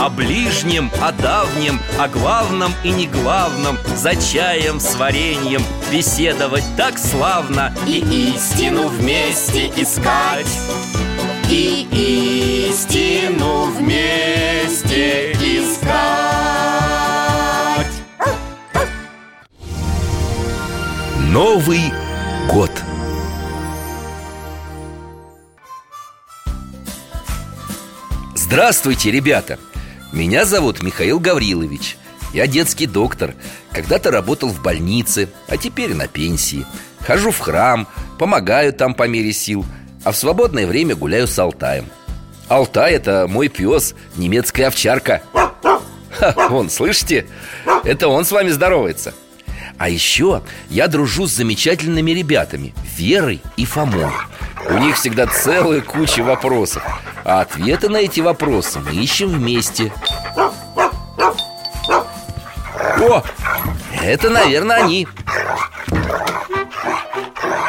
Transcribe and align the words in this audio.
О 0.00 0.08
ближнем, 0.08 0.90
о 1.02 1.12
давнем, 1.12 1.78
о 1.98 2.08
главном 2.08 2.72
и 2.82 2.90
не 2.90 3.06
главном 3.06 3.76
За 3.94 4.16
чаем 4.16 4.80
с 4.80 4.94
вареньем 4.94 5.62
беседовать 5.92 6.64
так 6.74 6.96
славно 6.98 7.70
И 7.86 7.98
истину 8.34 8.88
вместе 8.88 9.70
искать. 9.76 10.46
И 11.50 11.86
истину 12.70 13.64
вместе 13.72 15.32
искать. 15.32 15.92
Новый 21.28 21.92
год. 22.50 22.70
Здравствуйте, 28.34 29.10
ребята! 29.10 29.58
Меня 30.12 30.44
зовут 30.44 30.82
Михаил 30.82 31.20
Гаврилович. 31.20 31.96
Я 32.32 32.46
детский 32.46 32.86
доктор. 32.86 33.34
Когда-то 33.72 34.10
работал 34.10 34.48
в 34.48 34.62
больнице, 34.62 35.28
а 35.48 35.56
теперь 35.56 35.94
на 35.94 36.08
пенсии. 36.08 36.66
Хожу 37.06 37.30
в 37.30 37.38
храм, 37.38 37.86
помогаю 38.18 38.72
там 38.72 38.94
по 38.94 39.08
мере 39.08 39.32
сил 39.32 39.64
А 40.04 40.12
в 40.12 40.16
свободное 40.16 40.66
время 40.66 40.94
гуляю 40.96 41.26
с 41.26 41.38
Алтаем. 41.38 41.86
Алтай– 42.48 42.92
это 42.94 43.26
мой 43.28 43.48
пес, 43.48 43.94
немецкая 44.16 44.66
овчарка. 44.66 45.22
Ха, 46.10 46.34
Вон, 46.48 46.68
слышите? 46.68 47.26
Это 47.84 48.08
он 48.08 48.24
с 48.24 48.32
вами 48.32 48.50
здоровается 48.50 49.14
А 49.80 49.88
еще 49.88 50.42
я 50.68 50.88
дружу 50.88 51.26
с 51.26 51.32
замечательными 51.32 52.10
ребятами 52.10 52.74
Верой 52.98 53.40
и 53.56 53.64
Фомой. 53.64 54.12
У 54.68 54.74
них 54.74 54.96
всегда 54.96 55.26
целая 55.26 55.80
куча 55.80 56.20
вопросов. 56.20 56.82
А 57.24 57.40
ответы 57.40 57.88
на 57.88 57.96
эти 57.96 58.20
вопросы 58.20 58.78
мы 58.78 58.92
ищем 58.92 59.30
вместе. 59.30 59.90
О, 62.98 63.22
это, 64.02 64.28
наверное, 64.28 64.84
они. 64.84 65.08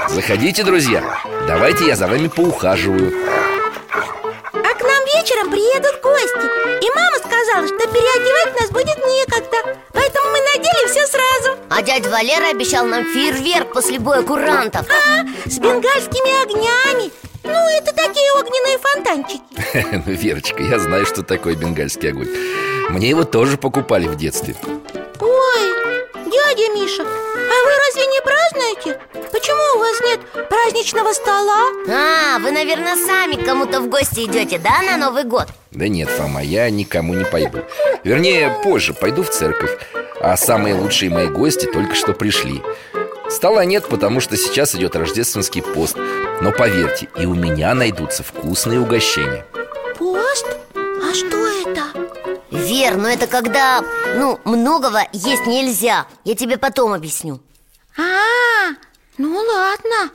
Заходите, 0.09 0.65
друзья. 0.65 1.01
Давайте 1.47 1.87
я 1.87 1.95
за 1.95 2.07
вами 2.07 2.27
поухаживаю 2.27 3.13
Валера 12.11 12.49
обещал 12.49 12.85
нам 12.85 13.05
фейерверк 13.05 13.71
после 13.71 13.97
боя 13.97 14.21
курантов. 14.21 14.85
А, 14.89 15.23
с 15.49 15.57
бенгальскими 15.59 16.43
огнями. 16.43 17.09
Ну, 17.43 17.69
это 17.77 17.93
такие 17.95 18.31
огненные 18.33 18.77
фонтанчики. 18.79 19.41
Ну, 20.05 20.13
Верочка, 20.13 20.61
я 20.61 20.77
знаю, 20.77 21.05
что 21.05 21.23
такое 21.23 21.55
бенгальский 21.55 22.09
огонь. 22.09 22.27
Мне 22.89 23.09
его 23.09 23.23
тоже 23.23 23.57
покупали 23.57 24.07
в 24.07 24.17
детстве. 24.17 24.55
Ой, 25.21 26.05
дядя 26.25 26.73
Миша, 26.73 27.03
а 27.03 27.05
вы 27.05 27.71
разве 27.87 28.05
не 28.07 28.21
празднуете? 28.21 28.99
Почему 29.31 29.75
у 29.75 29.79
вас 29.79 30.01
нет 30.01 30.49
праздничного 30.49 31.13
стола? 31.13 31.69
А, 31.89 32.39
вы, 32.39 32.51
наверное, 32.51 32.97
сами 32.97 33.41
к 33.41 33.45
кому-то 33.45 33.79
в 33.79 33.87
гости 33.87 34.25
идете, 34.25 34.59
да, 34.59 34.81
на 34.81 34.97
Новый 34.97 35.23
год? 35.23 35.47
Да 35.71 35.87
нет, 35.87 36.09
Фома, 36.09 36.43
я 36.43 36.69
никому 36.69 37.13
не 37.13 37.23
пойду. 37.23 37.59
Вернее, 38.03 38.59
позже 38.63 38.93
пойду 38.93 39.23
в 39.23 39.29
церковь 39.29 39.71
А 40.23 40.37
самые 40.37 40.75
лучшие 40.75 41.09
мои 41.09 41.27
гости 41.27 41.65
только 41.65 41.95
что 41.95 42.13
пришли. 42.13 42.61
Стола 43.27 43.65
нет, 43.65 43.87
потому 43.89 44.19
что 44.19 44.37
сейчас 44.37 44.75
идет 44.75 44.95
рождественский 44.95 45.63
пост. 45.63 45.97
Но 46.41 46.51
поверьте, 46.51 47.07
и 47.17 47.25
у 47.25 47.33
меня 47.33 47.73
найдутся 47.73 48.21
вкусные 48.23 48.79
угощения. 48.79 49.45
Пост? 49.97 50.45
А 50.75 51.13
что 51.13 51.47
это? 51.47 51.85
Вер, 52.51 52.97
но 52.97 53.09
это 53.09 53.25
когда, 53.25 53.83
ну, 54.15 54.39
многого 54.45 55.07
есть 55.11 55.47
нельзя. 55.47 56.05
Я 56.23 56.35
тебе 56.35 56.57
потом 56.57 56.93
объясню. 56.93 57.41
А, 57.97 58.75
ну 59.17 59.35
ладно. 59.37 60.11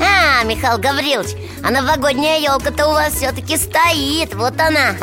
А, 0.00 0.44
Михаил 0.44 0.78
Гаврилович, 0.78 1.34
а 1.64 1.70
новогодняя 1.70 2.38
елка-то 2.38 2.86
у 2.86 2.92
вас 2.92 3.14
все-таки 3.14 3.56
стоит. 3.56 4.34
Вот 4.34 4.60
она, 4.60 4.94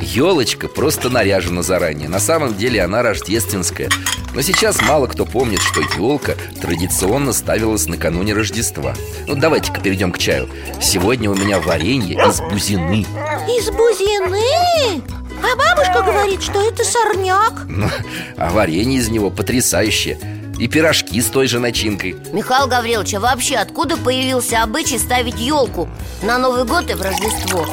Елочка 0.00 0.68
просто 0.68 1.10
наряжена 1.10 1.62
заранее. 1.62 2.08
На 2.08 2.20
самом 2.20 2.56
деле 2.56 2.82
она 2.82 3.02
рождественская. 3.02 3.88
Но 4.34 4.42
сейчас 4.42 4.80
мало 4.82 5.06
кто 5.06 5.24
помнит, 5.24 5.60
что 5.60 5.80
елка 5.80 6.34
традиционно 6.60 7.32
ставилась 7.32 7.86
накануне 7.86 8.34
Рождества. 8.34 8.94
Ну 9.26 9.34
давайте-ка 9.34 9.80
перейдем 9.80 10.12
к 10.12 10.18
чаю. 10.18 10.48
Сегодня 10.80 11.30
у 11.30 11.34
меня 11.34 11.58
варенье 11.58 12.16
из 12.16 12.40
бузины. 12.40 13.06
Из 13.48 13.70
бузины? 13.70 15.02
А 15.42 15.56
бабушка 15.56 16.02
говорит, 16.02 16.42
что 16.42 16.60
это 16.60 16.84
сорняк. 16.84 17.64
Ну, 17.68 17.88
а 18.36 18.50
варенье 18.50 18.98
из 18.98 19.08
него 19.08 19.30
потрясающее. 19.30 20.18
И 20.58 20.68
пирожки 20.68 21.20
с 21.20 21.26
той 21.26 21.48
же 21.48 21.58
начинкой. 21.58 22.16
Михаил 22.32 22.66
Гаврилович, 22.66 23.14
а 23.14 23.20
вообще 23.20 23.56
откуда 23.56 23.98
появился 23.98 24.62
обычай 24.62 24.98
ставить 24.98 25.38
елку 25.38 25.88
на 26.22 26.38
Новый 26.38 26.64
год 26.64 26.90
и 26.90 26.94
в 26.94 27.02
Рождество? 27.02 27.66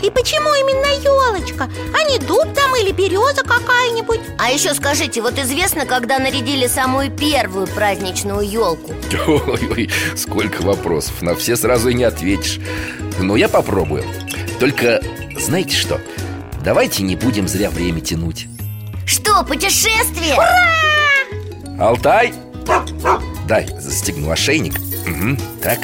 Угу. 0.00 0.06
И 0.06 0.10
почему 0.10 0.48
именно 0.54 1.02
елочка? 1.02 1.70
А 1.94 2.10
не 2.10 2.18
дуб 2.18 2.52
там 2.54 2.74
или 2.76 2.92
береза 2.92 3.42
какая-нибудь? 3.42 4.20
А 4.38 4.50
еще 4.50 4.74
скажите, 4.74 5.20
вот 5.20 5.38
известно, 5.38 5.86
когда 5.86 6.18
нарядили 6.18 6.66
самую 6.66 7.10
первую 7.10 7.66
праздничную 7.66 8.40
елку? 8.48 8.92
Ой-ой, 9.26 9.90
сколько 10.16 10.62
вопросов, 10.62 11.22
на 11.22 11.34
все 11.34 11.56
сразу 11.56 11.90
и 11.90 11.94
не 11.94 12.04
ответишь 12.04 12.58
Но 13.18 13.36
я 13.36 13.48
попробую 13.48 14.04
Только 14.58 15.00
знаете 15.38 15.76
что? 15.76 16.00
Давайте 16.62 17.02
не 17.02 17.16
будем 17.16 17.48
зря 17.48 17.70
время 17.70 18.00
тянуть 18.00 18.46
Что, 19.06 19.42
путешествие? 19.44 20.36
Алтай! 21.78 22.34
Дай, 23.48 23.66
застегну 23.78 24.30
ошейник 24.30 24.74
Мгм, 25.06 25.38
Так, 25.62 25.78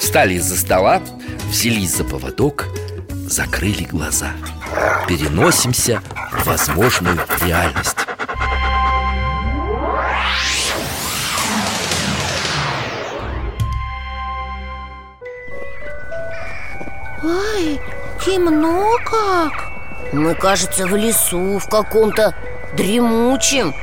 встали 0.00 0.34
из-за 0.34 0.56
стола 0.56 1.02
Взялись 1.50 1.96
за 1.96 2.04
поводок 2.04 2.66
Закрыли 3.28 3.84
глаза. 3.84 4.32
Переносимся 5.06 6.00
в 6.32 6.46
возможную 6.46 7.18
реальность. 7.44 7.98
Ой, 17.22 17.78
темно 18.24 18.96
как. 19.04 19.72
Мы, 20.14 20.34
кажется, 20.34 20.86
в 20.86 20.96
лесу, 20.96 21.58
в 21.58 21.68
каком-то 21.68 22.34
дремучем 22.78 23.74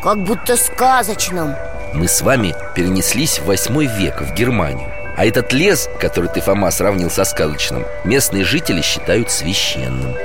Как 0.00 0.22
будто 0.22 0.56
сказочном. 0.56 1.56
Мы 1.92 2.06
с 2.06 2.22
вами 2.22 2.54
перенеслись 2.76 3.40
в 3.40 3.46
восьмой 3.46 3.86
век 3.86 4.20
в 4.20 4.32
Германию 4.34 5.01
А 5.16 5.26
этот 5.26 5.52
лес, 5.52 5.88
который 6.00 6.30
ты, 6.30 6.40
Фома, 6.40 6.70
сравнил 6.70 7.10
со 7.10 7.24
сказочным 7.24 7.84
Местные 8.04 8.44
жители 8.44 8.80
считают 8.80 9.30
священным 9.30 10.16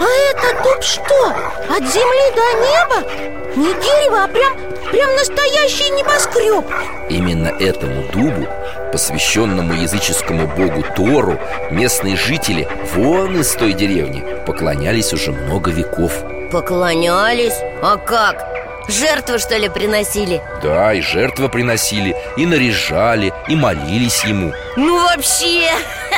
А, 0.00 0.04
это 0.30 0.62
дуб 0.62 0.82
что? 0.82 1.26
От 1.68 1.82
земли 1.82 2.32
до 2.34 2.46
неба? 2.66 3.32
Не 3.56 3.72
дерево, 3.74 4.24
а 4.24 4.28
прям, 4.28 4.56
прям 4.90 5.14
настоящий 5.14 5.90
небоскреб 5.90 6.64
Именно 7.08 7.48
этому 7.60 8.02
дубу, 8.12 8.48
посвященному 8.90 9.74
языческому 9.74 10.48
богу 10.48 10.84
Тору 10.96 11.38
Местные 11.70 12.16
жители 12.16 12.66
вон 12.94 13.38
из 13.38 13.52
той 13.52 13.72
деревни 13.72 14.24
поклонялись 14.46 15.12
уже 15.12 15.30
много 15.32 15.70
веков 15.70 16.12
Поклонялись? 16.50 17.54
А 17.82 17.96
как? 17.96 18.51
Жертвы, 18.88 19.38
что 19.38 19.56
ли, 19.56 19.68
приносили? 19.68 20.42
Да, 20.62 20.92
и 20.92 21.00
жертвы 21.00 21.48
приносили, 21.48 22.16
и 22.36 22.46
наряжали, 22.46 23.32
и 23.48 23.54
молились 23.54 24.24
ему. 24.24 24.52
Ну 24.76 25.02
вообще, 25.02 25.70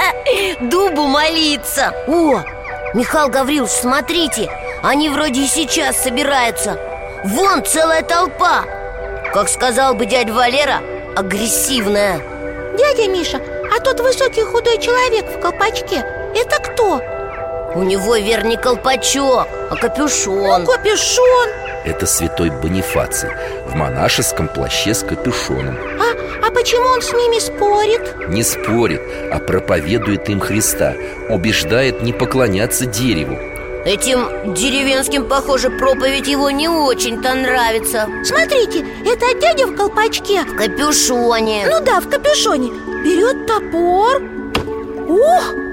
дубу 0.61 1.06
молиться. 1.06 1.94
О, 2.06 2.43
Михаил 2.94 3.28
Гаврилович, 3.28 3.72
смотрите 3.72 4.49
Они 4.82 5.08
вроде 5.08 5.43
и 5.43 5.46
сейчас 5.46 6.02
собираются. 6.02 6.78
Вон 7.25 7.64
целая 7.64 8.02
толпа. 8.02 8.64
Как 9.32 9.49
сказал 9.49 9.94
бы 9.94 10.06
дядя 10.06 10.32
Валера, 10.32 10.81
агрессивная. 11.16 12.20
Дядя 12.78 13.08
Миша, 13.08 13.40
а 13.76 13.81
тот 13.81 14.00
высокий 14.00 14.43
худой 14.43 14.78
человек 14.78 15.26
в 15.26 15.40
колпачке 15.40 16.05
Это 16.34 16.61
кто? 16.61 17.00
У 17.75 17.82
него 17.82 18.17
верный 18.17 18.56
колпачок, 18.56 19.49
а 19.71 19.76
капюшон. 19.76 20.65
Капюшон? 20.65 21.49
Это 21.85 22.06
святой 22.06 22.50
Бонифаций 22.50 23.31
В 23.67 23.75
монашеском 23.75 24.49
плаще 24.49 24.94
с 24.94 25.03
капюшоном. 25.03 25.76
А, 26.00 26.47
а 26.47 26.50
почему 26.53 26.87
он 26.87 27.03
с 27.03 27.12
ними 27.12 27.38
спорит? 27.41 28.29
Не 28.29 28.43
спорит, 28.43 29.03
а 29.32 29.38
проповедует 29.38 30.29
им 30.29 30.41
Христа 30.41 30.94
Убеждает 31.29 32.03
не 32.03 32.12
поклоняться 32.12 32.87
дереву. 32.87 33.37
Этим 33.85 34.55
деревенским, 34.55 35.29
похоже, 35.29 35.69
проповедь 35.69 36.26
его 36.26 36.50
не 36.50 36.69
очень-то 36.69 37.35
нравится. 37.35 38.09
Смотрите, 38.25 38.87
это 39.05 39.38
дядя 39.38 39.67
в 39.67 39.76
колпачке. 39.76 40.43
В 40.43 40.56
капюшоне. 40.56 41.67
Ну 41.69 41.85
да, 41.85 42.00
в 42.00 42.09
капюшоне. 42.09 42.71
Берет 43.05 43.47
топор. 43.47 44.23
Ух, 45.06 45.63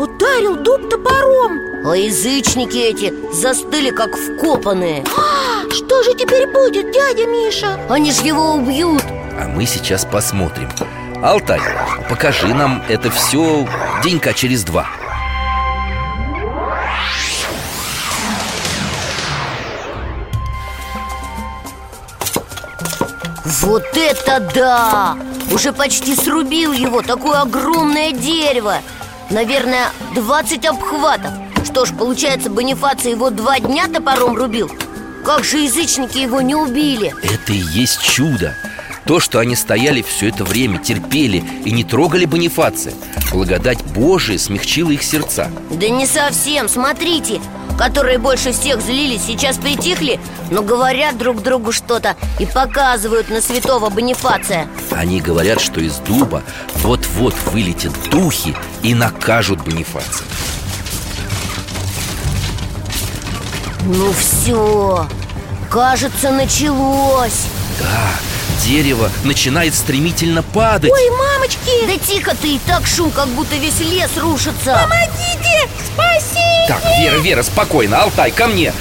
ударил 0.00 0.56
дуб 0.56 0.88
топором. 0.88 1.60
А 1.84 1.96
язычники 1.96 2.76
эти 2.76 3.12
застыли, 3.34 3.90
как 3.90 4.10
вкопанные. 4.16 5.04
А, 5.16 5.68
Что 5.70 6.02
же 6.02 6.14
теперь 6.14 6.46
будет, 6.46 6.90
дядя 6.92 7.26
Миша? 7.26 7.78
Они 7.88 8.12
ж 8.12 8.16
его 8.20 8.54
убьют. 8.54 9.02
А 9.38 9.46
мы 9.48 9.66
сейчас 9.66 10.04
посмотрим. 10.04 10.68
Алтай, 11.22 11.60
покажи 12.08 12.48
нам 12.54 12.82
это 12.88 13.10
все 13.10 13.68
денька 14.02 14.32
через 14.32 14.64
два. 14.64 14.86
Вот 23.44 23.84
это 23.94 24.40
да! 24.54 25.16
Уже 25.52 25.72
почти 25.72 26.14
срубил 26.14 26.72
его, 26.72 27.02
такое 27.02 27.40
огромное 27.40 28.12
дерево 28.12 28.76
Наверное, 29.30 29.90
20 30.14 30.66
обхватов 30.66 31.32
Что 31.64 31.84
ж, 31.84 31.92
получается, 31.96 32.50
Бонифаций 32.50 33.12
его 33.12 33.30
два 33.30 33.60
дня 33.60 33.86
топором 33.86 34.36
рубил? 34.36 34.70
Как 35.24 35.44
же 35.44 35.58
язычники 35.58 36.18
его 36.18 36.40
не 36.40 36.54
убили? 36.54 37.14
Это 37.22 37.52
и 37.52 37.58
есть 37.58 38.02
чудо 38.02 38.56
То, 39.06 39.20
что 39.20 39.38
они 39.38 39.54
стояли 39.54 40.02
все 40.02 40.28
это 40.28 40.44
время, 40.44 40.78
терпели 40.78 41.44
и 41.64 41.70
не 41.70 41.84
трогали 41.84 42.24
Бонифация 42.24 42.94
Благодать 43.30 43.82
Божия 43.84 44.36
смягчила 44.38 44.90
их 44.90 45.04
сердца 45.04 45.48
Да 45.70 45.88
не 45.88 46.06
совсем, 46.06 46.68
смотрите 46.68 47.40
Которые 47.80 48.18
больше 48.18 48.52
всех 48.52 48.82
злились, 48.82 49.22
сейчас 49.26 49.56
притихли 49.56 50.20
Но 50.50 50.62
говорят 50.62 51.16
друг 51.16 51.42
другу 51.42 51.72
что-то 51.72 52.14
И 52.38 52.44
показывают 52.44 53.30
на 53.30 53.40
святого 53.40 53.88
Бонифация. 53.88 54.68
Они 54.90 55.18
говорят, 55.22 55.62
что 55.62 55.80
из 55.80 55.96
дуба 55.96 56.42
вот-вот 56.82 57.34
вылетят 57.46 57.94
духи 58.10 58.54
и 58.82 58.92
накажут 58.92 59.64
Бонифация. 59.64 60.26
Ну 63.86 64.12
все, 64.12 65.06
кажется, 65.70 66.30
началось. 66.30 67.46
Да, 67.80 68.10
дерево 68.62 69.10
начинает 69.24 69.74
стремительно 69.74 70.42
падать. 70.42 70.92
Ой, 70.92 71.10
мамочки, 71.10 71.86
Да 71.86 71.96
тихо 71.96 72.36
ты, 72.40 72.56
и 72.56 72.60
так 72.66 72.86
шум, 72.86 73.10
как 73.10 73.28
будто 73.28 73.56
весь 73.56 73.80
лес 73.80 74.10
рушится 74.18 74.86
помогите, 75.50 75.68
спаси 75.84 76.66
Так, 76.68 76.82
Вера, 76.98 77.16
Вера, 77.18 77.42
спокойно, 77.42 78.02
Алтай, 78.02 78.30
ко 78.30 78.46
мне. 78.46 78.72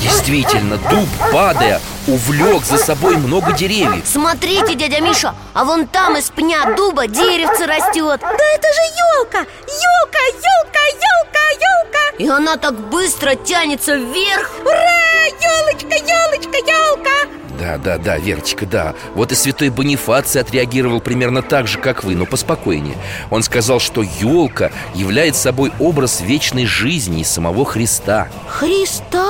Действительно, 0.00 0.76
дуб, 0.76 1.08
падая, 1.32 1.80
увлек 2.06 2.64
за 2.64 2.78
собой 2.78 3.16
много 3.16 3.52
деревьев. 3.52 4.04
Смотрите, 4.06 4.74
дядя 4.74 5.00
Миша, 5.00 5.34
а 5.54 5.64
вон 5.64 5.86
там 5.86 6.16
из 6.16 6.30
пня 6.30 6.74
дуба 6.76 7.06
деревце 7.08 7.66
растет 7.66 8.20
Да 8.20 8.44
это 8.54 8.68
же 8.72 8.82
елка, 9.18 9.38
елка, 9.38 10.18
елка, 10.34 10.86
елка, 10.94 11.50
елка 11.60 12.16
И 12.18 12.28
она 12.28 12.56
так 12.56 12.78
быстро 12.88 13.34
тянется 13.34 13.96
вверх. 13.96 14.50
Ура, 14.64 15.24
елочка, 15.40 15.96
елочка, 15.96 16.58
елка 16.58 17.45
Да, 17.58 17.78
да, 17.78 17.98
да, 17.98 18.18
Верочка, 18.18 18.66
да. 18.66 18.94
Вот 19.14 19.32
и 19.32 19.34
святой 19.34 19.70
Бонифаций 19.70 20.40
отреагировал 20.40 21.00
примерно 21.00 21.42
так 21.42 21.66
же, 21.66 21.78
как 21.78 22.04
вы, 22.04 22.14
но 22.14 22.26
поспокойнее. 22.26 22.96
Он 23.30 23.42
сказал, 23.42 23.80
что 23.80 24.02
елка 24.02 24.70
является 24.94 25.42
собой 25.42 25.72
образ 25.78 26.20
вечной 26.20 26.66
жизни 26.66 27.20
и 27.20 27.24
самого 27.24 27.64
Христа. 27.64 28.28
Христа? 28.48 29.26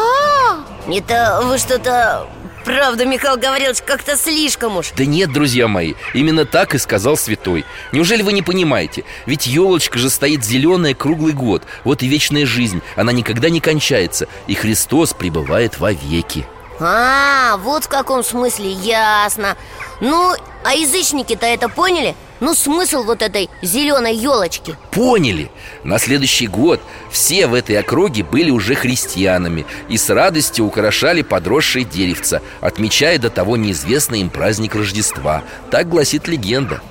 Это 0.89 1.41
вы 1.45 1.59
что-то... 1.59 2.27
Правда, 2.65 3.05
Михаил 3.05 3.37
Гаврилович, 3.37 3.83
как-то 3.87 4.17
слишком 4.17 4.77
уж. 4.77 4.91
Да 4.97 5.07
нет, 5.07 5.33
друзья 5.33 5.69
мои, 5.69 5.95
именно 6.15 6.45
так 6.45 6.75
и 6.75 6.79
сказал 6.79 7.17
святой. 7.17 7.65
Неужели 7.93 8.23
вы 8.23 8.33
не 8.33 8.43
понимаете? 8.43 9.05
Ведь 9.25 9.47
елочка 9.47 10.01
же 10.01 10.11
стоит 10.11 10.45
зеленая 10.45 10.93
круглый 10.93 11.33
год. 11.33 11.63
Вот 11.85 12.03
и 12.03 12.09
вечная 12.09 12.45
жизнь, 12.45 12.83
она 12.97 13.13
никогда 13.13 13.51
не 13.51 13.61
кончается 13.61 14.27
И 14.49 14.55
Христос 14.55 15.13
пребывает 15.13 15.79
вовеки 15.79 16.45
А, 16.79 17.57
вот 17.59 17.85
в 17.85 17.89
каком 17.89 18.23
смысле, 18.23 18.71
ясно. 18.71 19.57
Ну, 20.01 20.35
а 20.65 20.75
язычники-то 20.75 21.47
это 21.47 21.69
поняли? 21.69 22.15
Ну, 22.41 22.55
смысл 22.55 23.03
вот 23.03 23.23
этой 23.23 23.49
зеленой 23.63 24.15
елочки 24.15 24.77
Поняли? 24.91 25.51
На 25.85 25.99
следующий 25.99 26.47
год 26.47 26.81
все 27.11 27.47
в 27.47 27.55
этой 27.55 27.79
округе 27.79 28.25
были 28.25 28.51
уже 28.51 28.75
христианами 28.75 29.65
И 29.89 29.97
с 29.97 30.11
радостью 30.11 30.67
украшали 30.67 31.23
подросшие 31.23 31.87
деревца 31.87 32.43
Отмечая 32.61 33.19
до 33.19 33.31
того 33.31 33.57
неизвестный 33.57 34.21
им 34.21 34.29
праздник 34.29 34.75
Рождества. 34.75 35.45
Так 35.71 35.89
гласит 35.89 36.29
легенда. 36.29 36.83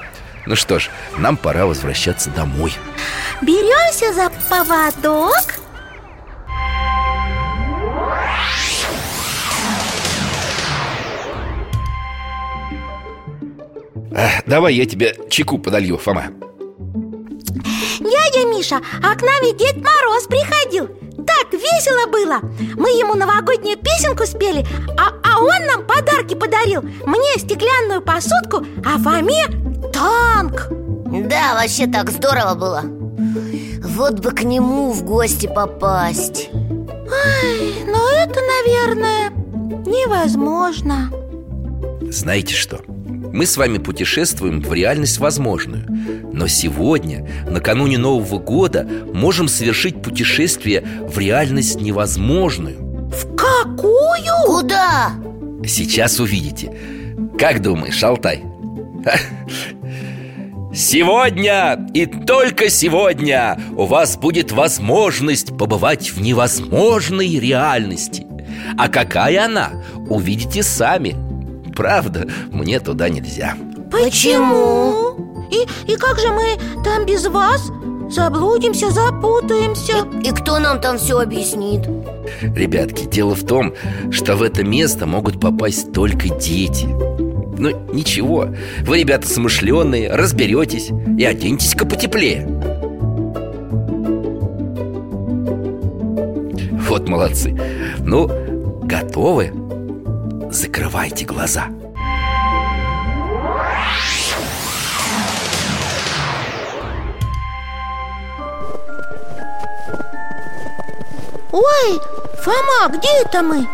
Ну 0.47 0.55
что 0.55 0.79
ж, 0.79 0.89
нам 1.17 1.37
пора 1.37 1.65
возвращаться 1.65 2.29
домой. 2.29 2.73
Беремся 3.41 4.13
за 4.13 4.31
поводок 4.49 5.59
Давай 14.45 14.75
я 14.75 14.85
тебе 14.85 15.15
чеку 15.29 15.57
подолью, 15.57 15.97
Фома. 15.97 16.25
Дядя 17.99 18.47
Миша, 18.47 18.79
а 19.01 19.15
к 19.15 19.21
нам 19.21 19.41
ведь 19.43 19.57
Дед 19.57 19.75
Мороз 19.77 20.27
приходил. 20.27 20.87
Так 21.25 21.51
весело 21.51 22.07
было. 22.09 22.39
Мы 22.75 22.89
ему 22.91 23.15
новогоднюю 23.15 23.77
песенку 23.77 24.25
спели 24.25 24.65
А, 24.97 25.09
а 25.23 25.39
он 25.39 25.65
нам 25.65 25.85
подарки 25.87 26.35
подарил. 26.35 26.81
Мне 26.81 27.37
стеклянную 27.37 28.01
посудку, 28.01 28.65
а 28.85 28.97
Фоме 28.99 29.47
танк. 29.91 30.67
Да, 31.27 31.55
вообще 31.55 31.87
так 31.87 32.11
здорово 32.11 32.55
было. 32.55 32.81
Вот 33.81 34.19
бы 34.19 34.31
к 34.31 34.43
нему 34.43 34.91
в 34.91 35.03
гости 35.03 35.47
попасть. 35.47 36.49
Ай, 36.51 37.85
но 37.85 38.09
это, 38.11 38.39
наверное, 38.41 39.29
невозможно. 39.85 41.11
Знаете 42.11 42.53
что? 42.55 42.81
Мы 43.35 43.45
с 43.45 43.57
вами 43.57 43.79
путешествуем 43.79 44.61
в 44.61 44.73
реальность 44.73 45.17
возможную 45.17 45.85
Но 46.31 46.47
сегодня, 46.47 47.29
накануне 47.45 47.97
Нового 47.97 48.39
года, 48.39 48.87
можем 49.13 49.49
совершить 49.49 50.01
путешествие 50.01 50.81
в 51.05 51.19
реальность 51.19 51.81
невозможную 51.81 52.77
В 53.09 53.35
какую? 53.35 54.23
Куда? 54.45 55.11
Сейчас 55.67 56.21
увидите 56.21 56.71
Как 57.37 57.61
думаешь, 57.61 58.01
Алтай? 58.01 58.41
Сегодня 60.73 61.89
и 61.93 62.05
только 62.05 62.69
сегодня 62.69 63.59
у 63.75 63.83
вас 63.83 64.15
будет 64.15 64.53
возможность 64.53 65.57
побывать 65.57 66.09
в 66.09 66.21
невозможной 66.21 67.37
реальности 67.37 68.25
А 68.77 68.87
какая 68.87 69.43
она, 69.43 69.83
увидите 70.07 70.63
сами 70.63 71.24
Правда, 71.75 72.27
мне 72.51 72.79
туда 72.79 73.09
нельзя 73.09 73.55
Почему? 73.91 75.47
И, 75.51 75.91
и 75.91 75.95
как 75.97 76.19
же 76.19 76.29
мы 76.29 76.57
там 76.83 77.05
без 77.05 77.27
вас? 77.27 77.69
Заблудимся, 78.09 78.91
запутаемся 78.91 80.07
И 80.23 80.31
кто 80.31 80.59
нам 80.59 80.79
там 80.79 80.97
все 80.97 81.19
объяснит? 81.19 81.81
Ребятки, 82.41 83.05
дело 83.05 83.35
в 83.35 83.45
том, 83.45 83.73
что 84.11 84.35
в 84.35 84.43
это 84.43 84.63
место 84.63 85.05
могут 85.05 85.39
попасть 85.39 85.91
только 85.91 86.29
дети 86.29 86.85
Ну, 86.85 87.71
ничего, 87.91 88.47
вы, 88.81 88.99
ребята, 88.99 89.27
смышленые, 89.27 90.13
разберетесь 90.13 90.91
и 91.17 91.25
оденьтесь-ка 91.25 91.85
потеплее 91.85 92.47
Вот 96.87 97.09
молодцы 97.09 97.59
Ну, 97.99 98.29
готовы? 98.83 99.64
Закрывайте 100.55 101.25
глаза. 101.25 101.65
Ой, 111.51 111.99
Фома, 112.41 112.87
где 112.87 113.09
это 113.25 113.41
мы? 113.41 113.67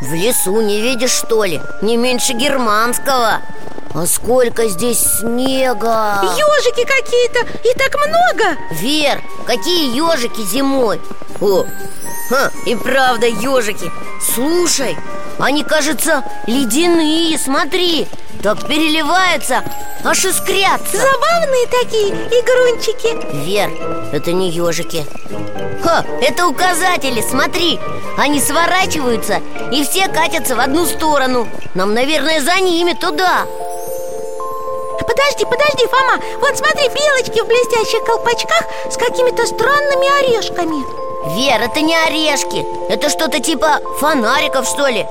В 0.00 0.14
лесу 0.14 0.60
не 0.60 0.80
видишь, 0.80 1.10
что 1.10 1.42
ли? 1.42 1.60
Не 1.82 1.96
меньше 1.96 2.34
германского. 2.34 3.40
А 3.92 4.06
сколько 4.06 4.68
здесь 4.68 5.00
снега? 5.00 6.20
Ежики 6.22 6.84
какие-то, 6.84 7.40
и 7.68 7.74
так 7.76 7.96
много. 7.96 8.56
Вер, 8.70 9.20
какие 9.44 9.92
ежики 9.92 10.42
зимой? 10.42 11.00
О, 11.40 11.66
ха, 12.28 12.52
и 12.64 12.76
правда 12.76 13.26
ежики 13.26 13.90
Слушай, 14.22 14.96
они, 15.42 15.64
кажется, 15.64 16.22
ледяные, 16.46 17.36
смотри. 17.36 18.06
Так 18.44 18.64
переливаются, 18.68 19.64
аж 20.04 20.24
искрятся. 20.24 20.96
Забавные 20.96 21.66
такие 21.66 22.10
игрунчики. 22.10 23.44
Вер, 23.44 23.70
это 24.12 24.32
не 24.32 24.50
ежики 24.50 25.04
Ха, 25.82 26.04
это 26.20 26.46
указатели, 26.46 27.20
смотри. 27.20 27.80
Они 28.16 28.40
сворачиваются 28.40 29.40
и 29.72 29.82
все 29.82 30.06
катятся 30.06 30.54
в 30.54 30.60
одну 30.60 30.86
сторону. 30.86 31.48
Нам, 31.74 31.92
наверное, 31.92 32.40
за 32.40 32.60
ними 32.60 32.92
туда. 32.92 33.44
Подожди, 35.00 35.44
подожди, 35.44 35.86
Фома. 35.88 36.22
Вот 36.40 36.56
смотри, 36.56 36.88
белочки 36.88 37.42
в 37.42 37.48
блестящих 37.48 38.04
колпачках 38.04 38.64
С 38.88 38.96
какими-то 38.96 39.44
странными 39.46 40.20
орешками. 40.20 40.84
Вер, 41.34 41.60
это 41.60 41.80
не 41.80 41.96
орешки. 41.96 42.64
Это 42.88 43.08
что-то 43.08 43.40
типа 43.40 43.80
фонариков, 43.98 44.66
что 44.66 44.86
ли 44.86 45.04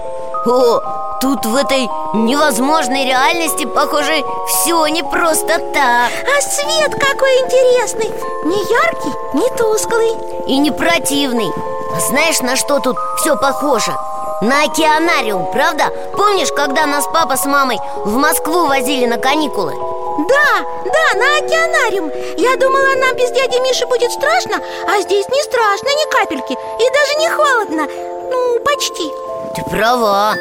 О, 0.43 0.81
тут 1.21 1.45
в 1.45 1.55
этой 1.55 1.87
невозможной 2.13 3.05
реальности, 3.05 3.65
похоже, 3.65 4.23
все 4.47 4.87
не 4.87 5.03
просто 5.03 5.59
так. 5.71 6.09
А 6.09 6.41
свет 6.41 6.93
какой 6.93 7.29
интересный! 7.41 8.11
Не 8.45 8.57
яркий, 8.57 9.13
не 9.35 9.47
тусклый. 9.55 10.17
И 10.47 10.57
не 10.57 10.71
противный. 10.71 11.51
А 11.95 11.99
знаешь, 11.99 12.39
на 12.39 12.55
что 12.55 12.79
тут 12.79 12.97
все 13.17 13.35
похоже? 13.35 13.95
На 14.41 14.63
океанариум, 14.63 15.51
правда? 15.51 15.93
Помнишь, 16.17 16.51
когда 16.55 16.87
нас 16.87 17.05
папа 17.13 17.37
с 17.37 17.45
мамой 17.45 17.77
в 18.03 18.15
Москву 18.15 18.65
возили 18.65 19.05
на 19.05 19.17
каникулы? 19.19 19.73
Да, 20.27 20.65
да, 20.85 21.19
на 21.19 21.37
океанариум. 21.37 22.11
Я 22.37 22.57
думала, 22.57 22.95
нам 22.95 23.15
без 23.15 23.29
дяди 23.29 23.59
Миши 23.61 23.85
будет 23.85 24.11
страшно 24.11 24.55
А 24.87 24.99
здесь 25.01 25.29
не 25.29 25.43
страшно 25.43 25.87
ни 25.87 26.11
капельки. 26.11 26.53
И 26.53 26.89
даже 26.89 27.19
не 27.19 27.29
холодно. 27.29 27.87
Ну, 28.31 28.59
почти 28.65 29.30
Ты 29.55 29.63
права 29.69 30.35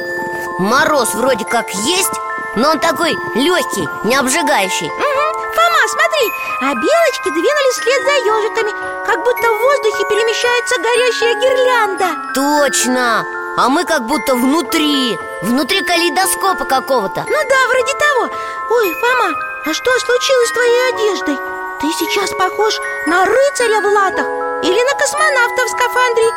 Мороз 0.61 1.14
вроде 1.14 1.45
как 1.45 1.69
есть, 1.71 2.14
но 2.55 2.71
он 2.71 2.79
такой 2.79 3.11
легкий, 3.35 3.88
не 4.05 4.14
обжигающий 4.14 4.87
угу. 4.87 5.40
Фома, 5.55 5.83
смотри, 5.88 6.31
а 6.61 6.75
белочки 6.75 7.31
двинулись 7.31 7.79
вслед 7.81 8.02
за 8.05 8.14
ежиками 8.23 8.71
Как 9.05 9.19
будто 9.25 9.49
в 9.49 9.59
воздухе 9.59 10.05
перемещается 10.09 10.76
горящая 10.79 11.35
гирлянда 11.35 12.07
Точно! 12.35 13.25
А 13.57 13.69
мы 13.69 13.85
как 13.85 14.07
будто 14.07 14.37
внутри 14.37 15.19
Внутри 15.43 15.83
калейдоскопа 15.83 16.64
какого-то 16.64 17.25
Ну 17.26 17.38
да, 17.49 17.69
вроде 17.69 17.93
того 17.95 18.31
Ой, 18.71 18.95
Фома, 18.95 19.35
а 19.67 19.75
что 19.75 19.90
случилось 19.99 20.49
с 20.49 20.52
твоей 20.52 20.95
одеждой? 20.95 21.37
Ты 21.81 21.93
сейчас 21.99 22.31
похож 22.31 22.79
на 23.07 23.25
рыцаря 23.25 23.81
в 23.81 23.87
латах 23.87 24.26
Или 24.62 24.81
на 24.85 24.99
космонавта 24.99 25.64
в 25.64 25.71
скафандре 25.71 26.31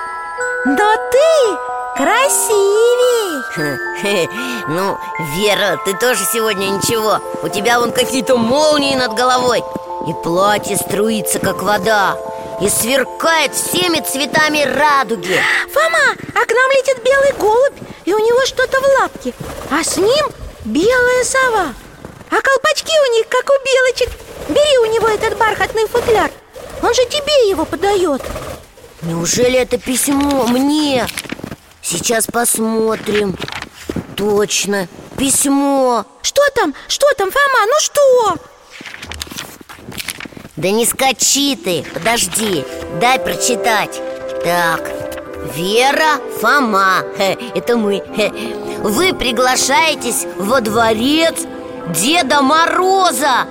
Красивей. 2.04 3.44
Ну, 4.68 4.98
Вера, 5.38 5.80
ты 5.86 5.96
тоже 5.98 6.26
сегодня 6.34 6.66
ничего. 6.66 7.22
У 7.42 7.48
тебя 7.48 7.80
вон 7.80 7.94
какие-то 7.94 8.36
молнии 8.36 8.94
над 8.96 9.14
головой. 9.14 9.64
И 10.10 10.14
платье 10.22 10.76
струится, 10.76 11.40
как 11.40 11.62
вода. 11.64 12.18
И 12.60 12.68
сверкает 12.68 13.56
всеми 13.56 14.02
цветами 14.02 14.64
радуги. 14.64 15.40
Фома, 15.72 16.18
а 16.36 16.46
к 16.46 16.52
нам 16.52 16.72
летит 16.72 17.02
белый 17.06 17.32
голубь 17.40 17.80
И 18.04 18.14
у 18.14 18.20
него 18.20 18.46
что-то 18.48 18.82
в 18.82 19.00
лапке. 19.00 19.34
А 19.72 19.82
с 19.82 19.96
ним 19.96 20.26
белая 20.66 21.24
сова. 21.24 21.74
А 22.30 22.42
колпачки 22.42 22.92
у 22.92 23.14
них, 23.14 23.30
как 23.30 23.50
у 23.50 23.54
белочек. 23.64 24.10
Бери 24.50 24.78
у 24.80 24.94
него 24.94 25.08
этот 25.08 25.38
бархатный 25.38 25.88
футляр. 25.88 26.30
Он 26.82 26.94
же 26.94 27.06
тебе 27.06 27.50
его 27.50 27.64
подает. 27.64 28.22
Неужели 29.04 29.58
это 29.58 29.78
письмо 29.78 30.44
мне? 30.48 31.08
Сейчас 31.84 32.28
посмотрим. 32.28 33.36
Точно, 34.16 34.88
письмо. 35.18 36.06
Что 36.22 36.42
там? 36.56 36.74
Что 36.88 37.06
там, 37.18 37.30
Фома? 37.30 37.66
Ну 37.68 37.80
что? 37.80 38.38
Да 40.56 40.70
не 40.72 40.86
скачи 40.86 41.58
ты, 41.58 41.86
подожди, 41.94 42.64
дай 43.02 43.20
прочитать. 43.20 44.02
Так, 44.46 44.90
Вера, 45.56 46.22
Фома, 46.40 47.04
это 47.18 47.76
мы. 47.76 48.02
Вы 48.80 49.14
приглашаетесь 49.14 50.26
во 50.38 50.62
дворец 50.62 51.36
Деда 51.90 52.42
Мороза. 52.42 53.46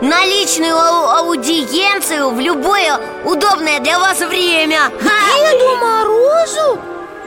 На 0.00 0.24
личную 0.24 0.76
аудиенцию 0.76 2.30
в 2.30 2.40
любое 2.40 2.98
удобное 3.24 3.78
для 3.78 4.00
вас 4.00 4.18
время. 4.18 4.90
Деду 5.00 5.76
Морозу? 5.76 6.80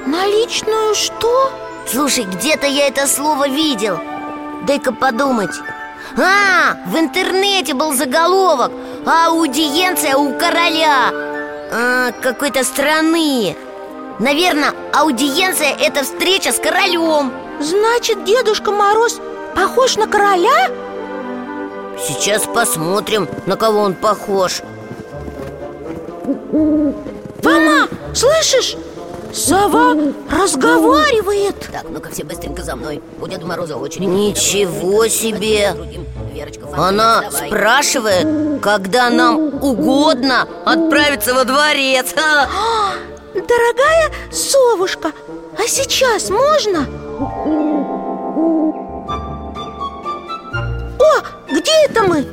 На 0.05 0.25
личную 0.25 0.95
что? 0.95 1.51
Слушай, 1.87 2.25
где-то 2.25 2.67
я 2.67 2.87
это 2.87 3.07
слово 3.07 3.47
видел. 3.47 3.99
Дай-ка 4.67 4.91
подумать. 4.91 5.55
А, 6.17 6.75
в 6.87 6.97
интернете 6.97 7.73
был 7.73 7.93
заголовок. 7.93 8.71
Аудиенция 9.05 10.15
у 10.15 10.37
короля. 10.37 11.09
А, 11.71 12.11
Какой-то 12.21 12.63
страны. 12.63 13.55
Наверное, 14.19 14.73
аудиенция– 14.93 15.75
это 15.79 16.03
встреча 16.03 16.51
с 16.51 16.59
королем. 16.59 17.31
Значит, 17.59 18.23
Дедушка 18.25 18.71
Мороз 18.71 19.19
похож 19.55 19.95
на 19.95 20.07
короля? 20.07 20.69
Сейчас 21.97 22.43
посмотрим, 22.45 23.27
на 23.45 23.55
кого 23.55 23.79
он 23.79 23.95
похож. 23.95 24.61
Фома, 27.41 27.87
слышишь? 28.13 28.77
Сова 29.33 29.95
разговаривает 30.29 31.55
Так, 31.71 31.85
ну-ка 31.89 32.11
все 32.11 32.23
быстренько 32.23 32.61
за 32.61 32.75
мной 32.75 33.01
У 33.19 33.27
Деда 33.27 33.45
Мороза 33.47 33.77
очередь 33.77 34.07
Ничего 34.07 35.07
себе! 35.07 35.75
Она 36.75 37.23
спрашивает, 37.31 38.61
когда 38.61 39.09
нам 39.09 39.63
угодно 39.63 40.47
отправиться 40.65 41.33
во 41.33 41.45
дворец 41.45 42.13
Дорогая 43.33 44.11
совушка, 44.31 45.11
а 45.57 45.67
сейчас 45.67 46.29
можно? 46.29 46.85
О, 50.99 51.21
где 51.51 51.71
это 51.89 52.03
мы? 52.03 52.23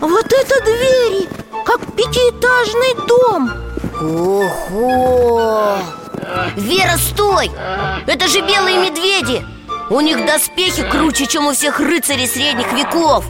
Вот 0.00 0.26
это 0.26 0.64
двери, 0.64 1.28
как 1.64 1.80
пятиэтажный 1.94 3.06
дом 3.06 3.52
Ого! 4.00 5.78
Вера, 6.56 6.96
стой! 6.96 7.50
Это 8.06 8.28
же 8.28 8.40
белые 8.40 8.78
медведи! 8.78 9.44
У 9.90 10.00
них 10.00 10.24
доспехи 10.24 10.88
круче, 10.88 11.26
чем 11.26 11.46
у 11.46 11.52
всех 11.52 11.80
рыцарей 11.80 12.28
средних 12.28 12.72
веков 12.72 13.24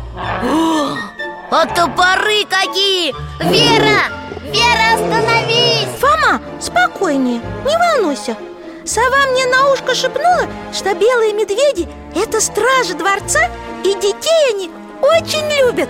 А 1.50 1.66
топоры 1.66 2.44
какие! 2.48 3.14
Вера! 3.40 4.10
Вера, 4.42 4.94
остановись! 4.94 5.88
Фома, 6.00 6.40
спокойнее, 6.60 7.40
не 7.64 7.76
волнуйся 7.76 8.36
Сова 8.84 9.26
мне 9.32 9.46
на 9.46 9.72
ушко 9.72 9.94
шепнула, 9.94 10.48
что 10.72 10.94
белые 10.94 11.32
медведи– 11.32 11.88
это 12.14 12.40
стражи 12.40 12.94
дворца 12.94 13.50
И 13.84 13.94
детей 13.94 14.54
они 14.54 14.70
очень 15.00 15.48
любят 15.64 15.88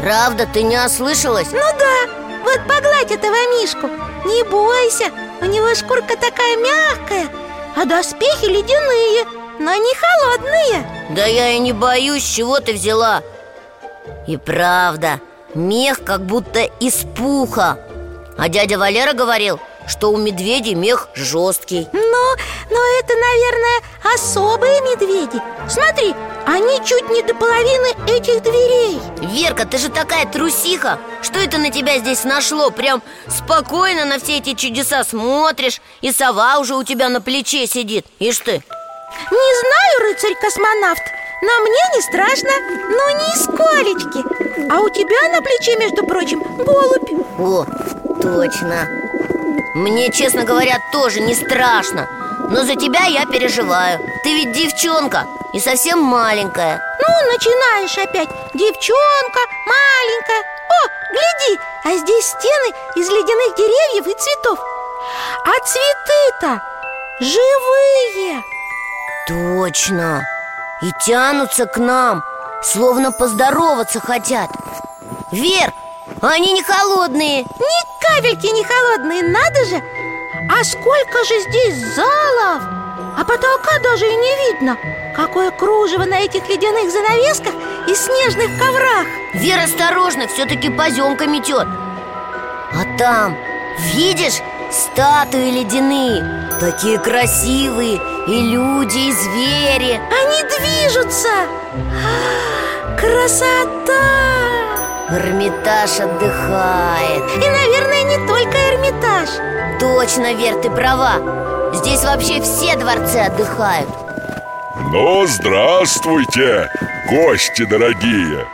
Правда, 0.00 0.46
ты 0.52 0.62
не 0.62 0.76
ослышалась? 0.82 1.50
Ну 1.52 1.60
да, 1.78 2.10
вот 2.44 2.60
погладь 2.66 3.10
этого 3.10 3.34
мишку 3.60 3.88
Не 4.24 4.44
бойся, 4.44 5.12
у 5.40 5.44
него 5.44 5.74
шкурка 5.74 6.16
такая 6.16 6.56
мягкая 6.56 7.28
А 7.76 7.84
доспехи 7.84 8.46
ледяные, 8.46 9.24
но 9.58 9.74
не 9.74 9.94
холодные. 9.94 11.08
Да 11.10 11.26
я 11.26 11.50
и 11.50 11.58
не 11.58 11.72
боюсь, 11.72 12.24
чего 12.24 12.60
ты 12.60 12.72
взяла. 12.72 13.22
И 14.26 14.36
правда, 14.36 15.20
мех 15.54 16.04
как 16.04 16.22
будто 16.22 16.60
из 16.80 17.06
пуха. 17.16 17.78
А 18.36 18.48
дядя 18.48 18.78
Валера 18.78 19.12
говорил, 19.12 19.58
что 19.86 20.12
у 20.12 20.16
медведей 20.16 20.74
мех 20.74 21.08
жесткий. 21.14 21.88
Ну, 21.92 22.36
но 22.70 22.80
это, 23.00 23.14
наверное, 23.14 24.14
особые 24.14 24.80
медведи. 24.82 25.40
Смотри, 25.68 26.14
они 26.48 26.80
чуть 26.82 27.10
не 27.10 27.22
до 27.22 27.34
половины 27.34 27.88
этих 28.06 28.42
дверей. 28.42 28.98
Верка, 29.20 29.66
ты 29.66 29.76
же 29.76 29.90
такая 29.90 30.24
трусиха. 30.24 30.98
Что 31.20 31.38
это 31.38 31.58
на 31.58 31.70
тебя 31.70 31.98
здесь 31.98 32.24
нашло? 32.24 32.70
Прям 32.70 33.02
спокойно 33.28 34.06
на 34.06 34.18
все 34.18 34.38
эти 34.38 34.54
чудеса 34.54 35.04
смотришь 35.04 35.80
И 36.00 36.10
сова 36.10 36.58
уже 36.58 36.74
у 36.74 36.84
тебя 36.84 37.10
на 37.10 37.20
плече 37.20 37.66
сидит. 37.66 38.06
Ишь 38.18 38.38
ты. 38.38 38.52
Не 39.30 39.60
знаю, 39.60 40.14
рыцарь-космонавт 40.14 41.02
но 41.40 41.50
мне 41.60 41.78
не 41.94 42.02
страшно, 42.02 42.50
ну 42.88 43.10
нисколечки. 43.28 44.72
А 44.72 44.80
у 44.80 44.88
тебя 44.88 45.32
на 45.32 45.40
плече, 45.40 45.76
между 45.76 46.04
прочим, 46.04 46.42
голубь. 46.42 47.12
О, 47.38 47.64
точно. 48.20 48.88
Мне, 49.76 50.10
честно 50.10 50.42
говоря, 50.42 50.80
тоже 50.90 51.20
не 51.20 51.36
страшно 51.36 52.08
Но 52.50 52.64
за 52.64 52.76
тебя 52.76 53.04
я 53.04 53.26
переживаю. 53.26 53.98
Ты 54.22 54.34
ведь 54.34 54.52
девчонка 54.52 55.26
И 55.52 55.60
совсем 55.60 56.00
маленькая. 56.00 56.80
Ну, 57.00 57.32
начинаешь 57.32 57.98
опять. 57.98 58.28
Девчонка, 58.54 59.40
маленькая. 59.66 60.42
О, 60.68 60.88
гляди, 61.12 61.60
а 61.84 61.96
здесь 61.96 62.26
стены 62.26 62.74
из 62.96 63.08
ледяных 63.08 63.56
деревьев 63.56 64.06
и 64.06 64.14
цветов. 64.18 64.58
А 65.44 65.52
цветы-то 65.64 66.60
живые. 67.20 68.42
Точно. 69.26 70.22
И 70.82 70.92
тянутся 71.04 71.66
к 71.66 71.76
нам 71.78 72.22
Словно 72.62 73.12
поздороваться 73.12 74.00
хотят. 74.00 74.50
Вер, 75.30 75.72
они 76.20 76.52
не 76.52 76.62
холодные. 76.62 77.42
Ни 77.42 78.04
капельки 78.04 78.46
не 78.46 78.64
холодные, 78.64 79.22
надо 79.22 79.64
же 79.64 79.82
А 80.50 80.64
сколько 80.64 81.24
же 81.24 81.40
здесь 81.40 81.76
залов? 81.94 82.62
А 83.16 83.24
потолка 83.24 83.78
даже 83.82 84.06
и 84.06 84.16
не 84.16 84.52
видно. 84.52 84.78
Какое 85.14 85.50
кружево 85.50 86.04
на 86.04 86.20
этих 86.20 86.48
ледяных 86.48 86.90
занавесках 86.90 87.52
и 87.86 87.94
снежных 87.94 88.58
коврах. 88.58 89.06
Вер, 89.34 89.58
осторожно, 89.58 90.26
все-таки 90.26 90.70
поземка 90.70 91.26
метет 91.26 91.66
А 92.72 92.96
там, 92.96 93.36
видишь, 93.94 94.40
статуи 94.72 95.50
ледяные? 95.50 96.48
Такие 96.58 96.98
красивые 96.98 98.00
И 98.26 98.40
люди, 98.40 98.98
и 98.98 99.12
звери. 99.12 100.00
Они 100.10 100.42
движутся. 100.58 101.28
Красота! 102.98 103.68
Эрмитаж 105.10 106.00
отдыхает. 106.00 107.24
И, 107.36 107.48
наверное, 107.48 108.02
не 108.04 108.26
только 108.26 108.56
Эрмитаж 108.56 109.28
Точно, 109.78 110.34
Вер, 110.34 110.60
ты 110.60 110.70
права. 110.70 111.72
Здесь 111.74 112.02
вообще 112.02 112.40
все 112.42 112.76
дворцы 112.76 113.16
отдыхают. 113.16 113.88
Ну, 114.90 115.26
здравствуйте, 115.26 116.70
гости 117.10 117.64
дорогие. 117.64 118.44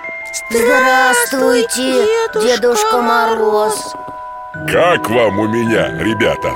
Здравствуйте, 0.50 2.06
Дедушка 2.32 2.40
Дедушка 2.40 3.00
Мороз. 3.00 3.94
Как 4.70 5.08
вам 5.08 5.38
у 5.38 5.48
меня, 5.48 5.88
ребята? 5.98 6.50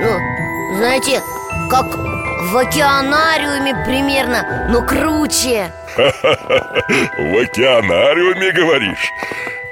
Ну, 0.00 0.76
знаете, 0.78 1.22
как 1.70 1.86
в 1.86 2.56
океанариуме 2.56 3.84
примерно, 3.84 4.66
но 4.70 4.82
круче 4.82 5.72
В 5.96 7.38
океанариуме, 7.42 8.52
говоришь? 8.52 9.12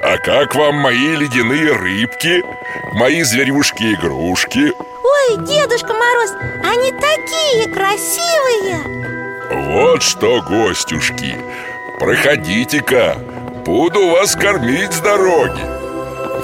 А 0.02 0.16
как 0.18 0.54
вам 0.54 0.76
мои 0.76 1.16
ледяные 1.16 1.72
рыбки? 1.72 2.42
Мои 2.92 3.22
зверюшки-игрушки? 3.22 4.72
Ой, 4.78 5.36
Дедушка 5.38 5.92
Мороз, 5.92 6.32
они 6.62 6.92
такие 6.92 7.68
красивые 7.72 8.82
Вот 9.72 10.02
что, 10.02 10.42
гостюшки 10.42 11.36
Проходите-ка 11.98 13.16
Буду 13.64 14.08
вас 14.08 14.34
кормить 14.34 14.92
с 14.92 15.00
дороги 15.00 15.60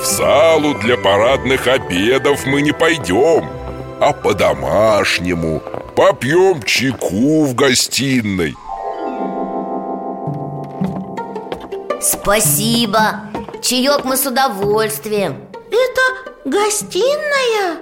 В 0.00 0.04
залу 0.04 0.74
для 0.74 0.96
парадных 0.96 1.66
обедов 1.66 2.46
мы 2.46 2.62
не 2.62 2.72
пойдем 2.72 3.48
А 4.00 4.12
по-домашнему 4.12 5.62
Попьем 5.94 6.62
чайку 6.62 7.44
в 7.44 7.54
гостиной 7.54 8.56
Спасибо 12.04 13.23
Чаек 13.62 14.04
мы 14.04 14.18
с 14.18 14.26
удовольствием 14.26 15.37
Это 15.70 16.30
гостиная? 16.44 17.78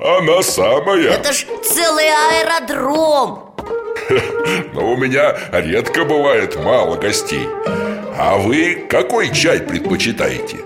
Она 0.00 0.42
самая 0.42 1.10
Это 1.12 1.32
ж 1.32 1.46
целый 1.64 2.06
аэродром 2.08 3.54
Но 4.74 4.92
у 4.92 4.96
меня 4.96 5.36
редко 5.52 6.04
бывает 6.04 6.56
мало 6.56 6.96
гостей 6.96 7.46
А 8.18 8.36
вы 8.36 8.84
какой 8.90 9.32
чай 9.32 9.60
предпочитаете? 9.60 10.56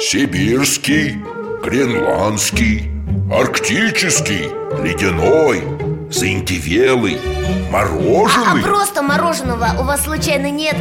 Сибирский, 0.00 1.22
гренландский, 1.62 2.90
арктический, 3.30 4.48
ледяной, 4.82 5.62
заиндевелый, 6.10 7.18
А 7.20 7.72
мороженый? 7.72 8.62
просто 8.62 9.02
мороженого 9.02 9.68
у 9.80 9.82
вас 9.84 10.04
случайно 10.04 10.50
нет? 10.50 10.76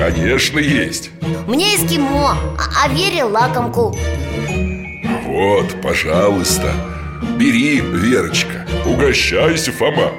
Конечно, 0.00 0.58
есть. 0.58 1.10
Мне 1.46 1.76
эскимо, 1.76 2.30
а, 2.30 2.84
а 2.84 2.88
Вере 2.88 3.22
лакомку. 3.24 3.94
Вот, 5.26 5.66
пожалуйста. 5.82 6.72
Бери, 7.36 7.80
Верочка, 7.80 8.66
угощайся, 8.86 9.72
Фома. 9.72 10.10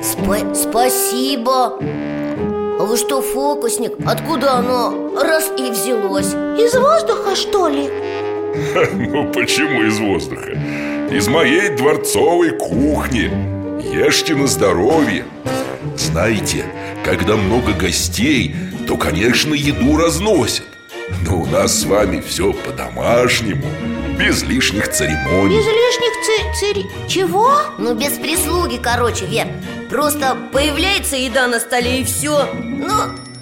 Спа- 0.00 0.54
Спасибо. 0.54 1.74
А 1.78 2.82
вы 2.82 2.96
что, 2.96 3.20
фокусник? 3.20 3.92
Откуда 4.06 4.54
оно? 4.54 5.12
Раз 5.22 5.52
и 5.58 5.70
взялось? 5.70 6.32
Из 6.58 6.74
воздуха, 6.74 7.36
что 7.36 7.68
ли? 7.68 7.90
Ну 8.94 9.30
почему 9.34 9.82
из 9.82 9.98
воздуха? 9.98 10.52
Из 11.14 11.28
моей 11.28 11.76
дворцовой 11.76 12.52
кухни. 12.52 13.30
Ешьте 13.94 14.34
на 14.34 14.46
здоровье 14.46 15.26
Знаете, 15.96 16.64
когда 17.04 17.36
много 17.36 17.72
гостей, 17.72 18.54
то, 18.86 18.96
конечно, 18.96 19.54
еду 19.54 19.96
разносят. 19.96 20.66
Но 21.22 21.40
у 21.42 21.46
нас 21.46 21.80
с 21.80 21.84
вами 21.84 22.20
все 22.20 22.52
по-домашнему 22.52 23.64
Без 24.18 24.42
лишних 24.42 24.90
церемоний. 24.90 25.56
Без 25.56 25.66
лишних 25.66 26.12
ци... 26.24 26.60
цери... 26.60 26.86
Чего? 27.08 27.60
Ну, 27.78 27.94
без 27.94 28.12
прислуги, 28.18 28.80
короче, 28.82 29.26
Вер. 29.26 29.46
Просто 29.88 30.36
появляется 30.52 31.14
еда 31.16 31.46
на 31.46 31.60
столе 31.60 32.00
и 32.00 32.04
все 32.04 32.48
Ну, 32.54 32.94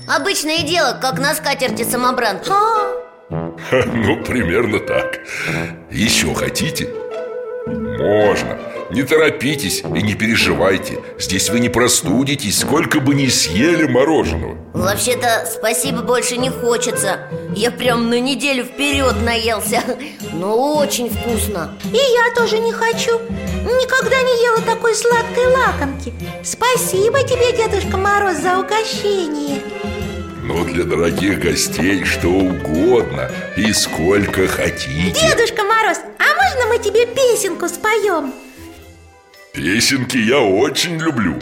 обычное 0.06 0.62
дело, 0.62 0.98
как 1.00 1.18
на 1.18 1.34
скатерти 1.34 1.84
самобранки. 1.84 2.50
А, 2.50 3.04
Ну, 3.86 4.22
примерно 4.22 4.78
так. 4.80 5.20
Еще 5.90 6.34
хотите? 6.34 6.88
Можно 7.66 8.58
Не 8.94 9.02
торопитесь 9.02 9.80
и 9.80 10.02
не 10.02 10.14
переживайте. 10.14 11.00
Здесь 11.18 11.50
вы 11.50 11.58
не 11.58 11.68
простудитесь, 11.68 12.60
сколько 12.60 13.00
бы 13.00 13.16
ни 13.16 13.26
съели 13.26 13.88
мороженого. 13.88 14.56
Вообще-то, 14.72 15.48
спасибо 15.52 16.02
больше 16.02 16.36
не 16.36 16.48
хочется. 16.48 17.18
Я 17.56 17.72
прям 17.72 18.08
на 18.08 18.20
неделю 18.20 18.62
вперед 18.62 19.16
наелся. 19.24 19.82
Но 20.32 20.76
очень 20.76 21.10
вкусно. 21.10 21.76
И 21.92 21.96
я 21.96 22.34
тоже 22.36 22.60
не 22.60 22.70
хочу. 22.70 23.18
Никогда 23.18 24.22
не 24.22 24.44
ела 24.44 24.60
такой 24.60 24.94
сладкой 24.94 25.46
лакомки. 25.48 26.14
Спасибо 26.44 27.20
тебе, 27.24 27.50
Дедушка 27.56 27.96
Мороз, 27.96 28.36
за 28.36 28.60
угощение. 28.60 29.60
Но 30.44 30.62
для 30.66 30.84
дорогих 30.84 31.40
гостей 31.40 32.04
что 32.04 32.28
угодно 32.28 33.28
И 33.56 33.72
сколько 33.72 34.46
хотите. 34.46 35.20
Дедушка 35.20 35.64
Мороз, 35.64 35.98
а 36.20 36.34
можно 36.36 36.66
мы 36.68 36.78
тебе 36.78 37.06
песенку 37.06 37.66
споем? 37.68 38.32
Песенки 39.54 40.16
я 40.16 40.40
очень 40.40 40.98
люблю. 40.98 41.38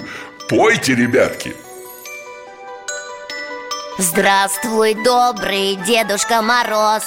Пойте, 0.46 0.94
ребятки. 0.94 1.56
Здравствуй, 3.96 4.94
добрый 5.02 5.76
Дедушка 5.86 6.42
Мороз. 6.42 7.04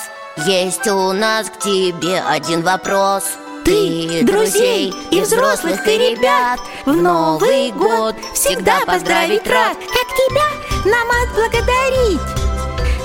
Есть 0.48 0.88
у 0.88 1.12
нас 1.12 1.52
к 1.52 1.60
тебе 1.60 2.24
один 2.28 2.64
вопрос. 2.64 3.24
Ты 3.64 4.24
друзей 4.24 4.96
и 5.12 5.22
взрослых, 5.22 5.88
и 5.88 5.92
ребят. 5.92 6.60
В 6.88 6.94
Новый 6.96 7.72
год 7.72 8.16
всегда 8.34 8.80
поздравить 8.88 9.46
рад. 9.46 9.78
Как 9.78 10.08
тебя 10.18 10.90
нам 10.90 11.08
отблагодарить? 11.24 12.20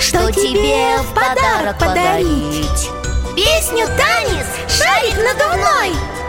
Что 0.00 0.32
тебе 0.32 0.96
в 1.02 1.14
подарок 1.14 1.78
подарить? 1.78 2.88
Песню 3.36 3.84
танец, 3.88 4.46
шарик 4.68 5.16
надувной 5.18 6.19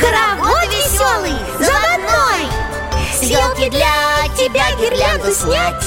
Хоровод 0.00 0.68
веселый, 0.70 1.36
заводной. 1.58 2.46
С 3.18 3.22
елки 3.22 3.70
для 3.70 4.28
тебя 4.36 4.70
гирлянду 4.78 5.32
снять 5.32 5.84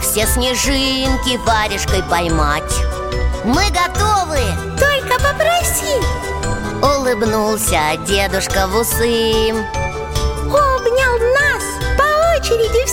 Все 0.00 0.26
снежинки 0.26 1.36
варежкой 1.46 2.02
поймать. 2.04 2.74
Мы 3.44 3.62
готовы! 3.70 4.40
Только 4.78 5.20
попроси. 5.20 6.00
Улыбнулся 6.82 7.96
дедушка 8.06 8.66
в 8.66 8.76
усы. 8.76 9.50
Обнял 10.44 11.18
нас 11.34 11.64
по 11.96 12.36
очереди 12.36 12.83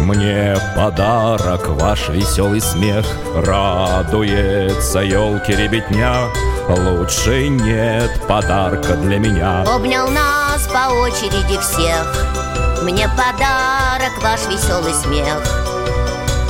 Мне 0.00 0.56
подарок 0.74 1.68
ваш 1.68 2.08
веселый 2.08 2.60
смех. 2.60 3.04
Радуется 3.34 5.00
елки 5.00 5.52
ребятня. 5.52 6.24
Лучше 6.68 7.48
нет 7.48 8.10
подарка 8.26 8.94
для 8.94 9.18
меня. 9.18 9.62
Обнял 9.62 10.08
нас 10.08 10.66
по 10.68 10.90
очереди 10.94 11.58
всех. 11.60 12.26
Мне 12.82 13.08
подарок 13.10 14.22
ваш 14.22 14.46
веселый 14.48 14.94
смех. 14.94 15.38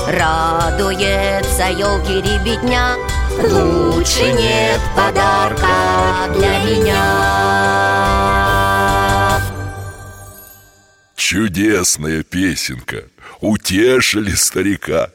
Радуется 0.06 1.70
елки 1.70 2.22
ребятня. 2.22 2.94
Лучше 3.36 4.32
нет 4.32 4.80
подарка 4.94 5.66
для 6.36 6.58
меня 6.60 8.49
Чудесная 11.30 12.24
песенка. 12.24 13.04
Утешили 13.40 14.32
старика. 14.32 15.10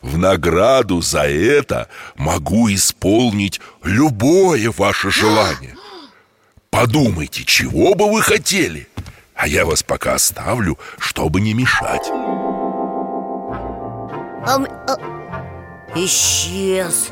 В 0.00 0.16
награду 0.16 1.02
за 1.02 1.24
это 1.28 1.86
могу 2.16 2.72
исполнить 2.72 3.60
любое 3.84 4.70
ваше 4.70 5.10
желание. 5.10 5.76
Подумайте, 6.70 7.44
чего 7.44 7.94
бы 7.94 8.10
вы 8.10 8.22
хотели 8.22 8.88
А 9.34 9.46
я 9.46 9.66
вас 9.66 9.82
пока 9.82 10.14
оставлю, 10.14 10.78
чтобы 10.98 11.42
не 11.42 11.52
мешать. 11.52 12.08
А, 14.46 14.64
а... 14.88 14.96
Исчез. 15.94 17.10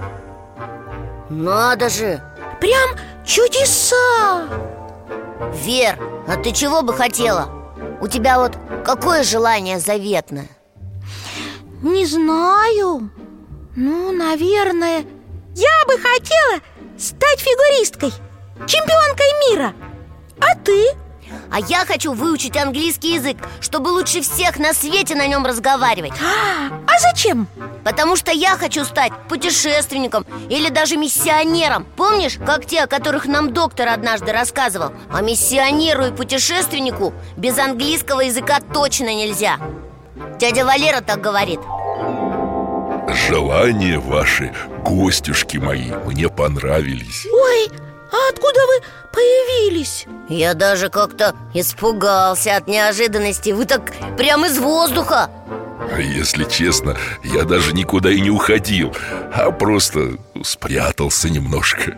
Надо 1.28 1.90
же. 1.90 2.22
Прям 2.62 2.96
чудеса. 3.26 4.48
Вер, 5.52 5.98
а 6.26 6.36
ты 6.42 6.52
чего 6.52 6.80
бы 6.80 6.94
хотела? 6.94 7.57
У 8.00 8.08
тебя 8.08 8.38
вот 8.38 8.56
какое 8.84 9.22
желание 9.22 9.78
заветное? 9.78 10.48
Не 11.82 12.06
знаю 12.06 13.10
Ну, 13.76 14.12
наверное 14.12 15.04
Я 15.54 15.86
бы 15.86 15.94
хотела 15.98 16.60
стать 16.98 17.38
фигуристкой 17.40 18.12
Чемпионкой 18.66 19.50
мира 19.50 19.72
А 20.40 20.56
ты? 20.56 20.88
А 21.50 21.60
я 21.60 21.84
хочу 21.84 22.12
выучить 22.12 22.56
английский 22.56 23.14
язык, 23.14 23.36
чтобы 23.60 23.88
лучше 23.88 24.20
всех 24.20 24.58
на 24.58 24.72
свете 24.74 25.14
на 25.14 25.26
нем 25.26 25.46
разговаривать. 25.46 26.12
А, 26.20 26.74
а 26.86 26.98
зачем? 27.00 27.48
Потому 27.84 28.16
что 28.16 28.32
я 28.32 28.56
хочу 28.56 28.84
стать 28.84 29.12
путешественником 29.28 30.26
или 30.48 30.68
даже 30.68 30.96
миссионером. 30.96 31.86
Помнишь, 31.96 32.38
как 32.44 32.66
те, 32.66 32.82
о 32.82 32.86
которых 32.86 33.26
нам 33.26 33.52
доктор 33.52 33.88
однажды 33.88 34.32
рассказывал? 34.32 34.92
А 35.10 35.22
миссионеру 35.22 36.06
и 36.06 36.12
путешественнику 36.12 37.14
без 37.36 37.58
английского 37.58 38.20
языка 38.20 38.60
точно 38.60 39.14
нельзя. 39.14 39.58
Дядя 40.38 40.64
Валера 40.64 41.00
так 41.00 41.20
говорит. 41.20 41.60
Желания 43.28 43.98
ваши, 43.98 44.52
гостюшки 44.84 45.56
мои, 45.56 45.90
мне 46.06 46.28
понравились. 46.28 47.26
Ой, 47.32 47.70
а 48.18 48.32
откуда 48.32 48.60
вы 48.66 48.86
появились? 49.12 50.06
Я 50.28 50.54
даже 50.54 50.90
как-то 50.90 51.34
испугался 51.54 52.56
от 52.56 52.68
неожиданности 52.68 53.50
Вы 53.50 53.64
так 53.64 53.94
прямо 54.16 54.48
из 54.48 54.58
воздуха 54.58 55.30
а 55.90 56.00
Если 56.00 56.44
честно, 56.44 56.96
я 57.24 57.44
даже 57.44 57.72
никуда 57.72 58.10
и 58.10 58.20
не 58.20 58.30
уходил 58.30 58.94
А 59.32 59.50
просто 59.50 60.18
спрятался 60.42 61.30
немножко 61.30 61.96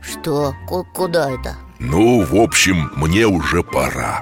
Что? 0.00 0.54
К 0.66 0.84
куда 0.94 1.30
это? 1.30 1.56
Ну, 1.78 2.22
в 2.24 2.34
общем, 2.36 2.90
мне 2.96 3.26
уже 3.26 3.62
пора 3.62 4.20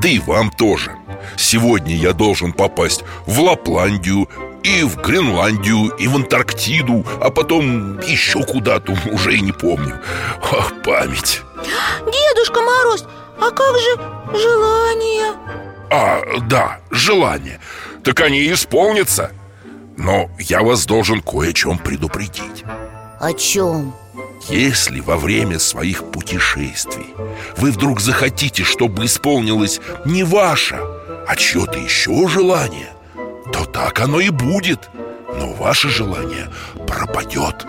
Да 0.00 0.08
и 0.08 0.18
вам 0.18 0.50
тоже 0.50 0.96
Сегодня 1.36 1.94
я 1.96 2.12
должен 2.12 2.52
попасть 2.52 3.04
в 3.26 3.40
Лапландию 3.40 4.28
и 4.66 4.82
в 4.82 4.96
Гренландию, 4.96 5.90
и 5.96 6.08
в 6.08 6.16
Антарктиду 6.16 7.06
А 7.20 7.30
потом 7.30 8.00
еще 8.00 8.42
куда-то, 8.42 8.96
уже 9.12 9.36
и 9.36 9.40
не 9.40 9.52
помню. 9.52 10.00
Ах, 10.42 10.72
память. 10.82 11.42
Дедушка 12.00 12.60
Мороз, 12.60 13.04
а 13.38 13.50
как 13.50 13.76
же 13.78 13.96
желания? 14.36 15.34
А, 15.90 16.20
да, 16.48 16.80
желания 16.90 17.60
Так 18.02 18.20
они 18.20 18.52
исполнятся. 18.52 19.30
Но 19.96 20.28
я 20.38 20.62
вас 20.62 20.84
должен 20.84 21.22
кое 21.22 21.50
о 21.50 21.52
чем 21.52 21.78
предупредить. 21.78 22.64
О 23.20 23.32
чем? 23.32 23.94
Если 24.48 25.00
во 25.00 25.16
время 25.16 25.58
своих 25.58 26.04
путешествий 26.10 27.14
вы 27.56 27.70
вдруг 27.70 28.00
захотите, 28.00 28.64
чтобы 28.64 29.06
исполнилось 29.06 29.80
не 30.04 30.22
ваше, 30.24 30.78
а 31.26 31.34
чье-то 31.36 31.78
еще 31.78 32.28
желание, 32.28 32.95
то 33.52 33.64
так 33.64 34.00
оно 34.00 34.20
и 34.20 34.30
будет. 34.30 34.88
Но 35.38 35.52
ваше 35.52 35.88
желание 35.88 36.48
пропадет. 36.86 37.66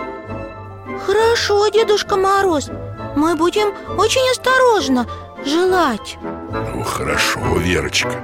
Хорошо, 1.05 1.67
Дедушка 1.69 2.15
Мороз. 2.15 2.69
Мы 3.15 3.35
будем 3.35 3.73
очень 3.97 4.29
осторожно 4.31 5.07
желать. 5.45 6.17
Ну, 6.21 6.83
хорошо, 6.83 7.39
Верочка. 7.57 8.21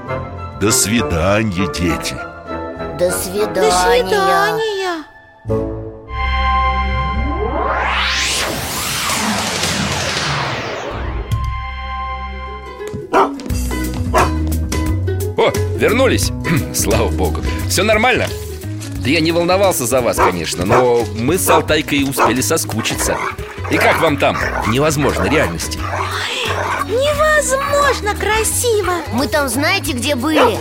До 0.61 0.71
свидания, 0.71 1.67
дети. 1.73 2.15
До 2.99 3.11
свидания. 3.11 3.53
До 3.53 3.71
свидания 3.71 4.73
О, 15.43 15.51
вернулись? 15.77 16.32
Слава 16.73 17.10
богу 17.10 17.41
Все 17.67 17.84
нормально? 17.84 18.27
Да 19.03 19.10
я 19.10 19.19
не 19.19 19.34
волновался 19.34 19.86
за 19.86 19.99
вас, 19.99 20.15
конечно 20.15 20.63
Но 20.65 21.03
мы 21.15 21.38
с 21.38 21.49
Алтайкой 21.49 22.03
успели 22.10 22.39
соскучиться 22.39 23.17
И 23.69 23.77
как 23.77 23.99
вам 23.99 24.15
там? 24.15 24.38
Невозможно 24.67 25.25
реальности 25.25 25.77
Невозможно 26.88 28.15
красиво 28.15 28.93
Мы 29.12 29.27
там 29.27 29.49
знаете, 29.49 29.91
где 29.91 30.15
были? 30.15 30.58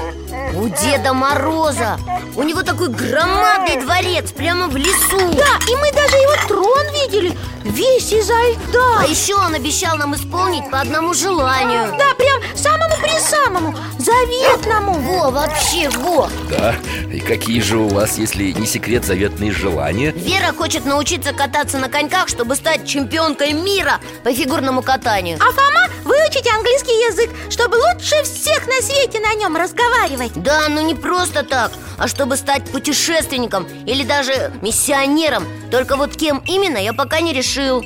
У 0.55 0.68
Деда 0.68 1.12
Мороза. 1.12 1.98
У 2.37 2.42
него 2.42 2.62
такой 2.62 2.88
громадный 2.88 3.81
дворец 3.81 4.33
прямо 4.33 4.68
в 4.68 4.76
лесу. 4.76 5.18
Да, 5.33 5.59
и 5.68 5.76
мы 5.76 5.92
даже 5.92 6.16
его 6.16 6.48
трон 6.48 6.87
видели. 6.92 7.37
Весь 7.64 8.12
изо 8.12 8.35
льда. 8.35 9.00
А 9.00 9.07
еще 9.07 9.35
он 9.37 9.55
обещал 9.55 9.96
нам 9.96 10.14
исполнить 10.14 10.70
по 10.70 10.81
одному 10.81 11.14
желанию. 11.14 11.94
Да, 11.98 12.14
прям 12.14 12.40
самому 12.57 12.94
при 13.00 13.18
самому 13.18 13.74
Заветному. 13.98 14.94
Во, 14.94 15.31
вообще, 15.31 15.88
во. 15.90 16.28
Да, 16.50 16.74
и 17.12 17.20
какие 17.20 17.61
же 17.61 17.78
у 17.78 17.88
вас, 17.88 18.18
если 18.18 18.50
не 18.50 18.66
секрет, 18.66 19.05
заветные 19.05 19.52
желания? 19.52 20.11
Вера 20.11 20.52
хочет 20.52 20.85
научиться 20.85 21.33
кататься 21.33 21.78
на 21.78 21.88
коньках, 21.88 22.28
чтобы 22.28 22.57
стать 22.57 22.85
чемпионкой 22.85 23.52
мира 23.52 24.00
по 24.24 24.33
фигурному 24.33 24.83
катанию. 24.83 25.38
А 25.40 25.52
Фома 25.52 25.88
выучить 26.05 26.50
английский 26.52 27.11
язык, 27.11 27.31
чтобы 27.48 27.76
лучше 27.76 28.22
всех 28.24 28.66
на 28.66 28.83
свете 28.83 29.20
на 29.20 29.35
нем 29.35 29.57
разговаривать 29.57 30.32
Да, 30.37 30.68
ну 30.68 30.81
не 30.87 30.95
просто 30.95 31.42
так, 31.42 31.73
а 31.99 32.09
чтобы 32.09 32.37
стать 32.37 32.64
путешественником 32.71 33.66
или 33.87 34.03
даже 34.03 34.53
миссионером. 34.62 35.45
Только 35.71 35.97
вот 35.97 36.16
кем 36.16 36.42
именно, 36.47 36.79
я 36.79 36.92
пока 36.92 37.21
не 37.21 37.33
решил. 37.33 37.85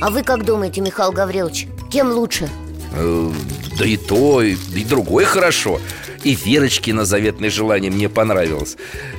А 0.00 0.10
вы 0.10 0.22
как 0.22 0.44
думаете, 0.44 0.80
Михаил 0.80 1.12
Гаврилович, 1.12 1.68
кем 1.90 2.10
лучше? 2.10 2.48
Э, 2.92 3.30
да 3.78 3.86
и 3.86 3.96
то, 3.96 4.42
и, 4.42 4.54
и 4.74 4.84
другое 4.84 5.24
хорошо. 5.24 5.80
И 6.24 6.34
Верочкино 6.34 7.04
заветное 7.04 7.50
желание 7.50 7.90
мне 7.90 8.08
понравилось. 8.08 8.76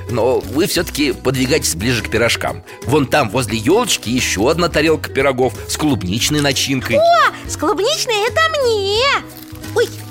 Но 0.10 0.40
вы 0.40 0.66
все-таки 0.66 1.14
подвигайтесь 1.14 1.76
ближе 1.76 2.04
к 2.04 2.10
пирожкам. 2.10 2.64
Вон 2.86 3.06
там, 3.06 3.30
возле 3.30 3.58
елочки, 3.58 4.10
еще 4.10 4.50
одна 4.50 4.70
тарелка 4.70 5.12
пирогов 5.12 5.54
С 5.68 5.78
клубничной 5.78 6.42
начинкой. 6.42 6.98
О, 6.98 7.50
с 7.50 7.58
клубничной 7.58 8.28
это 8.28 8.42
мне 8.60 9.45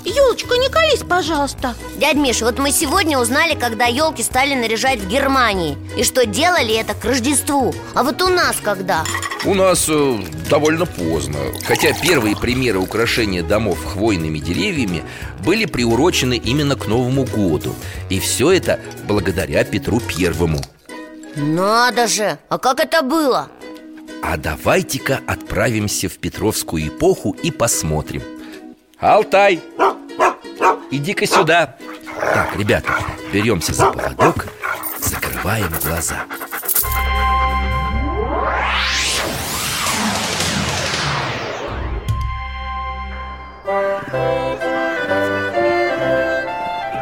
елочка, 0.09 0.57
не 0.57 0.69
колись, 0.69 1.03
пожалуйста. 1.07 1.75
Дядь 1.97 2.15
Миш, 2.15 2.41
вот 2.41 2.59
мы 2.59 2.71
сегодня 2.71 3.19
узнали, 3.19 3.55
когда 3.55 3.85
елки 3.85 4.23
стали 4.23 4.53
наряжать 4.53 4.99
в 4.99 5.07
Германии. 5.07 5.77
И 5.97 6.03
что 6.03 6.25
делали 6.25 6.75
это 6.75 6.93
к 6.93 7.03
Рождеству. 7.05 7.73
А 7.93 8.03
вот 8.03 8.21
у 8.21 8.27
нас 8.27 8.57
когда? 8.61 9.03
У 9.43 9.53
нас 9.53 9.85
э, 9.89 10.19
довольно 10.49 10.85
поздно. 10.85 11.37
Хотя 11.67 11.93
первые 11.93 12.35
примеры 12.35 12.79
украшения 12.79 13.43
домов 13.43 13.83
хвойными 13.83 14.39
деревьями 14.39 15.03
Были 15.43 15.65
приурочены 15.65 16.35
именно 16.35 16.75
к 16.75 16.87
Новому 16.87 17.25
году. 17.25 17.75
И 18.09 18.19
все 18.19 18.51
это 18.51 18.79
благодаря 19.07 19.63
Петру 19.63 19.99
Первому. 19.99 20.59
Надо 21.35 22.07
же! 22.07 22.39
А 22.49 22.57
как 22.57 22.79
это 22.79 23.01
было? 23.01 23.49
А 24.23 24.37
давайте-ка 24.37 25.19
отправимся 25.27 26.09
в 26.09 26.17
Петровскую 26.17 26.87
эпоху 26.87 27.35
и 27.43 27.51
посмотрим. 27.51 28.23
Алтай, 28.99 29.61
иди-ка 30.91 31.25
сюда 31.25 31.75
Так, 32.19 32.55
ребята, 32.57 32.93
беремся 33.31 33.73
за 33.73 33.91
поводок, 33.91 34.45
закрываем 34.99 35.71
глаза 35.83 36.25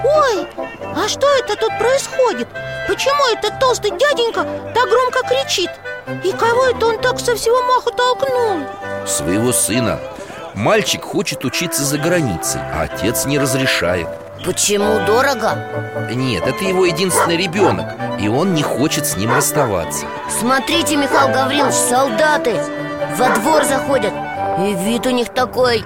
Ой, 0.06 0.48
а 0.96 1.08
что 1.08 1.28
это 1.38 1.56
тут 1.58 1.78
происходит? 1.78 2.48
Почему 2.88 3.34
этот 3.34 3.60
толстый 3.60 3.92
дяденька 3.92 4.46
так 4.74 4.90
громко 4.90 5.22
кричит? 5.28 5.70
И 6.24 6.32
кого 6.34 6.66
это 6.66 6.86
он 6.88 7.00
так 7.00 7.20
со 7.20 7.36
всего 7.36 7.62
маху 7.64 7.92
толкнул? 7.92 8.66
Своего 9.06 9.52
сына 9.52 10.00
Мальчик 10.56 11.04
хочет 11.04 11.46
учиться 11.46 11.84
за 11.84 11.98
границей, 11.98 12.62
а 12.62 12.84
отец 12.84 13.26
не 13.26 13.40
разрешает. 13.40 14.08
Почему 14.46 15.06
дорого? 15.06 15.58
Нет, 16.12 16.46
это 16.46 16.64
его 16.66 16.86
единственный 16.86 17.38
ребенок 17.38 17.86
И 18.20 18.28
он 18.28 18.54
не 18.54 18.62
хочет 18.62 19.06
с 19.06 19.16
ним 19.16 19.34
расставаться. 19.34 20.06
Смотрите, 20.30 20.98
Михаил 20.98 21.34
Гаврилович, 21.34 21.74
солдаты 21.74 22.62
Во 23.16 23.30
двор 23.30 23.64
заходят 23.64 24.12
И 24.60 24.74
вид 24.74 25.08
у 25.08 25.12
них 25.12 25.30
такой 25.30 25.86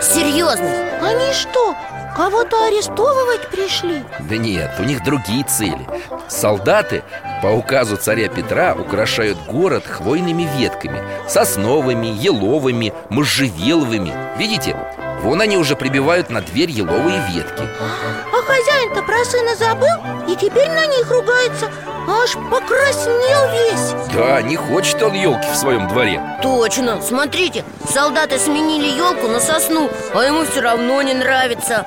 Серьезный. 0.00 0.90
Они 1.00 1.32
что, 1.32 1.76
Кого-то 2.14 2.66
арестовывать 2.66 3.48
пришли? 3.48 4.04
Да 4.20 4.36
нет, 4.36 4.72
у 4.78 4.82
них 4.82 5.02
другие 5.02 5.44
цели. 5.44 5.86
Солдаты 6.28 7.02
по 7.40 7.46
указу 7.46 7.96
царя 7.96 8.28
Петра 8.28 8.74
украшают 8.74 9.38
город 9.46 9.86
хвойными 9.86 10.46
ветками 10.58 11.02
Сосновыми, 11.26 12.06
еловыми, 12.06 12.92
можжевеловыми. 13.08 14.12
Видите, 14.36 14.76
вон 15.22 15.40
они 15.40 15.56
уже 15.56 15.74
прибивают 15.74 16.28
на 16.28 16.42
дверь 16.42 16.70
еловые 16.70 17.22
ветки. 17.32 17.62
А 17.62 18.42
хозяин-то 18.42 19.02
про 19.02 19.24
сына 19.24 19.56
забыл 19.56 20.28
и 20.28 20.36
теперь 20.36 20.68
на 20.68 20.86
них 20.86 21.10
ругается. 21.10 21.70
Аж 22.06 22.32
покраснел 22.50 23.48
весь. 23.52 24.12
Да, 24.14 24.42
не 24.42 24.56
хочет 24.56 25.02
он 25.02 25.14
елки 25.14 25.48
в 25.50 25.56
своем 25.56 25.88
дворе. 25.88 26.20
Точно, 26.42 27.00
смотрите, 27.00 27.64
солдаты 27.88 28.38
сменили 28.38 28.88
елку 28.98 29.28
на 29.28 29.38
сосну 29.40 29.88
А 30.12 30.22
ему 30.24 30.44
все 30.44 30.60
равно 30.60 31.00
не 31.02 31.14
нравится 31.14 31.86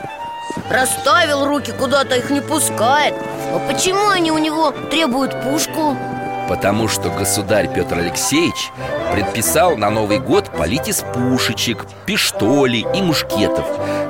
Расставил 0.69 1.45
руки, 1.45 1.71
куда-то 1.71 2.15
их 2.15 2.29
не 2.29 2.41
пускает. 2.41 3.13
А 3.53 3.59
почему 3.71 4.09
они 4.09 4.31
у 4.31 4.37
него 4.37 4.71
требуют 4.89 5.39
пушку? 5.43 5.95
Потому 6.49 6.87
что 6.87 7.09
государь 7.09 7.71
Петр 7.73 7.97
Алексеевич 7.97 8.71
предписал 9.11 9.77
на 9.77 9.89
Новый 9.89 10.19
год 10.19 10.51
полить 10.55 10.87
из 10.87 11.03
пушечек, 11.13 11.85
пиштолей 12.05 12.85
и 12.95 13.01
мушкетов. 13.01 13.65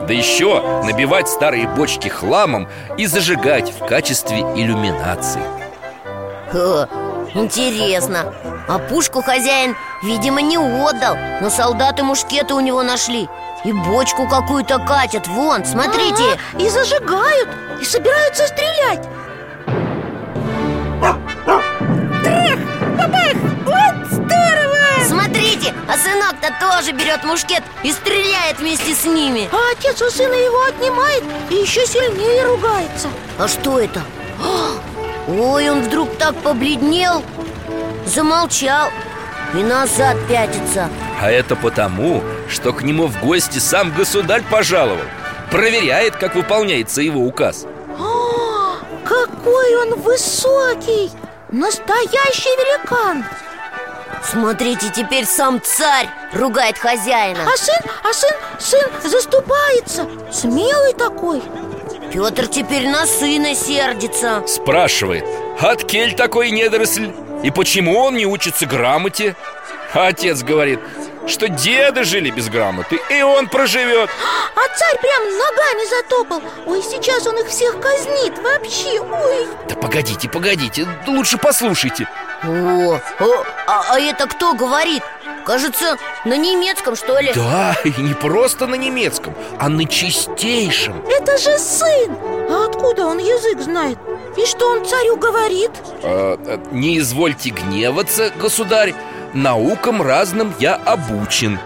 Да 0.08 0.14
еще 0.14 0.62
набивать 0.84 1.28
старые 1.30 1.68
бочки 1.68 2.08
хламом 2.10 2.68
и 2.98 3.06
зажигать 3.06 3.72
в 3.72 3.86
качестве 3.86 4.40
иллюминации. 4.40 5.42
Ха, 6.52 6.88
интересно. 7.36 8.34
А 8.68 8.80
пушку 8.80 9.22
хозяин, 9.22 9.76
видимо, 10.04 10.42
не 10.42 10.58
отдал. 10.58 11.16
Но 11.42 11.50
солдаты 11.50 12.04
мушкеты 12.04 12.54
у 12.54 12.60
него 12.60 12.82
нашли. 12.84 13.30
И 13.64 13.72
бочку 13.72 14.28
какую-то 14.28 14.80
катят, 14.80 15.28
вон, 15.28 15.66
смотрите. 15.66 16.24
Ага, 16.54 16.64
И 16.64 16.70
зажигают, 16.70 17.50
и 17.82 17.86
собираются 17.86 18.48
стрелять. 18.48 19.08
Трах, 22.24 22.60
бабах, 22.98 23.34
вот 23.66 24.08
здорово! 24.12 25.06
Смотрите, 25.08 25.74
а 25.88 25.98
сынок-то 25.98 26.54
тоже 26.60 26.92
берет 26.92 27.24
мушкет 27.24 27.64
и 27.84 27.92
стреляет 27.92 28.60
вместе 28.60 28.94
с 28.94 29.06
ними. 29.06 29.50
А 29.52 29.58
отец 29.72 30.02
у 30.02 30.10
сына 30.10 30.34
его 30.34 30.62
отнимает 30.64 31.24
и 31.50 31.56
еще 31.56 31.86
сильнее 31.86 32.46
ругается. 32.46 33.08
А 33.38 33.48
что 33.48 33.80
это? 33.80 34.02
Ой, 35.28 35.70
он 35.70 35.82
вдруг 35.82 36.16
так 36.18 36.36
побледнел 36.36 37.24
Замолчал 38.06 38.90
и 39.54 39.64
назад 39.64 40.18
пятится 40.28 40.90
А 41.22 41.32
это 41.32 41.56
потому, 41.56 42.24
что 42.50 42.74
к 42.74 42.84
нему 42.84 43.08
в 43.08 43.20
гости 43.22 43.58
сам 43.58 43.92
государь 43.92 44.44
пожаловал 44.50 45.04
Проверяет, 45.50 46.16
как 46.16 46.36
выполняется 46.36 47.02
его 47.02 47.22
указ 47.22 47.66
А, 47.98 48.78
какой 49.04 49.76
он 49.78 50.00
высокий! 50.02 51.12
Настоящий 51.52 52.50
великан! 52.58 53.24
Смотрите, 54.24 54.90
теперь 54.90 55.26
сам 55.26 55.62
царь 55.64 56.08
ругает 56.34 56.78
хозяина 56.78 57.40
А 57.44 57.58
сын, 57.58 57.92
а 58.04 58.14
сын, 58.14 58.36
сын 58.60 59.10
заступается 59.10 60.08
Смелый 60.32 60.94
такой 60.94 61.42
Петр 62.16 62.48
теперь 62.48 62.88
на 62.88 63.06
сына 63.06 63.54
сердится 63.54 64.42
Спрашивает, 64.48 65.26
от 65.60 65.84
кель 65.84 66.16
такой 66.16 66.50
недоросль? 66.50 67.12
И 67.44 67.52
почему 67.52 68.00
он 68.00 68.16
не 68.16 68.26
учится 68.26 68.66
грамоте? 68.66 69.36
А 69.94 70.08
отец 70.08 70.42
говорит, 70.42 70.80
что 71.28 71.50
деды 71.50 72.06
жили 72.06 72.30
без 72.30 72.48
грамоты, 72.48 73.02
и 73.10 73.22
он 73.22 73.50
проживет 73.50 74.10
А 74.56 74.78
царь 74.78 74.98
прям 75.02 75.24
ногами 75.38 75.90
затопал 75.90 76.42
Ой, 76.66 76.82
сейчас 76.82 77.28
он 77.28 77.38
их 77.38 77.50
всех 77.50 77.82
казнит 77.82 78.38
вообще 78.38 79.02
Ой, 79.02 79.48
Да 79.68 79.76
погодите, 79.76 80.30
погодите, 80.30 80.88
лучше 81.08 81.38
послушайте 81.38 82.08
О, 82.46 82.94
о, 83.20 83.46
а, 83.68 83.84
а 83.90 84.00
это 84.00 84.28
кто 84.28 84.54
говорит? 84.54 85.04
Кажется, 85.46 85.98
на 86.26 86.36
немецком, 86.38 86.96
что 86.96 87.20
ли? 87.20 87.32
Да, 87.36 87.76
и 87.84 88.02
не 88.02 88.16
просто 88.16 88.66
на 88.66 88.74
немецком, 88.76 89.36
а 89.60 89.70
на 89.70 89.86
чистейшем 89.86 91.06
это 91.08 91.38
же 91.38 91.58
сын 91.60 92.18
А 92.50 92.66
откуда 92.68 93.06
он 93.06 93.20
язык 93.20 93.62
знает? 93.62 94.00
И 94.38 94.46
что 94.48 94.72
он 94.72 94.86
царю 94.86 95.18
говорит? 95.18 95.70
А, 96.02 96.38
а, 96.48 96.60
Не 96.72 96.98
извольте 96.98 97.52
гневаться, 97.52 98.32
государь 98.40 98.96
Наукам 99.34 100.02
разным 100.02 100.54
я 100.60 100.76
обучен 100.76 101.60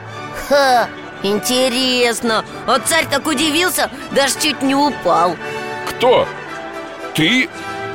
Ха, 0.49 0.89
интересно 1.23 2.43
А 2.67 2.79
царь 2.79 3.07
так 3.09 3.25
удивился, 3.27 3.89
даже 4.11 4.33
чуть 4.41 4.61
не 4.61 4.75
упал 4.75 5.37
Кто? 5.87 6.27
Ты? 7.15 7.49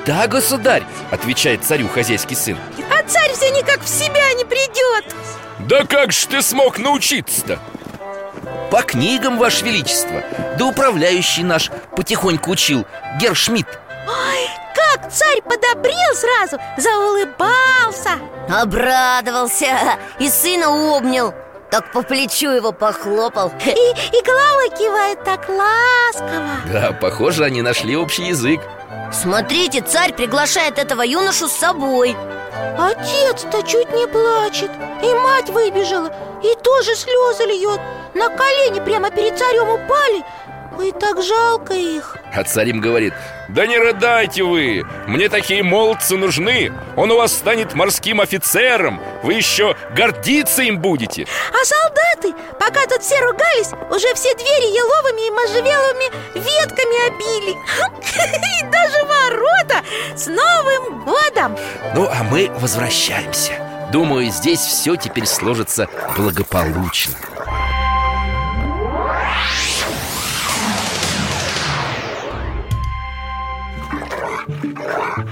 Да, 0.06 0.26
государь, 0.28 0.84
отвечает 1.10 1.62
царю 1.64 1.88
хозяйский 1.88 2.36
сын 2.36 2.56
А 2.90 3.06
царь 3.06 3.32
все 3.34 3.50
никак 3.50 3.82
в 3.82 3.88
себя 3.88 4.32
не 4.34 4.44
придет 4.44 5.04
Да 5.68 5.84
как 5.84 6.12
же 6.12 6.26
ты 6.28 6.42
смог 6.42 6.78
научиться-то? 6.78 7.58
По 8.70 8.82
книгам, 8.82 9.38
Ваше 9.38 9.64
Величество. 9.64 10.22
Да 10.58 10.66
управляющий 10.66 11.42
наш 11.42 11.70
потихоньку 11.96 12.50
учил. 12.50 12.86
Гершмидт 13.18 13.78
Ой, 14.06 14.48
как 14.74 15.10
царь 15.10 15.40
подобрел 15.42 16.14
сразу 16.14 16.58
Заулыбался. 16.76 18.18
Обрадовался 18.48 19.98
и 20.18 20.28
сына 20.28 20.68
обнял 20.68 21.34
Так 21.74 21.90
по 21.90 22.02
плечу 22.02 22.50
его 22.50 22.70
похлопал. 22.70 23.50
И, 23.66 24.16
и 24.16 24.22
головой 24.22 24.70
кивает 24.78 25.24
так 25.24 25.48
ласково. 25.48 26.50
Да, 26.72 26.92
похоже, 26.92 27.42
они 27.42 27.62
нашли 27.62 27.96
общий 27.96 28.26
язык. 28.26 28.60
Смотрите, 29.12 29.80
царь 29.80 30.12
приглашает 30.12 30.78
этого 30.78 31.02
юношу 31.02 31.48
с 31.48 31.52
собой. 31.52 32.14
Отец-то 32.78 33.60
чуть 33.64 33.92
не 33.92 34.06
плачет. 34.06 34.70
И 35.02 35.14
мать 35.14 35.50
выбежала. 35.50 36.12
И 36.44 36.54
тоже 36.62 36.94
слезы 36.94 37.42
льет. 37.46 37.80
На 38.14 38.28
колени 38.28 38.78
прямо 38.78 39.10
перед 39.10 39.36
царем 39.36 39.68
упали 39.68 40.24
Ой, 40.78 40.92
так 40.92 41.22
жалко 41.22 41.74
их. 41.74 42.16
А 42.34 42.42
царь 42.44 42.70
им 42.70 42.80
говорит 42.80 43.14
Да 43.48 43.66
не 43.66 43.78
рыдайте 43.78 44.42
вы, 44.42 44.84
мне 45.06 45.28
такие 45.28 45.62
молодцы 45.62 46.16
нужны. 46.16 46.72
Он 46.96 47.10
у 47.10 47.16
вас 47.16 47.32
станет 47.32 47.74
морским 47.74 48.20
офицером 48.20 49.00
Вы 49.22 49.34
еще 49.34 49.76
гордиться 49.94 50.62
им 50.62 50.78
будете 50.78 51.26
А 51.50 51.64
солдаты, 51.64 52.34
пока 52.58 52.86
тут 52.86 53.02
все 53.02 53.20
ругались 53.20 53.70
Уже 53.90 54.12
все 54.14 54.34
двери 54.34 54.74
еловыми 54.74 55.26
и 55.26 55.30
можжевеловыми 55.30 56.34
ветками 56.34 57.06
обили. 57.08 57.52
И 58.60 58.64
даже 58.70 59.04
ворота 59.04 59.82
с 60.16 60.26
Новым 60.26 61.04
годом. 61.04 61.56
Ну, 61.94 62.08
а 62.10 62.22
мы 62.24 62.50
возвращаемся. 62.58 63.52
Думаю, 63.92 64.30
здесь 64.30 64.60
все 64.60 64.96
теперь 64.96 65.26
сложится 65.26 65.88
благополучно 66.16 67.14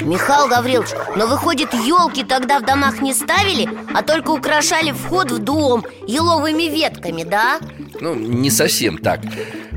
Михаил 0.05 0.49
Гаврилович, 0.49 0.91
но 1.17 1.27
выходит, 1.27 1.73
елки 1.73 2.25
тогда 2.25 2.59
в 2.59 2.65
домах 2.65 3.01
не 3.01 3.15
ставили, 3.15 3.69
а 3.95 4.03
только 4.03 4.31
украшали 4.31 4.93
вход 4.93 5.31
в 5.31 5.39
дом 5.39 5.85
еловыми 6.07 6.65
ветками, 6.65 7.23
да? 7.23 7.59
Ну, 8.01 8.15
не 8.15 8.51
совсем 8.51 8.99
так. 8.99 9.21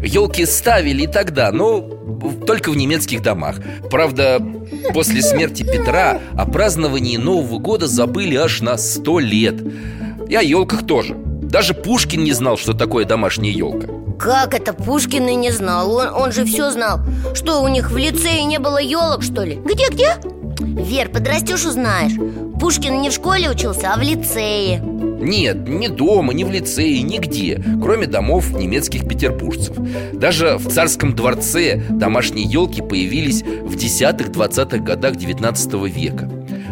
Елки 0.04 0.46
ставили 0.46 1.04
и 1.04 1.08
тогда, 1.08 1.52
но 1.52 1.82
только 2.46 2.72
в 2.72 2.78
немецких 2.78 3.22
домах. 3.22 3.58
Правда, 3.92 4.42
после 4.94 5.22
смерти 5.22 5.64
Петра 5.64 6.20
о 6.36 6.46
праздновании 6.46 7.18
Нового 7.18 7.60
года 7.60 7.88
забыли 7.88 8.36
аж 8.36 8.62
на 8.62 8.78
сто 8.78 9.20
лет. 9.20 9.56
И 10.28 10.36
о 10.36 10.42
елках 10.42 10.88
тоже. 10.88 11.16
Даже 11.16 11.74
Пушкин 11.74 12.24
не 12.24 12.34
знал, 12.34 12.58
что 12.58 12.74
такое 12.74 13.06
домашняя 13.06 13.52
елка 13.52 13.88
Как 14.19 14.54
это 14.54 14.73
Пушкин 14.73 15.28
и 15.28 15.36
не 15.36 15.51
знал? 15.51 15.93
Он, 15.95 16.08
он 16.08 16.32
же 16.32 16.45
все 16.45 16.71
знал 16.71 16.99
Что, 17.34 17.62
у 17.62 17.67
них 17.67 17.91
в 17.91 17.97
лицее 17.97 18.43
не 18.45 18.60
было 18.60 18.78
елок, 18.82 19.23
что 19.23 19.43
ли? 19.43 19.56
Где-где? 19.56 20.15
Вер, 20.60 21.10
подрастешь, 21.10 21.65
узнаешь 21.65 22.13
Пушкин 22.60 23.01
не 23.01 23.10
в 23.10 23.13
школе 23.13 23.49
учился, 23.49 23.93
а 23.93 23.97
в 23.97 24.01
лицее 24.01 24.80
Нет, 24.80 25.67
ни 25.67 25.88
дома, 25.88 26.34
ни 26.34 26.43
в 26.43 26.51
лицее, 26.51 27.01
нигде 27.01 27.62
Кроме 27.82 28.08
домов 28.08 28.51
немецких 28.51 29.08
петербуржцев 29.08 29.75
Даже 30.13 30.58
в 30.58 30.71
царском 30.71 31.15
дворце 31.15 31.82
домашние 31.89 32.45
елки 32.45 32.82
появились 32.82 33.43
в 33.43 33.75
10-20-х 33.75 34.78
годах 34.78 35.17
19 35.17 35.73
века 35.93 36.30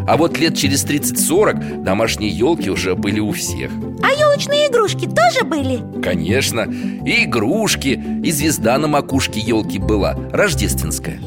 А 0.08 0.16
вот 0.16 0.38
лет 0.38 0.56
через 0.56 0.86
30-40 0.86 1.84
домашние 1.84 2.32
елки 2.32 2.70
уже 2.70 2.96
были 2.96 3.20
у 3.20 3.32
всех 3.32 3.72
А 4.02 4.12
елочные 4.34 4.68
игрушки 4.68 5.08
тоже 5.08 5.44
были? 5.46 5.82
Конечно, 6.02 6.62
и 7.06 7.24
игрушки, 7.26 8.02
и 8.24 8.32
звезда 8.32 8.78
на 8.78 8.88
макушке 8.88 9.40
елки 9.40 9.80
была, 9.80 10.16
рождественская 10.32 11.20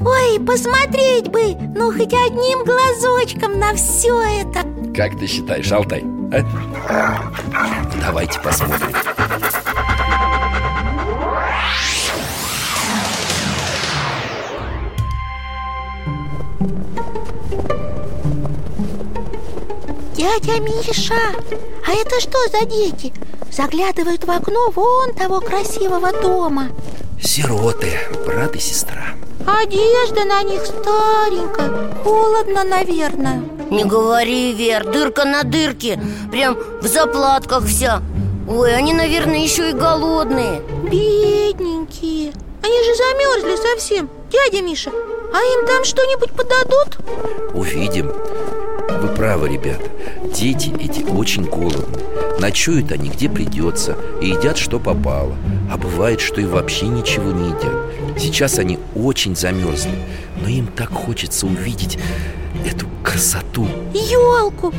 Ой, 0.00 0.40
посмотреть 0.44 1.28
бы, 1.28 1.54
ну 1.76 1.92
хоть 1.92 2.12
одним 2.14 2.64
глазочком 2.64 3.58
на 3.58 3.74
все 3.74 4.20
это 4.40 4.60
Как 4.94 5.18
ты 5.18 5.26
считаешь, 5.26 5.70
Алтай? 5.70 6.02
а? 6.88 7.32
Давайте 8.00 8.40
посмотрим 8.40 8.88
Миша, 20.86 21.14
а 21.86 21.92
это 21.92 22.20
что 22.20 22.38
за 22.48 22.64
дети? 22.64 23.12
Заглядывают 23.52 24.24
в 24.24 24.30
окно 24.30 24.70
вон 24.70 25.12
того 25.12 25.40
красивого 25.40 26.12
дома. 26.12 26.68
Сироты, 27.22 27.98
брат 28.24 28.56
и 28.56 28.60
сестра. 28.60 29.14
Одежда 29.46 30.24
на 30.24 30.42
них 30.42 30.64
старенькая 30.64 31.92
Холодно, 32.02 32.64
наверное. 32.64 33.42
Не 33.70 33.84
говори, 33.84 34.52
Вер, 34.52 34.84
дырка 34.84 35.24
на 35.24 35.42
дырке 35.42 36.00
Прям 36.30 36.56
в 36.80 36.86
заплатках 36.86 37.66
вся. 37.66 38.02
Ой, 38.48 38.74
они, 38.74 38.94
наверное, 38.94 39.38
еще 39.38 39.70
и 39.70 39.74
голодные. 39.74 40.62
Бедненькие. 40.90 42.32
Они 42.62 42.84
же 42.84 42.94
замерзли 42.94 43.56
совсем. 43.56 44.08
Дядя 44.30 44.62
Миша, 44.62 44.90
а 44.90 45.42
им 45.42 45.66
там 45.66 45.84
что-нибудь 45.84 46.30
подадут? 46.30 46.98
Увидим 47.54 48.12
Вы 49.20 49.26
правы, 49.26 49.50
ребята 49.50 49.90
Дети 50.34 50.72
эти 50.80 51.02
очень 51.02 51.44
голодны 51.44 51.98
Ночуют 52.38 52.90
они 52.90 53.10
где 53.10 53.28
придется 53.28 53.94
И 54.18 54.30
едят 54.30 54.56
что 54.56 54.78
попало 54.78 55.36
А 55.70 55.76
бывает, 55.76 56.22
что 56.22 56.40
и 56.40 56.46
вообще 56.46 56.86
ничего 56.86 57.30
не 57.30 57.48
едят 57.48 58.18
Сейчас 58.18 58.58
они 58.58 58.78
очень 58.94 59.36
замерзли 59.36 59.92
Но 60.40 60.48
им 60.48 60.68
так 60.68 60.90
хочется 60.90 61.44
увидеть 61.44 61.98
эту 62.64 62.86
красоту 63.04 63.68
Елку! 63.92 64.72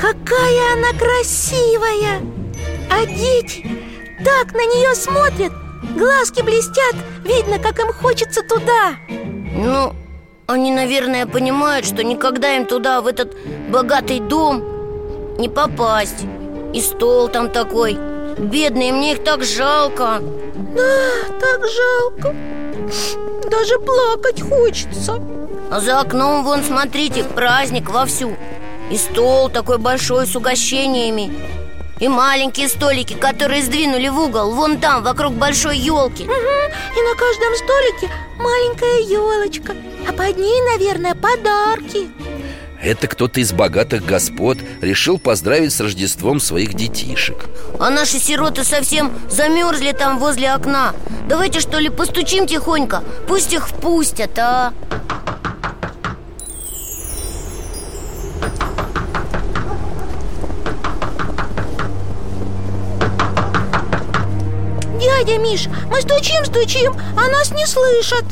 Какая 0.00 0.72
она 0.72 0.98
красивая! 0.98 2.22
А 2.90 3.04
дети 3.04 3.66
так 4.24 4.54
на 4.54 4.64
нее 4.64 4.94
смотрят 4.94 5.52
Глазки 5.94 6.40
блестят 6.40 6.96
Видно, 7.24 7.58
как 7.58 7.78
им 7.80 7.92
хочется 7.92 8.40
туда 8.42 8.96
Ну, 9.54 9.94
они, 10.46 10.70
наверное, 10.72 11.26
понимают, 11.26 11.86
что 11.86 12.04
никогда 12.04 12.56
им 12.56 12.66
туда, 12.66 13.00
в 13.00 13.06
этот 13.06 13.34
богатый 13.68 14.20
дом 14.20 14.62
Не 15.38 15.48
попасть. 15.48 16.24
И 16.72 16.80
стол 16.80 17.28
там 17.28 17.50
такой. 17.50 17.98
Бедные, 18.38 18.92
мне 18.92 19.12
их 19.12 19.24
так 19.24 19.42
жалко. 19.42 20.20
Да, 20.76 21.10
так 21.40 21.60
жалко. 21.68 22.34
Даже 23.50 23.78
плакать 23.78 24.40
хочется. 24.40 25.20
А 25.70 25.80
за 25.80 26.00
окном, 26.00 26.44
вон, 26.44 26.62
смотрите, 26.62 27.24
праздник 27.24 27.90
вовсю. 27.90 28.36
И 28.90 28.96
стол 28.96 29.48
такой 29.48 29.78
большой 29.78 30.26
с 30.26 30.36
угощениями 30.36 31.32
И 31.98 32.08
маленькие 32.08 32.68
столики, 32.68 33.14
которые 33.14 33.62
сдвинули 33.62 34.08
в 34.08 34.18
угол 34.18 34.52
Вон 34.52 34.78
там, 34.78 35.02
вокруг 35.02 35.34
большой 35.34 35.78
елки 35.78 36.24
Угу, 36.24 36.30
и 36.30 37.02
на 37.02 37.14
каждом 37.16 37.54
столике 37.56 38.14
маленькая 38.38 39.00
елочка 39.00 39.74
А 40.06 40.12
под 40.12 40.36
ней, 40.36 40.60
наверное, 40.72 41.14
подарки. 41.14 42.08
Это 42.82 43.08
кто-то 43.08 43.40
из 43.40 43.52
богатых 43.52 44.04
господ 44.04 44.58
Решил 44.82 45.18
поздравить 45.18 45.72
с 45.72 45.80
Рождеством 45.80 46.38
своих 46.38 46.74
детишек. 46.74 47.46
А 47.80 47.88
наши 47.90 48.18
сироты 48.18 48.62
совсем 48.64 49.10
замерзли 49.30 49.92
там 49.92 50.18
возле 50.18 50.52
окна. 50.52 50.94
Давайте, 51.28 51.60
что 51.60 51.78
ли, 51.78 51.88
постучим 51.88 52.46
тихонько? 52.46 53.02
Пусть 53.26 53.52
их 53.54 53.68
впустят, 53.68 54.38
а 54.38 54.72
Миш, 65.38 65.68
мы 65.90 66.00
стучим-стучим, 66.00 66.94
а 67.16 67.28
нас 67.28 67.50
не 67.52 67.66
слышат. 67.66 68.24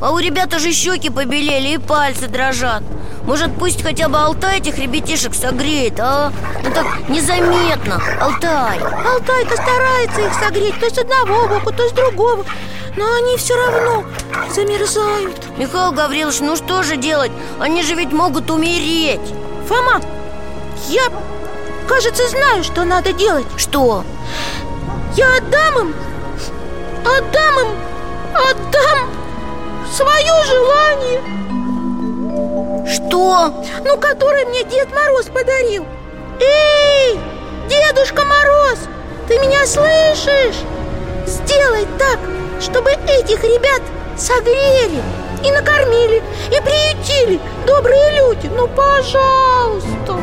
А 0.00 0.12
у 0.12 0.18
ребят 0.18 0.54
уже 0.54 0.72
щеки 0.72 1.10
побелели 1.10 1.74
и 1.74 1.78
пальцы 1.78 2.28
дрожат. 2.28 2.82
Может, 3.24 3.54
пусть 3.58 3.82
хотя 3.82 4.08
бы 4.08 4.18
Алтай 4.18 4.58
этих 4.58 4.78
ребятишек 4.78 5.34
согреет, 5.34 5.98
а? 5.98 6.32
Ну 6.62 6.70
так 6.72 7.08
незаметно, 7.08 8.00
Алтай. 8.20 8.78
Алтайка 8.78 9.56
старается 9.56 10.20
их 10.20 10.34
согреть 10.34 10.78
То 10.78 10.88
с 10.88 10.98
одного 10.98 11.48
боку, 11.48 11.72
то 11.72 11.88
с 11.88 11.92
другого. 11.92 12.44
Но 12.96 13.04
они 13.14 13.36
все 13.36 13.54
равно 13.54 14.04
замерзают. 14.54 15.36
Михаил 15.58 15.92
Гаврилович, 15.92 16.40
ну 16.40 16.56
что 16.56 16.82
же 16.82 16.96
делать? 16.96 17.32
Они 17.58 17.82
же 17.82 17.94
ведь 17.94 18.12
могут 18.12 18.50
умереть. 18.50 19.20
Фома, 19.68 20.00
я, 20.88 21.02
кажется, 21.88 22.28
знаю, 22.28 22.64
что 22.64 22.84
надо 22.84 23.12
делать. 23.12 23.46
Что? 23.56 24.04
Я 25.16 25.36
отдам 25.36 25.88
им 25.88 25.94
Отдам 27.06 27.58
им 27.60 27.68
Отдам 28.34 29.08
Свое 29.92 30.44
желание. 30.44 31.22
Что? 32.86 33.64
Ну, 33.84 33.96
которое 33.98 34.44
мне 34.46 34.64
Дед 34.64 34.92
Мороз 34.92 35.26
подарил. 35.26 35.86
Эй, 36.40 37.20
Дедушка 37.68 38.24
Мороз 38.24 38.80
Ты 39.28 39.38
меня 39.38 39.64
слышишь? 39.66 40.56
Сделай 41.26 41.86
так, 41.98 42.18
чтобы 42.60 42.90
этих 42.90 43.42
ребят 43.42 43.82
согрели 44.18 45.00
И 45.44 45.50
накормили, 45.50 46.22
и 46.48 46.60
приютили 46.60 47.40
Добрые 47.66 48.18
люди, 48.18 48.48
ну, 48.48 48.66
пожалуйста. 48.68 50.20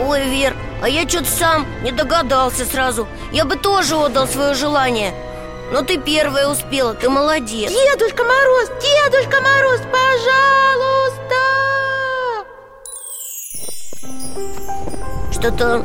Ой, 0.00 0.22
Вер, 0.28 0.56
а 0.82 0.88
я 0.88 1.08
что-то 1.08 1.30
сам 1.30 1.66
не 1.82 1.92
догадался 1.92 2.64
сразу. 2.64 3.06
Я 3.32 3.44
бы 3.44 3.56
тоже 3.56 3.94
отдал 3.96 4.26
свое 4.26 4.54
желание 4.54 5.14
Но 5.74 5.82
ты 5.82 5.98
первая 5.98 6.46
успела, 6.46 6.94
ты 6.94 7.08
молодец. 7.10 7.68
Дедушка 7.68 8.22
Мороз, 8.22 8.70
Дедушка 8.80 9.40
Мороз, 9.40 9.80
пожалуйста! 9.90 11.34
Что-то 15.32 15.84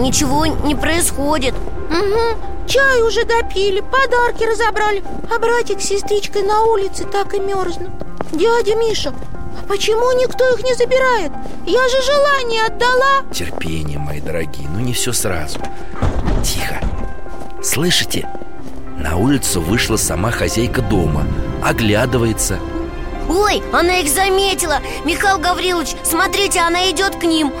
ничего 0.00 0.46
не 0.46 0.74
происходит. 0.74 1.54
Угу, 1.54 2.66
чай 2.66 3.00
уже 3.02 3.24
допили, 3.24 3.78
подарки 3.78 4.42
разобрали. 4.42 5.04
А 5.32 5.38
братик 5.38 5.80
с 5.80 5.84
сестричкой 5.84 6.42
на 6.42 6.64
улице 6.64 7.04
так 7.04 7.32
и 7.34 7.38
мерзнут. 7.38 7.92
Дядя 8.32 8.74
Миша, 8.74 9.10
а 9.10 9.68
почему 9.68 10.10
никто 10.20 10.52
их 10.54 10.64
не 10.64 10.74
забирает? 10.74 11.30
Я 11.64 11.88
же 11.88 12.02
желание 12.02 12.64
отдала. 12.66 13.22
Терпение, 13.32 14.00
мои 14.00 14.20
дорогие, 14.20 14.68
ну 14.68 14.80
не 14.80 14.92
все 14.94 15.12
сразу. 15.12 15.60
Тихо. 16.42 16.80
Слышите? 17.62 18.28
На 19.02 19.16
улицу 19.16 19.60
вышла 19.60 19.96
сама 19.96 20.30
хозяйка 20.30 20.80
дома. 20.80 21.26
Оглядывается. 21.60 22.60
Ой, 23.28 23.60
она 23.72 23.96
их 23.96 24.08
заметила. 24.08 24.78
Михаил 25.04 25.38
Гаврилович, 25.38 25.96
смотрите, 26.04 26.60
она 26.60 26.88
идет 26.88 27.16
к 27.16 27.24
ним. 27.24 27.52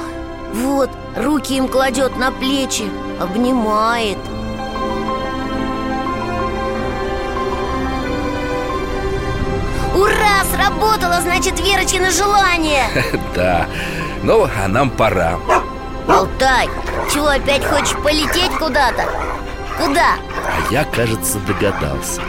Вот, 0.54 0.88
руки 1.16 1.56
им 1.56 1.66
кладет 1.66 2.16
на 2.16 2.30
плечи 2.30 2.84
Обнимает. 3.18 4.18
Ура, 9.96 10.44
сработало, 10.54 11.20
значит, 11.22 11.58
Верочкино 11.58 12.12
желание. 12.12 12.84
Да, 13.34 13.66
ну, 14.22 14.44
а 14.44 14.68
нам 14.68 14.90
пора. 14.90 15.40
Алтай, 16.06 16.68
чего 17.12 17.26
опять 17.26 17.64
хочешь 17.64 17.96
полететь 18.00 18.52
куда-то? 18.58 19.31
Куда? 19.78 20.16
А 20.44 20.72
я, 20.72 20.84
кажется, 20.84 21.38
догадался. 21.40 22.20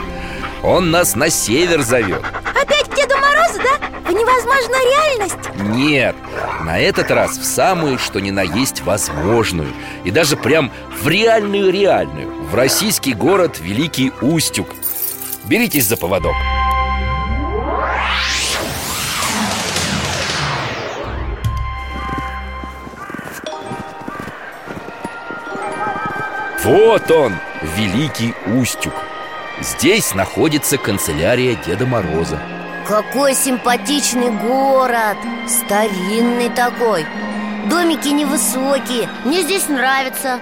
Он 0.62 0.90
нас 0.90 1.14
на 1.14 1.30
север 1.30 1.82
зовет. 1.82 2.22
Опять 2.54 2.88
к 2.88 2.94
Деду 2.94 3.14
Морозу, 3.16 3.60
да? 3.62 3.86
В 4.08 4.12
невозможную 4.12 4.82
реальность. 4.90 5.36
Нет, 5.76 6.16
на 6.62 6.78
этот 6.78 7.10
раз 7.10 7.36
в 7.36 7.44
самую, 7.44 7.98
что 7.98 8.20
ни 8.20 8.30
на 8.30 8.42
есть, 8.42 8.82
возможную. 8.82 9.72
И 10.04 10.10
даже 10.10 10.36
прям 10.36 10.70
в 11.02 11.08
реальную-реальную. 11.08 12.44
В 12.44 12.54
российский 12.54 13.14
город 13.14 13.58
Великий 13.60 14.12
Устюг. 14.20 14.68
Беритесь 15.44 15.86
за 15.86 15.96
поводок 15.96 16.34
Вот 26.64 27.10
он, 27.10 27.34
Великий 27.76 28.34
Устюг. 28.46 28.94
Здесь 29.60 30.14
находится 30.14 30.78
канцелярия 30.78 31.56
Деда 31.56 31.84
Мороза. 31.84 32.40
Какой 32.88 33.34
симпатичный 33.34 34.30
город 34.30 35.18
Старинный 35.46 36.48
такой. 36.48 37.04
Домики 37.68 38.08
невысокие 38.08 39.10
Мне 39.26 39.42
здесь 39.42 39.68
нравится. 39.68 40.40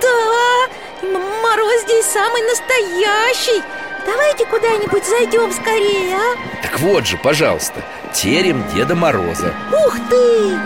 Да, 0.00 1.08
Мороз 1.42 1.82
здесь 1.82 2.06
самый 2.06 2.42
настоящий. 2.42 3.60
Давайте 4.06 4.46
куда-нибудь 4.46 5.04
зайдем 5.04 5.52
скорее, 5.52 6.14
а? 6.14 6.62
Так 6.62 6.78
вот 6.78 7.04
же, 7.04 7.16
пожалуйста, 7.16 7.82
терем 8.14 8.64
Деда 8.72 8.94
Мороза. 8.94 9.52
Ух 9.72 9.96
ты! 10.08 10.56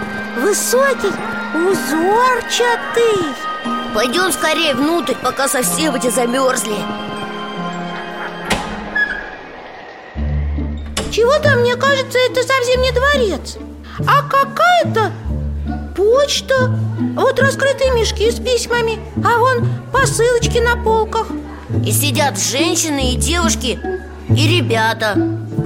Высокий, 0.42 1.12
узорчатый 1.54 3.51
Пойдем 3.94 4.32
скорее 4.32 4.74
внутрь, 4.74 5.14
пока 5.22 5.48
совсем 5.48 5.94
эти 5.94 6.08
замерзли. 6.08 6.76
Чего-то, 11.10 11.56
мне 11.56 11.76
кажется, 11.76 12.18
это 12.18 12.42
совсем 12.42 12.80
не 12.80 12.90
дворец 12.90 13.58
А 14.06 14.22
какая-то 14.22 15.12
почта. 15.94 16.74
Вот 17.14 17.38
раскрытые 17.38 17.92
мешки 17.92 18.30
с 18.30 18.36
письмами 18.36 18.98
А 19.22 19.36
вон 19.36 19.68
посылочки 19.92 20.56
на 20.56 20.82
полках. 20.82 21.26
И 21.84 21.92
сидят 21.92 22.38
женщины 22.38 23.12
и 23.12 23.16
девушки 23.16 23.78
и 24.36 24.48
ребята 24.48 25.16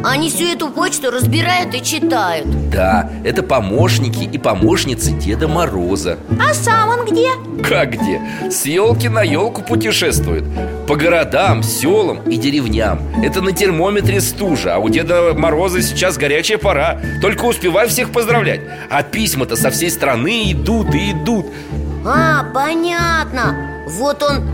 Они 0.05 0.31
всю 0.31 0.45
эту 0.45 0.69
почту 0.69 1.11
разбирают 1.11 1.75
и 1.75 1.83
читают. 1.83 2.71
Да, 2.71 3.11
это 3.25 3.43
помощники 3.43 4.25
и 4.25 4.39
помощницы 4.39 5.12
Деда 5.12 5.49
Мороза. 5.49 6.19
А 6.39 6.55
сам 6.55 6.91
он 6.91 7.07
где? 7.07 7.31
Как 7.62 7.93
где? 7.93 8.21
С 8.51 8.67
елки 8.67 9.09
на 9.09 9.23
елку 9.23 9.62
путешествует. 9.62 10.45
По 10.87 10.97
городам, 10.97 11.62
селам 11.62 12.21
и 12.29 12.37
деревням. 12.37 13.01
Это 13.23 13.41
на 13.41 13.53
термометре 13.53 14.21
стужа. 14.21 14.77
А 14.77 14.79
у 14.79 14.89
Деда 14.89 15.33
Мороза 15.35 15.83
сейчас 15.83 16.17
горячая 16.19 16.59
пора. 16.59 17.01
Только 17.21 17.45
успевай 17.45 17.89
всех 17.89 18.11
поздравлять. 18.11 18.61
А 18.91 19.03
письма-то 19.03 19.57
со 19.57 19.71
всей 19.71 19.91
страны 19.91 20.53
идут 20.53 20.95
и 20.95 21.12
идут. 21.12 21.47
А, 22.05 22.45
понятно 22.55 23.76
Вот 23.87 24.20
он, 24.24 24.45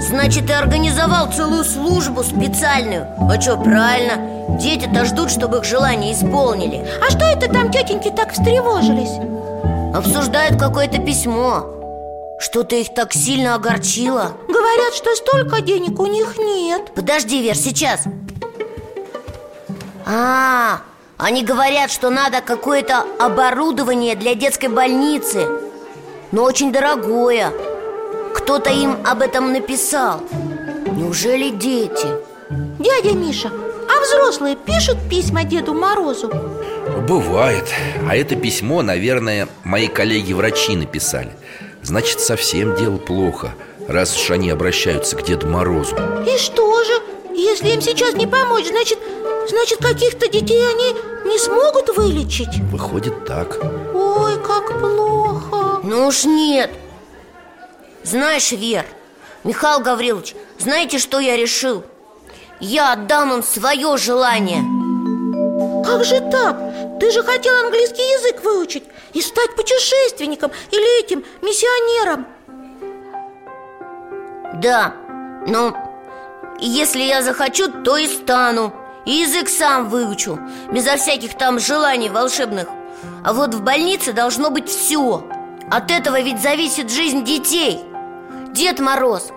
значит, 0.00 0.50
и 0.50 0.52
организовал 0.52 1.32
целую 1.32 1.64
службу 1.64 2.24
специальную. 2.24 3.06
А 3.20 3.40
что, 3.40 3.56
правильно? 3.56 4.58
Дети-то 4.58 5.04
ждут, 5.04 5.30
чтобы 5.30 5.58
их 5.58 5.64
желания 5.64 6.12
исполнили. 6.12 6.84
А 7.00 7.08
что 7.08 7.24
это 7.24 7.48
там 7.48 7.70
тетеньки 7.70 8.10
так 8.10 8.32
встревожились? 8.32 9.16
Обсуждают 9.94 10.58
какое-то 10.58 10.98
письмо. 10.98 11.66
Что-то 12.40 12.74
их 12.74 12.92
так 12.92 13.12
сильно 13.12 13.54
огорчило. 13.54 14.32
Говорят, 14.48 14.94
что 14.94 15.14
столько 15.14 15.60
денег 15.60 16.00
у 16.00 16.06
них 16.06 16.36
нет. 16.36 16.92
Подожди, 16.92 17.42
Вер, 17.42 17.54
сейчас. 17.54 18.00
А, 20.04 20.80
они 21.16 21.44
говорят, 21.44 21.92
что 21.92 22.10
надо 22.10 22.40
какое-то 22.40 23.04
оборудование 23.20 24.16
для 24.16 24.34
детской 24.34 24.68
больницы 24.68 25.46
Но 26.32 26.42
очень 26.42 26.72
дорогое 26.72 27.52
Кто-то 28.34 28.70
им 28.70 28.98
об 29.04 29.22
этом 29.22 29.52
написал 29.52 30.22
Неужели 30.92 31.50
дети? 31.50 32.06
Дядя 32.78 33.12
Миша, 33.14 33.50
а 33.50 34.00
взрослые 34.02 34.56
пишут 34.56 34.98
письма 35.08 35.44
Деду 35.44 35.74
Морозу? 35.74 36.30
Бывает 37.08 37.64
А 38.08 38.16
это 38.16 38.36
письмо, 38.36 38.82
наверное, 38.82 39.48
мои 39.64 39.88
коллеги-врачи 39.88 40.76
написали 40.76 41.30
Значит, 41.82 42.20
совсем 42.20 42.76
дело 42.76 42.96
плохо 42.98 43.54
Раз 43.88 44.16
уж 44.16 44.30
они 44.30 44.50
обращаются 44.50 45.16
к 45.16 45.22
Деду 45.22 45.46
Морозу 45.46 45.96
И 46.26 46.36
что 46.38 46.84
же? 46.84 46.92
Если 47.34 47.68
им 47.70 47.80
сейчас 47.80 48.14
не 48.14 48.26
помочь, 48.26 48.66
значит, 48.66 48.98
значит 49.48 49.78
каких-то 49.78 50.28
детей 50.28 50.62
они 50.68 51.30
не 51.30 51.38
смогут 51.38 51.96
вылечить? 51.96 52.58
Выходит 52.70 53.24
так 53.24 53.58
Ой, 53.94 54.36
как 54.44 54.78
плохо 54.80 55.80
Ну 55.82 56.06
уж 56.06 56.24
нет 56.24 56.70
Знаешь, 58.02 58.52
Вер, 58.52 58.86
Михаил 59.44 59.80
Гаврилович, 59.80 60.34
знаете, 60.58 60.98
что 60.98 61.18
я 61.18 61.36
решил? 61.36 61.84
Я 62.60 62.92
отдам 62.92 63.32
им 63.32 63.42
свое 63.42 63.96
желание. 63.96 64.62
Как 65.84 66.04
же 66.04 66.20
так? 66.20 66.58
Ты 66.98 67.10
же 67.10 67.22
хотел 67.22 67.54
английский 67.56 68.02
язык 68.02 68.44
выучить 68.44 68.84
И 69.14 69.22
стать 69.22 69.56
путешественником 69.56 70.50
или 70.70 71.00
этим, 71.00 71.24
миссионером. 71.42 72.26
Да, 74.56 74.94
но 75.46 75.74
если 76.58 77.02
я 77.02 77.22
захочу, 77.22 77.68
то 77.82 77.96
и 77.96 78.06
стану. 78.06 78.74
И 79.06 79.12
язык 79.12 79.48
сам 79.48 79.88
выучу 79.88 80.38
Безо 80.70 80.96
всяких 80.96 81.36
там 81.38 81.58
желаний 81.58 82.10
волшебных. 82.10 82.68
А 83.24 83.32
вот 83.32 83.54
в 83.54 83.62
больнице 83.62 84.12
должно 84.12 84.50
быть 84.50 84.68
все 84.68 85.24
От 85.70 85.90
этого 85.90 86.20
ведь 86.20 86.42
зависит 86.42 86.90
жизнь 86.90 87.24
детей 87.24 87.80
Дед 88.52 88.80
Мороз, 88.80 89.28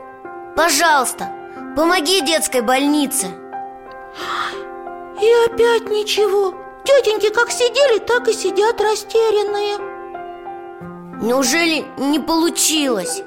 пожалуйста, 0.55 1.29
помоги 1.75 2.21
детской 2.21 2.61
больнице. 2.61 3.27
И 5.21 5.31
опять 5.45 5.87
ничего. 5.87 6.55
Тетеньки 6.83 7.29
как 7.29 7.51
сидели, 7.51 7.99
так 7.99 8.27
и 8.27 8.33
сидят 8.33 8.81
растерянные. 8.81 9.77
Неужели 11.21 11.85
не 11.97 12.19
получилось? 12.19 13.21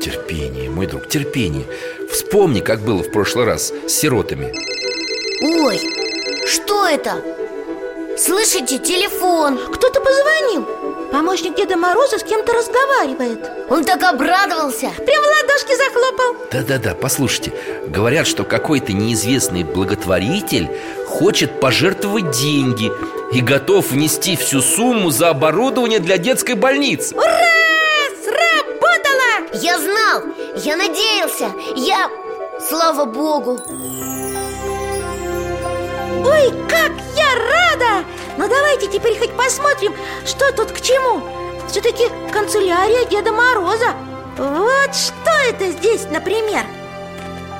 Терпение, 0.00 0.70
мой 0.70 0.86
друг, 0.86 1.08
терпение. 1.08 1.66
Вспомни, 2.10 2.60
как 2.60 2.80
было 2.80 3.02
в 3.02 3.12
прошлый 3.12 3.44
раз 3.44 3.74
с 3.86 3.92
сиротами. 3.92 4.54
Ой, 5.42 5.78
что 6.46 6.86
это? 6.86 7.22
Слышите, 8.16 8.78
телефон. 8.78 9.58
Кто-то 9.58 10.00
позвонил 10.00 10.66
Помощник 11.12 11.56
Деда 11.56 11.76
Мороза 11.76 12.18
с 12.18 12.22
кем-то 12.22 12.52
разговаривает. 12.52 13.50
Он 13.68 13.84
так 13.84 14.02
обрадовался. 14.04 14.90
Прям 14.90 15.22
в 15.22 15.26
ладошки 15.26 15.76
захлопал. 15.76 16.36
Да-да-да, 16.52 16.94
послушайте. 16.94 17.52
Говорят, 17.88 18.26
что 18.26 18.44
какой-то 18.44 18.92
неизвестный 18.92 19.64
благотворитель 19.64 20.70
Хочет 21.06 21.60
пожертвовать 21.60 22.30
деньги 22.30 22.92
И 23.32 23.40
готов 23.40 23.90
внести 23.90 24.36
всю 24.36 24.60
сумму 24.62 25.10
за 25.10 25.30
оборудование 25.30 25.98
для 25.98 26.16
детской 26.18 26.54
больницы. 26.54 27.16
Ура! 27.16 27.26
Сработало! 28.24 29.48
Я 29.60 29.78
знал, 29.78 30.22
я 30.56 30.76
надеялся, 30.76 31.50
я... 31.76 32.08
Слава 32.68 33.04
Богу! 33.06 33.58
Ой, 36.24 36.52
как 36.68 36.92
я 37.16 37.34
рада! 37.34 38.04
Ну 38.36 38.48
давайте 38.48 38.86
теперь 38.86 39.18
хоть 39.18 39.32
посмотрим, 39.36 39.94
что 40.24 40.52
тут 40.52 40.72
к 40.72 40.80
чему. 40.80 41.22
Все-таки 41.68 42.08
канцелярия 42.32 43.04
Деда 43.06 43.32
Мороза. 43.32 43.94
Вот 44.36 44.94
что 44.94 45.30
это 45.48 45.70
здесь, 45.70 46.06
например? 46.10 46.64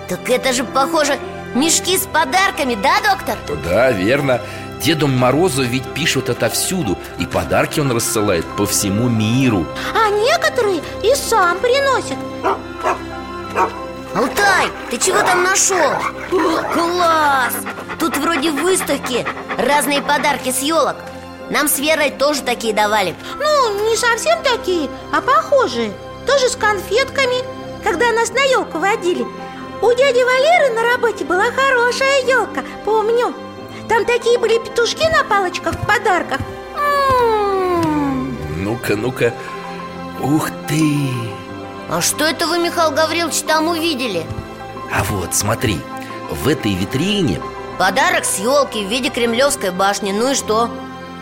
Так 0.09 0.29
это 0.29 0.53
же, 0.53 0.65
похоже, 0.65 1.19
мешки 1.55 1.97
с 1.97 2.03
подарками, 2.07 2.75
да, 2.75 2.97
доктор? 3.01 3.39
Да, 3.65 3.91
верно. 3.91 4.41
Деду 4.81 5.07
Морозу 5.09 5.63
ведь 5.63 5.85
пишут 5.93 6.31
отовсюду 6.31 6.97
И 7.19 7.27
подарки 7.27 7.81
он 7.81 7.93
рассылает 7.93 8.47
по 8.57 8.65
всему 8.65 9.09
миру. 9.11 9.67
А 9.95 10.09
некоторые 10.09 10.81
и 11.03 11.15
сам 11.15 11.59
приносит. 11.59 12.17
Алтай, 14.15 14.67
ты 14.91 14.99
чего 14.99 15.21
там 15.21 15.45
нашел? 15.45 15.93
Класс! 16.29 17.55
Тут 17.99 18.17
вроде 18.17 18.51
выставки 18.51 19.27
Разные 19.61 20.01
подарки 20.01 20.51
с 20.51 20.61
елок. 20.61 20.97
Нам 21.51 21.69
с 21.69 21.79
Верой 21.79 22.11
тоже 22.11 22.43
такие 22.43 22.73
давали. 22.73 23.15
Ну, 23.39 23.91
не 23.91 23.97
совсем 23.97 24.43
такие, 24.43 24.89
а 25.13 25.21
похожие. 25.21 25.93
Тоже 26.27 26.49
с 26.49 26.57
конфетками. 26.57 27.45
Когда 27.85 28.11
нас 28.13 28.31
на 28.31 28.43
елку 28.43 28.79
водили 28.79 29.27
У 29.83 29.93
дяди 29.93 30.23
Валеры 30.23 30.75
на 30.75 30.83
работе 30.83 31.25
была 31.25 31.45
хорошая 31.51 32.23
елка, 32.23 32.63
помню. 32.85 33.35
Там 33.89 34.05
такие 34.05 34.39
были 34.39 34.59
петушки 34.59 35.07
на 35.11 35.25
палочках 35.25 35.75
в 35.75 35.87
подарках. 35.87 36.41
М-м-м. 36.77 38.65
Ну-ка, 38.65 38.97
ну-ка. 38.97 39.35
Ух 40.23 40.51
ты! 40.69 41.11
А 41.89 42.01
что 42.01 42.25
это 42.25 42.47
вы, 42.47 42.59
Михаил 42.59 42.93
Гаврилович, 42.93 43.43
там 43.43 43.69
увидели? 43.69 44.25
А 44.93 45.03
вот, 45.05 45.35
смотри 45.35 45.81
В 46.31 46.49
этой 46.49 46.75
витрине 46.75 47.41
Подарок 47.81 48.27
с 48.27 48.39
елки 48.39 48.85
в 48.85 48.91
виде 48.91 49.09
кремлевской 49.09 49.71
башни 49.71 50.13
Ну 50.13 50.33
и 50.33 50.35
что? 50.35 50.69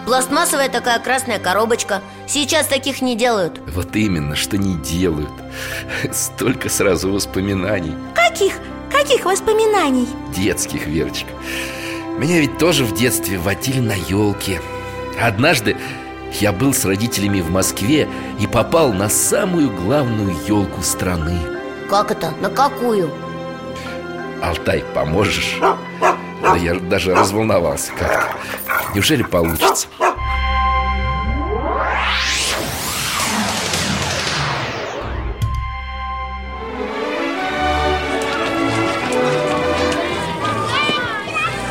Пластмассовая 0.07 0.69
такая 0.69 0.99
красная 0.99 1.39
коробочка 1.39 2.03
Сейчас 2.27 2.67
таких 2.67 3.01
не 3.01 3.15
делают 3.15 3.61
Вот 3.69 3.95
именно, 3.95 4.35
что 4.35 4.59
не 4.59 4.75
делают 4.75 5.31
Столько 6.11 6.69
сразу 6.69 7.13
воспоминаний 7.13 7.95
Каких? 8.13 8.55
Каких 8.91 9.25
воспоминаний? 9.25 10.09
Детских, 10.35 10.89
Верочка 10.89 11.31
Меня 12.19 12.41
ведь 12.41 12.59
тоже 12.59 12.85
в 12.85 12.93
детстве 12.93 13.39
водили 13.39 13.79
на 13.79 13.95
елке 13.95 14.61
Однажды 15.23 15.77
я 16.41 16.51
был 16.51 16.75
с 16.75 16.85
родителями 16.85 17.41
в 17.41 17.53
Москве 17.53 18.09
и 18.41 18.49
попал 18.49 18.93
на 18.93 19.09
самую 19.09 19.71
главную 19.71 20.37
елку 20.49 20.83
страны 20.83 21.39
Как 21.89 22.11
это? 22.11 22.33
На 22.41 22.51
какую? 22.51 23.13
Алтай, 24.43 24.83
поможешь? 24.93 25.61
Да 26.41 26.57
я 26.57 26.75
даже 26.75 27.15
разволновался 27.15 27.93
как-то 27.93 28.39
Неужели 28.95 29.23
получится? 29.23 29.89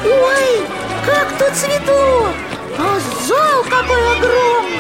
Ой, 0.06 0.66
как 1.06 1.38
тут 1.38 1.56
светло! 1.56 2.28
А 2.78 3.00
зал 3.26 3.64
какой 3.64 4.18
огромный! 4.18 4.77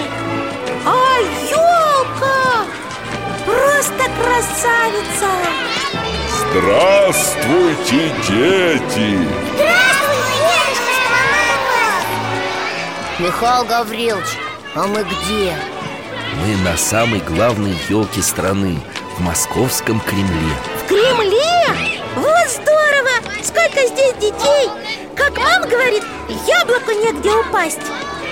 Просто 3.87 4.03
красавица! 4.21 5.29
Здравствуйте, 6.51 8.11
дети! 8.27 9.17
Здравствуй, 9.53 10.17
дедушка 10.41 11.21
Михаил 13.19 13.65
Гаврилович, 13.65 14.25
а 14.75 14.87
мы 14.87 15.03
где? 15.03 15.55
Мы 16.35 16.57
на 16.69 16.75
самой 16.75 17.21
главной 17.21 17.77
елке 17.87 18.21
страны 18.21 18.77
В 19.17 19.21
московском 19.21 20.01
Кремле 20.01 20.53
В 20.83 20.87
Кремле? 20.87 21.95
Вот 22.15 22.49
здорово! 22.49 23.11
Сколько 23.41 23.87
здесь 23.87 24.13
детей! 24.15 24.69
Как 25.15 25.37
мама 25.37 25.65
говорит, 25.65 26.03
яблоку 26.45 26.91
негде 26.91 27.31
упасть 27.31 27.79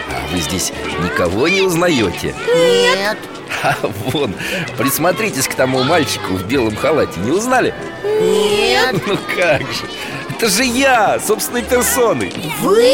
А 0.09 0.27
вы 0.33 0.39
здесь 0.39 0.73
никого 1.01 1.47
не 1.47 1.61
узнаете? 1.61 2.35
Нет 2.45 3.17
А 3.65 3.75
вон, 4.11 4.35
присмотритесь 4.77 5.47
к 5.47 5.55
тому 5.55 5.83
мальчику 5.83 6.33
в 6.33 6.45
белом 6.45 6.75
халате. 6.75 7.19
Не 7.21 7.31
узнали? 7.31 7.73
Нет. 8.03 9.01
Ну 9.07 9.17
как 9.35 9.61
же? 9.61 9.85
Это 10.29 10.49
же 10.49 10.63
я, 10.63 11.19
собственной 11.19 11.63
персоной. 11.63 12.31
Вы? 12.59 12.93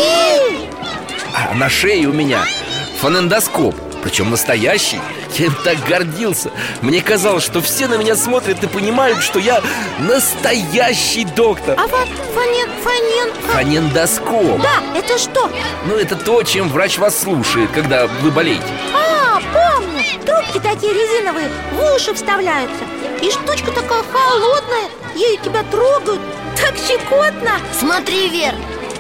А 1.34 1.54
на 1.56 1.70
шее 1.70 2.08
у 2.08 2.14
меня 2.14 2.46
фонендоскоп 3.00 3.76
Причем 4.04 4.30
настоящий. 4.32 5.00
Я 5.38 5.46
им 5.46 5.56
так 5.64 5.78
гордился. 5.88 6.52
Мне 6.82 7.02
казалось, 7.02 7.44
что 7.44 7.62
все 7.62 7.88
на 7.88 7.96
меня 7.96 8.16
смотрят 8.16 8.64
и 8.64 8.68
понимают, 8.68 9.22
что 9.24 9.40
я 9.40 9.62
настоящий 10.00 11.24
доктор. 11.26 11.76
А 11.80 11.88
фа 11.88 12.06
фонен, 12.34 12.70
фонен... 12.84 13.34
фа- 13.48 13.54
Фонендоскоп. 13.58 14.62
Да, 14.62 14.82
это 14.98 15.18
что? 15.18 15.50
Ну, 15.86 15.96
это 15.96 16.16
то, 16.16 16.42
чем 16.44 16.70
врач 16.70 16.98
вас 16.98 17.20
слушает, 17.20 17.70
когда 17.72 18.08
вы 18.08 18.32
болеете. 18.32 18.64
А, 18.94 19.40
помню. 19.54 20.02
Трубки 20.26 20.60
такие 20.60 20.94
резиновые 20.94 21.50
в 21.74 21.96
уши 21.96 22.14
вставляются. 22.14 22.84
И 23.22 23.30
штучка 23.30 23.72
такая 23.72 24.04
холодная. 24.12 24.90
Ею 25.16 25.40
тебя 25.42 25.64
трогают. 25.72 26.22
Так 26.56 26.74
щекотно. 26.88 27.52
Смотри, 27.80 28.30
Вер 28.30 28.54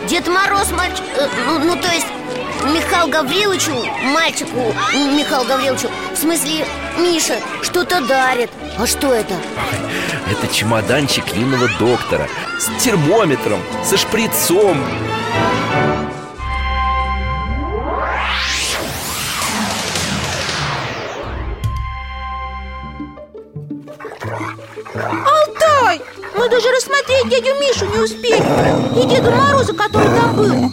Дед 0.07 0.27
Мороз 0.27 0.71
мальчик... 0.71 1.03
э, 1.17 1.27
ну, 1.47 1.59
ну, 1.59 1.75
то 1.75 1.87
есть 1.91 2.07
Михаил 2.63 3.07
Гавриловичу, 3.07 3.71
мальчику 4.13 4.73
Михаил 4.93 5.43
Гавриловичу 5.45 5.89
В 6.13 6.17
смысле, 6.17 6.65
Миша, 6.97 7.37
что-то 7.61 8.01
дарит 8.01 8.51
А 8.77 8.85
что 8.85 9.13
это? 9.13 9.33
Это 10.29 10.53
чемоданчик 10.53 11.27
юного 11.33 11.67
доктора 11.79 12.27
С 12.59 12.83
термометром, 12.83 13.59
со 13.83 13.97
шприцом 13.97 14.77
Алтай! 24.93 26.01
Мы 26.35 26.49
даже 26.49 26.69
рассмотреть 26.69 27.29
дядю 27.29 27.55
Мишу 27.59 27.85
не 27.85 28.03
успели 28.03 29.01
И 29.01 29.07
Деда 29.07 29.31
Мороза, 29.31 29.73
который 29.73 30.07
там 30.07 30.35
был 30.35 30.71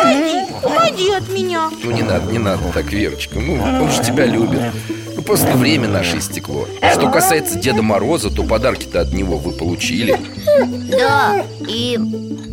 Уходи, 0.00 0.52
уходи 0.64 1.10
от 1.12 1.28
меня. 1.28 1.70
Ну, 1.82 1.90
не 1.90 2.02
надо, 2.02 2.30
не 2.30 2.38
надо 2.38 2.62
так, 2.72 2.90
Верочка 2.92 3.38
Ну, 3.38 3.62
он 3.62 3.90
же 3.90 4.02
тебя 4.02 4.26
любит. 4.26 4.60
Ну, 5.14 5.22
просто 5.22 5.52
время 5.52 5.88
наше 5.88 6.18
истекло. 6.18 6.66
Что 6.92 7.10
касается 7.10 7.58
Деда 7.58 7.82
Мороза, 7.82 8.30
то 8.30 8.42
подарки-то 8.42 9.00
от 9.00 9.12
него 9.12 9.36
вы 9.36 9.52
получили. 9.52 10.16
Да, 10.90 11.44
и 11.68 11.98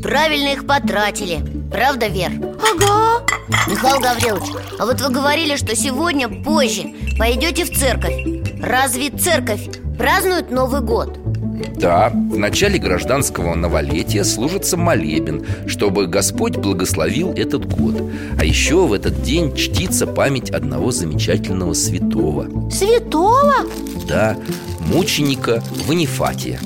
правильно 0.03 0.49
их 0.49 0.67
потратили. 0.67 1.39
Правда, 1.71 2.07
Вер? 2.07 2.31
Ага. 2.61 3.23
Михаил 3.67 3.99
Гаврилович, 3.99 4.53
а 4.79 4.85
вот 4.85 5.01
вы 5.01 5.09
говорили, 5.09 5.55
что 5.55 5.75
сегодня 5.75 6.27
позже 6.27 6.93
пойдете 7.17 7.63
в 7.63 7.77
церковь. 7.77 8.15
Разве 8.61 9.09
церковь 9.09 9.69
празднует 9.97 10.51
Новый 10.51 10.81
год? 10.81 11.17
Да, 11.75 12.09
в 12.09 12.37
начале 12.37 12.79
гражданского 12.79 13.55
новолетия 13.55 14.23
служится 14.23 14.77
молебен 14.77 15.45
Чтобы 15.67 16.07
Господь 16.07 16.57
благословил 16.57 17.31
этот 17.31 17.65
год. 17.65 17.95
А 18.39 18.45
еще 18.45 18.87
в 18.87 18.93
этот 18.93 19.21
день 19.21 19.55
чтится 19.55 20.07
память 20.07 20.49
одного 20.49 20.91
замечательного 20.91 21.73
святого. 21.73 22.69
Святого? 22.69 23.55
Да, 24.07 24.37
мученика 24.79 25.63
Ванифатия. 25.87 26.59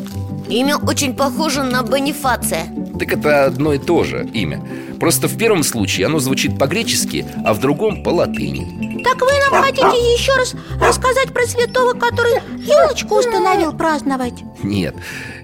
Имя 0.50 0.78
очень 0.78 1.16
похоже 1.16 1.64
на 1.64 1.84
Бонифация. 1.84 2.66
Так 3.00 3.14
это 3.14 3.46
одно 3.46 3.74
и 3.74 3.78
то 3.78 4.04
же 4.04 4.28
имя 4.34 4.62
Просто 5.02 5.28
в 5.28 5.36
первом 5.36 5.64
случае 5.64 6.06
оно 6.06 6.20
звучит 6.20 6.60
по-гречески, 6.60 7.26
а 7.44 7.56
в 7.56 7.60
другом 7.60 8.04
по-латыни 8.04 9.02
Так 9.04 9.20
вы 9.20 9.32
нам 9.50 9.64
хотите 9.64 10.14
еще 10.14 10.32
раз 10.36 10.54
рассказать 10.80 11.34
про 11.34 11.44
святого, 11.48 11.94
который 11.94 12.34
елочку 12.60 13.18
установил 13.18 13.74
праздновать? 13.74 14.44
Нет, 14.62 14.96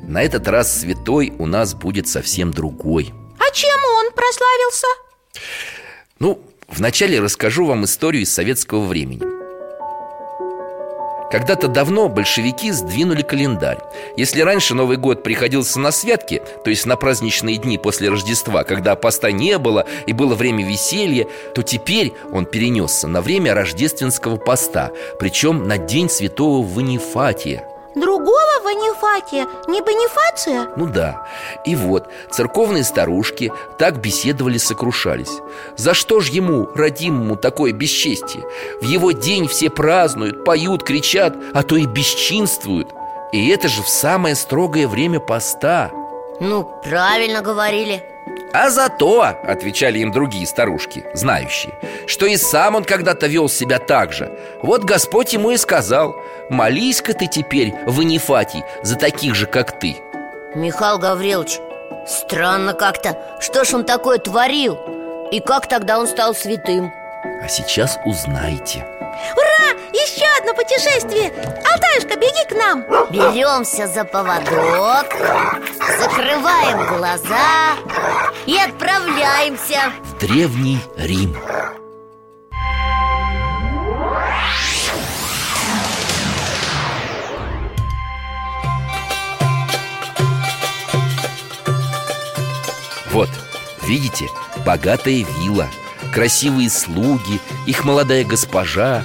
на 0.03 0.21
этот 0.21 0.47
раз 0.47 0.81
святой 0.81 1.33
у 1.39 1.47
нас 1.47 1.73
будет 1.73 2.07
совсем 2.07 2.51
другой 2.51 3.11
А 3.39 3.51
чем 3.51 3.79
он 3.95 4.11
прославился? 4.11 4.87
Ну, 6.19 6.39
вначале 6.67 7.19
расскажу 7.19 7.65
вам 7.65 7.85
историю 7.85 8.21
из 8.21 8.31
советского 8.31 8.85
времени 8.85 9.36
когда-то 11.31 11.67
давно 11.67 12.09
большевики 12.09 12.71
сдвинули 12.71 13.21
календарь. 13.21 13.79
Если 14.15 14.41
раньше 14.41 14.73
Новый 14.73 14.97
год 14.97 15.23
приходился 15.23 15.79
на 15.79 15.91
святки 15.91 16.41
То 16.63 16.69
есть 16.69 16.85
на 16.85 16.95
праздничные 16.95 17.57
дни 17.57 17.77
после 17.77 18.09
Рождества 18.09 18.63
Когда 18.63 18.95
поста 18.95 19.31
не 19.31 19.57
было 19.57 19.85
и 20.05 20.13
было 20.13 20.35
время 20.35 20.65
веселья 20.65 21.27
То 21.53 21.63
теперь 21.63 22.13
он 22.31 22.45
перенесся 22.45 23.07
на 23.07 23.21
время 23.21 23.53
рождественского 23.53 24.37
поста 24.37 24.91
Причем 25.19 25.67
на 25.67 25.77
день 25.77 26.09
святого 26.09 26.65
Ванифатия 26.65 27.67
Другого 27.99 28.61
Ванифатия, 28.63 29.47
не 29.67 29.81
Бонифация? 29.81 30.67
Ну 30.75 30.85
да. 30.85 31.25
И 31.65 31.75
вот, 31.75 32.07
церковные 32.29 32.83
старушки 32.83 33.51
так 33.79 33.99
беседовали, 33.99 34.57
сокрушались. 34.57 35.39
За 35.77 35.93
что 35.93 36.19
ж 36.19 36.29
ему, 36.29 36.69
родимому, 36.75 37.35
такое 37.35 37.71
бесчестие? 37.71 38.43
В 38.81 38.83
его 38.83 39.11
день 39.11 39.47
все 39.47 39.69
празднуют, 39.69 40.43
поют, 40.43 40.83
кричат, 40.83 41.35
а 41.53 41.63
то 41.63 41.75
и 41.75 41.85
бесчинствуют. 41.85 42.89
И 43.31 43.49
это 43.49 43.67
же 43.67 43.81
в 43.81 43.89
самое 43.89 44.35
строгое 44.35 44.87
время 44.87 45.19
поста. 45.19 45.91
Ну, 46.39 46.69
правильно 46.83 47.41
говорили 47.41 48.03
А 48.53 48.69
зато, 48.69 49.21
отвечали 49.43 49.99
им 49.99 50.11
другие 50.11 50.45
старушки, 50.47 51.05
знающие, 51.13 51.73
что 52.07 52.25
и 52.25 52.37
сам 52.37 52.75
он 52.75 52.83
когда-то 52.83 53.27
вел 53.27 53.49
себя 53.49 53.79
так 53.79 54.13
же. 54.13 54.31
Вот 54.61 54.83
Господь 54.83 55.33
ему 55.33 55.51
и 55.51 55.57
сказал, 55.57 56.15
молись-ка 56.49 57.13
ты 57.13 57.27
теперь, 57.27 57.73
Ванифатий, 57.85 58.63
за 58.83 58.95
таких 58.95 59.35
же, 59.35 59.45
как 59.45 59.79
ты. 59.79 59.97
Михаил 60.55 60.97
Гаврилович, 60.97 61.59
странно 62.07 62.73
как-то 62.73 63.17
Что 63.39 63.63
ж 63.63 63.73
он 63.73 63.85
такое 63.85 64.17
творил? 64.17 64.77
И 65.31 65.39
как 65.39 65.67
тогда 65.67 65.99
он 65.99 66.07
стал 66.07 66.33
святым? 66.33 66.91
А 67.43 67.47
сейчас 67.49 67.99
узнаете. 68.05 68.96
Ура! 69.35 69.79
Еще 69.93 70.25
одно 70.39 70.53
путешествие! 70.53 71.31
Алтаюшка, 71.65 72.17
беги 72.19 72.45
к 72.49 72.53
нам! 72.53 72.81
Беремся 73.09 73.87
за 73.87 74.03
поводок 74.03 75.07
Закрываем 75.99 76.97
глаза 76.97 77.75
И 78.45 78.57
отправляемся 78.57 79.79
В 80.03 80.19
Древний 80.19 80.79
Рим. 80.97 81.35
Вот, 93.11 93.29
видите, 93.81 94.29
богатая 94.63 95.25
вилла 95.41 95.67
Красивые 96.13 96.69
слуги, 96.69 97.39
их 97.65 97.83
молодая 97.83 98.23
госпожа. 98.23 99.03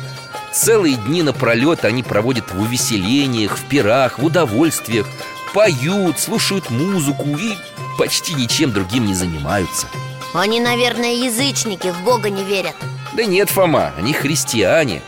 Целые 0.53 0.97
дни 0.97 1.23
напролет 1.23 1.85
они 1.85 2.03
проводят 2.03 2.53
в 2.53 2.61
увеселениях, 2.61 3.59
в 3.59 3.65
пирах, 3.65 4.19
в 4.19 4.25
удовольствиях. 4.25 5.07
Поют, 5.55 6.19
слушают 6.19 6.71
музыку 6.71 7.37
и 7.39 7.57
почти 7.99 8.35
ничем 8.35 8.73
другим 8.73 9.07
не 9.07 9.15
занимаются. 9.15 9.87
Они, 10.35 10.61
наверное, 10.61 11.15
язычники, 11.15 11.89
в 11.89 12.03
Бога 12.03 12.31
не 12.31 12.45
верят. 12.45 12.75
Да 13.13 13.25
нет, 13.25 13.51
Фома, 13.51 13.93
они 13.99 14.15
христиане. 14.15 15.03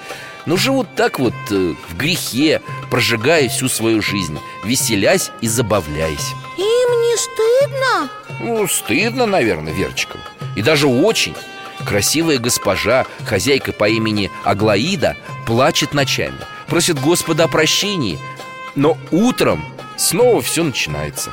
Но 0.45 0.57
живут 0.59 0.89
так 0.95 1.19
вот 1.19 1.33
э, 1.51 1.75
в 1.89 1.97
грехе, 1.97 2.61
прожигая 2.91 3.49
всю 3.49 3.71
свою 3.71 4.03
жизнь 4.03 4.39
Веселясь 4.63 5.31
и 5.41 5.49
забавляясь. 5.49 6.33
Им 6.59 6.91
не 7.01 7.17
стыдно? 7.17 8.11
Ну, 8.41 8.69
стыдно, 8.69 9.25
наверное, 9.25 9.73
Верчикам 9.73 10.21
И 10.55 10.63
даже 10.63 10.87
очень 10.87 11.35
Красивая 11.87 12.39
госпожа, 12.39 13.07
хозяйка 13.27 13.73
по 13.73 13.89
имени 13.89 14.31
Аглаида 14.45 15.17
Плачет 15.47 15.93
ночами, 15.93 16.39
просит 16.67 17.01
Господа 17.01 17.45
о 17.45 17.49
прощении 17.49 18.19
Но 18.75 18.97
утром 19.11 19.65
снова 19.97 20.41
все 20.43 20.65
начинается. 20.65 21.31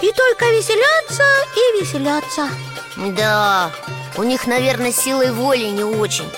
И 0.00 0.12
только 0.12 0.44
веселятся 0.46 1.24
и 1.54 1.80
веселятся. 1.80 2.48
Да, 3.16 3.70
у 4.16 4.22
них, 4.22 4.46
наверное, 4.46 4.92
силой 4.92 5.32
воли 5.32 5.66
не 5.66 5.84
очень. 5.84 6.28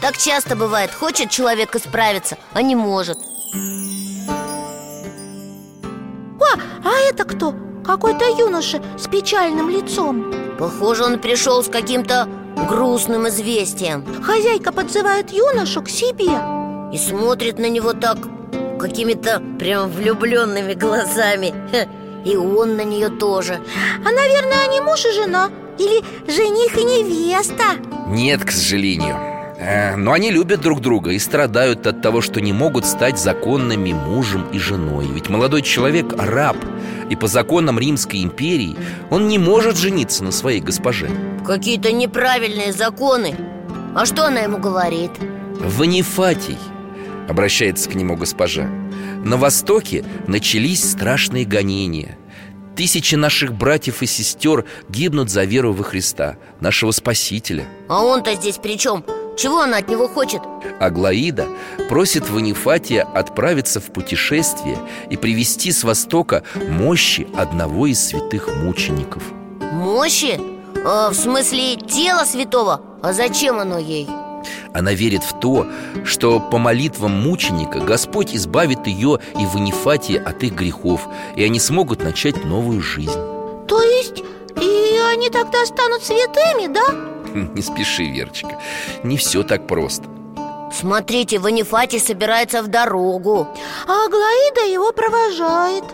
Так 0.00 0.18
часто 0.18 0.56
бывает, 0.56 0.92
хочет 0.92 1.30
человек 1.30 1.74
исправиться, 1.76 2.36
а 2.52 2.62
не 2.62 2.76
может. 2.76 3.18
О, 6.40 6.58
а 6.84 6.90
это 7.08 7.24
кто? 7.24 7.54
Какой-то 7.84 8.24
юноша 8.38 8.82
с 8.98 9.08
печальным 9.08 9.70
лицом 9.70 10.43
Похоже, 10.58 11.04
он 11.04 11.18
пришел 11.18 11.62
с 11.62 11.68
каким-то 11.68 12.28
грустным 12.68 13.28
известием. 13.28 14.04
Хозяйка 14.22 14.72
подзывает 14.72 15.30
юношу 15.30 15.82
к 15.82 15.88
себе. 15.88 16.30
И 16.92 16.98
смотрит 16.98 17.58
на 17.58 17.68
него 17.68 17.92
так 17.92 18.18
какими-то 18.78 19.42
прям 19.58 19.90
влюбленными 19.90 20.74
глазами. 20.74 21.52
И 22.24 22.36
он 22.36 22.76
на 22.76 22.84
нее 22.84 23.08
тоже. 23.08 23.58
А, 24.04 24.10
наверное, 24.10 24.64
они 24.66 24.80
муж 24.80 25.04
и 25.04 25.12
жена. 25.12 25.50
Или 25.78 26.02
жених 26.30 26.78
и 26.78 26.84
невеста. 26.84 27.64
Нет, 28.06 28.44
к 28.44 28.50
сожалению 28.50 29.33
Но 29.96 30.12
они 30.12 30.30
любят 30.30 30.60
друг 30.60 30.80
друга 30.80 31.12
и 31.12 31.18
страдают 31.18 31.86
от 31.86 32.02
того, 32.02 32.20
что 32.20 32.40
не 32.40 32.52
могут 32.52 32.84
стать 32.84 33.18
законными 33.18 33.92
мужем 33.92 34.46
и 34.52 34.58
женой. 34.58 35.06
Ведь 35.10 35.28
молодой 35.28 35.62
человек– 35.62 36.12
раб 36.18 36.56
И 37.08 37.16
по 37.16 37.28
законам 37.28 37.78
Римской 37.78 38.22
империи 38.22 38.76
он 39.10 39.28
не 39.28 39.38
может 39.38 39.76
жениться 39.76 40.22
на 40.22 40.32
своей 40.32 40.60
госпоже. 40.60 41.08
Какие-то 41.46 41.92
неправильные 41.92 42.72
законы. 42.72 43.34
А 43.94 44.04
что 44.04 44.26
она 44.26 44.40
ему 44.40 44.58
говорит? 44.58 45.12
Ванифатий, 45.60 46.58
обращается 47.28 47.88
к 47.88 47.94
нему 47.94 48.16
госпожа 48.16 48.64
На 49.24 49.36
востоке 49.36 50.04
начались 50.26 50.90
страшные 50.90 51.44
гонения. 51.46 52.18
Тысячи 52.76 53.14
наших 53.14 53.54
братьев 53.54 54.02
и 54.02 54.06
сестер 54.06 54.64
гибнут 54.88 55.30
за 55.30 55.44
веру 55.44 55.72
во 55.72 55.84
Христа, 55.84 56.36
нашего 56.60 56.90
Спасителя. 56.90 57.66
А 57.88 58.02
он-то 58.04 58.34
здесь 58.34 58.58
при 58.58 58.76
чем? 58.76 59.04
Чего 59.36 59.62
она 59.62 59.78
от 59.78 59.88
него 59.88 60.08
хочет? 60.08 60.42
Аглаида 60.80 61.48
просит 61.88 62.28
Ванифатия 62.30 63.02
отправиться 63.02 63.80
в 63.80 63.92
путешествие 63.92 64.78
и 65.10 65.16
привести 65.16 65.72
с 65.72 65.82
востока 65.82 66.42
мощи 66.68 67.26
одного 67.36 67.86
из 67.86 68.04
святых 68.04 68.48
мучеников 68.54 69.22
Мощи? 69.72 70.40
А, 70.84 71.10
в 71.10 71.14
смысле 71.14 71.76
тела 71.76 72.24
святого? 72.24 72.80
А 73.02 73.12
зачем 73.12 73.58
оно 73.58 73.78
ей? 73.78 74.08
Она 74.72 74.92
верит 74.92 75.24
в 75.24 75.38
то, 75.40 75.66
что 76.04 76.38
по 76.38 76.58
молитвам 76.58 77.12
мученика 77.12 77.80
Господь 77.80 78.34
избавит 78.34 78.86
ее 78.86 79.18
и 79.40 79.46
Ванифатия 79.46 80.22
от 80.22 80.42
их 80.42 80.52
грехов 80.52 81.08
И 81.36 81.42
они 81.42 81.58
смогут 81.58 82.02
начать 82.02 82.44
новую 82.44 82.80
жизнь 82.80 83.20
То 83.66 83.82
есть 83.82 84.22
и 84.60 84.98
они 85.12 85.30
тогда 85.30 85.66
станут 85.66 86.04
святыми, 86.04 86.72
да? 86.72 87.13
Не 87.54 87.62
спеши, 87.62 88.04
Верочка, 88.04 88.58
не 89.02 89.16
все 89.16 89.42
так 89.42 89.66
просто. 89.66 90.08
Смотрите, 90.72 91.38
Ванифатий 91.38 92.00
собирается 92.00 92.62
в 92.62 92.68
дорогу. 92.68 93.48
А 93.86 94.06
Аглаида 94.06 94.72
его 94.72 94.92
провожает. 94.92 95.84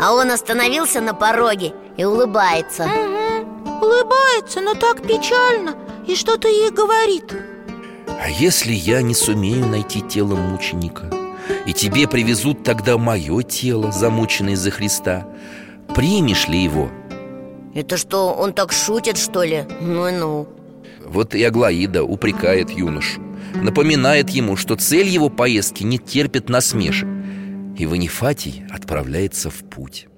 А 0.00 0.12
он 0.14 0.30
остановился 0.30 1.00
на 1.00 1.14
пороге 1.14 1.72
и 1.96 2.04
улыбается. 2.04 2.84
Угу. 2.84 3.86
Улыбается, 3.86 4.60
но 4.60 4.74
так 4.74 5.02
печально 5.02 5.76
И 6.06 6.16
что-то 6.16 6.48
ей 6.48 6.70
говорит. 6.70 7.32
А 8.20 8.28
если 8.28 8.72
я 8.72 9.02
не 9.02 9.14
сумею 9.14 9.66
найти 9.66 10.00
тело 10.00 10.34
мученика 10.34 11.10
И 11.66 11.72
тебе 11.72 12.08
привезут 12.08 12.64
тогда 12.64 12.98
мое 12.98 13.42
тело, 13.42 13.92
замученное 13.92 14.56
за 14.56 14.72
Христа 14.72 15.26
Примешь 15.94 16.48
ли 16.48 16.62
его? 16.62 16.90
Это 17.74 17.96
что, 17.96 18.32
он 18.32 18.52
так 18.52 18.72
шутит, 18.72 19.18
что 19.18 19.42
ли? 19.42 19.64
Ну-ну 19.80 20.48
Вот 21.04 21.34
и 21.34 21.42
Аглаида 21.44 22.02
упрекает 22.02 22.70
юношу. 22.70 23.20
Напоминает 23.54 24.30
ему, 24.30 24.56
что 24.56 24.76
цель 24.76 25.08
его 25.08 25.28
поездки 25.28 25.84
не 25.84 25.98
терпит 25.98 26.48
насмешек. 26.48 27.08
И 27.78 27.86
Ванифатий 27.86 28.64
отправляется 28.70 29.50
в 29.50 29.64
путь 29.64 30.08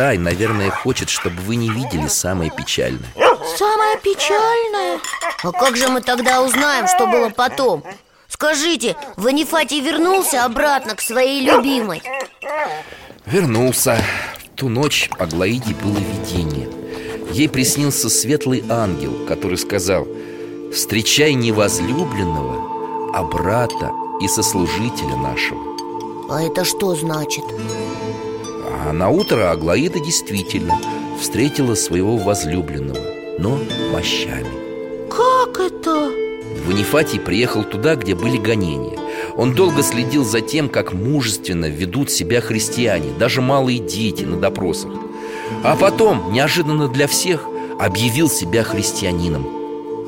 Алтай, 0.00 0.16
наверное, 0.16 0.70
хочет, 0.70 1.10
чтобы 1.10 1.36
вы 1.42 1.56
не 1.56 1.68
видели 1.68 2.08
самое 2.08 2.50
печальное 2.50 3.10
Самое 3.58 3.98
печальное 3.98 4.98
А 5.42 5.52
как 5.52 5.76
же 5.76 5.88
мы 5.88 6.00
тогда 6.00 6.42
узнаем, 6.42 6.88
что 6.88 7.06
было 7.06 7.28
потом? 7.28 7.84
Скажите, 8.26 8.96
Ванифатий 9.16 9.80
вернулся 9.80 10.46
обратно 10.46 10.94
к 10.94 11.02
своей 11.02 11.42
любимой? 11.42 12.02
Вернулся 13.26 13.98
В 14.38 14.56
ту 14.56 14.70
ночь 14.70 15.10
Аглаиде 15.18 15.74
было 15.74 15.98
видение 15.98 16.70
Ей 17.32 17.50
приснился 17.50 18.08
светлый 18.08 18.64
ангел, 18.70 19.26
который 19.28 19.58
сказал 19.58 20.08
Встречай 20.72 21.34
не 21.34 21.52
возлюбленного, 21.52 23.12
а 23.14 23.22
брата 23.22 23.90
и 24.22 24.28
сослужителя 24.28 25.16
нашего 25.16 25.60
А 26.30 26.42
это 26.42 26.64
что 26.64 26.94
значит? 26.94 27.44
А 28.82 28.92
на 28.92 29.10
утро 29.10 29.50
Аглаида 29.50 30.00
действительно 30.00 30.80
встретила 31.20 31.74
своего 31.74 32.16
возлюбленного, 32.16 32.98
но 33.38 33.58
мощами 33.92 34.48
Как 35.10 35.60
это? 35.60 36.10
Ванифатий 36.66 37.20
приехал 37.20 37.62
туда, 37.62 37.94
где 37.94 38.14
были 38.14 38.38
гонения 38.38 38.98
Он 39.36 39.54
долго 39.54 39.82
следил 39.82 40.24
за 40.24 40.40
тем, 40.40 40.70
как 40.70 40.94
мужественно 40.94 41.66
ведут 41.66 42.10
себя 42.10 42.40
христиане 42.40 43.12
Даже 43.18 43.42
малые 43.42 43.80
дети 43.80 44.24
на 44.24 44.38
допросах 44.38 44.92
А 45.62 45.76
потом, 45.76 46.32
неожиданно 46.32 46.88
для 46.88 47.06
всех, 47.06 47.44
объявил 47.78 48.30
себя 48.30 48.62
христианином 48.62 49.46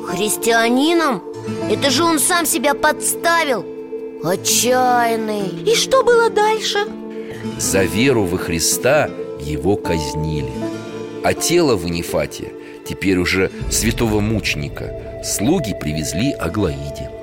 Христианином? 0.07 1.23
Это 1.71 1.91
же 1.91 2.05
он 2.05 2.19
сам 2.19 2.47
себя 2.47 2.73
подставил 2.73 3.67
Отчаянный 4.25 5.49
И 5.67 5.75
что 5.75 6.03
было 6.03 6.31
дальше? 6.31 6.87
За 7.63 7.85
веру 7.85 8.25
во 8.25 8.39
Христа 8.39 9.09
его 9.41 9.77
казнили. 9.77 10.51
А 11.23 11.33
тело 11.33 11.77
Ванифатия, 11.77 12.51
теперь 12.85 13.19
уже 13.19 13.53
святого 13.71 14.19
мученика. 14.19 15.23
Слуги 15.25 15.73
привезли 15.81 16.33
Аглаиде 16.33 17.22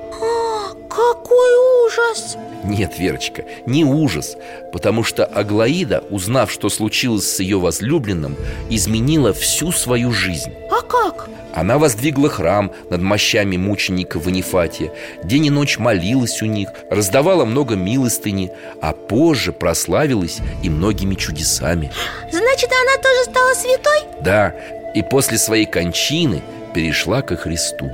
ужас! 1.89 2.37
Нет, 2.63 2.99
Верочка, 2.99 3.43
не 3.65 3.83
ужас 3.83 4.37
Потому 4.71 5.03
что 5.03 5.25
Аглаида, 5.25 6.03
узнав, 6.09 6.51
что 6.51 6.69
случилось 6.69 7.29
с 7.29 7.39
ее 7.39 7.57
возлюбленным 7.57 8.35
Изменила 8.69 9.33
всю 9.33 9.71
свою 9.71 10.11
жизнь 10.11 10.53
А 10.69 10.81
как? 10.81 11.29
Она 11.53 11.77
воздвигла 11.77 12.29
храм 12.29 12.71
над 12.89 13.01
мощами 13.01 13.57
мученика 13.57 14.19
Ванифатия 14.19 14.91
День 15.23 15.47
и 15.47 15.49
ночь 15.49 15.77
молилась 15.79 16.41
у 16.41 16.45
них, 16.45 16.69
раздавала 16.89 17.45
много 17.45 17.75
милостыни 17.75 18.51
А 18.81 18.93
позже 18.93 19.51
прославилась 19.51 20.39
и 20.63 20.69
многими 20.69 21.15
чудесами 21.15 21.91
Значит, 22.31 22.69
она 22.71 23.01
тоже 23.01 23.23
стала 23.31 23.53
святой? 23.53 24.21
Да, 24.21 24.55
и 24.93 25.01
после 25.01 25.37
своей 25.37 25.65
кончины 25.65 26.41
перешла 26.73 27.21
ко 27.21 27.35
Христу 27.35 27.89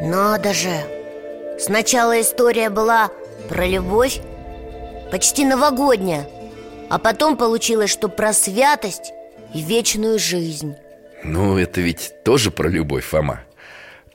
Надо 0.00 0.52
же 0.52 0.95
Сначала 1.58 2.20
история 2.20 2.68
была 2.68 3.10
про 3.48 3.66
любовь 3.66 4.20
Почти 5.10 5.44
новогодняя 5.44 6.28
А 6.90 6.98
потом 6.98 7.36
получилось, 7.36 7.90
что 7.90 8.08
про 8.08 8.32
святость 8.32 9.12
и 9.54 9.62
вечную 9.62 10.18
жизнь. 10.18 10.74
Ну, 11.24 11.56
это 11.56 11.80
ведь 11.80 12.12
тоже 12.24 12.50
про 12.50 12.68
любовь, 12.68 13.04
Фома. 13.06 13.40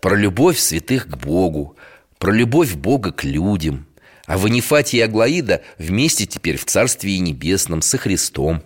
Про 0.01 0.15
любовь 0.15 0.59
святых 0.59 1.07
к 1.07 1.17
Богу 1.17 1.75
Про 2.19 2.31
любовь 2.31 2.75
Бога 2.75 3.11
к 3.11 3.23
людям. 3.23 3.87
А 4.27 4.37
Ванифатий 4.37 4.99
и 4.99 5.01
Аглаида 5.01 5.61
вместе 5.77 6.27
теперь 6.27 6.57
в 6.57 6.65
Царстве 6.65 7.17
Небесном 7.19 7.81
со 7.81 7.97
Христом. 7.97 8.63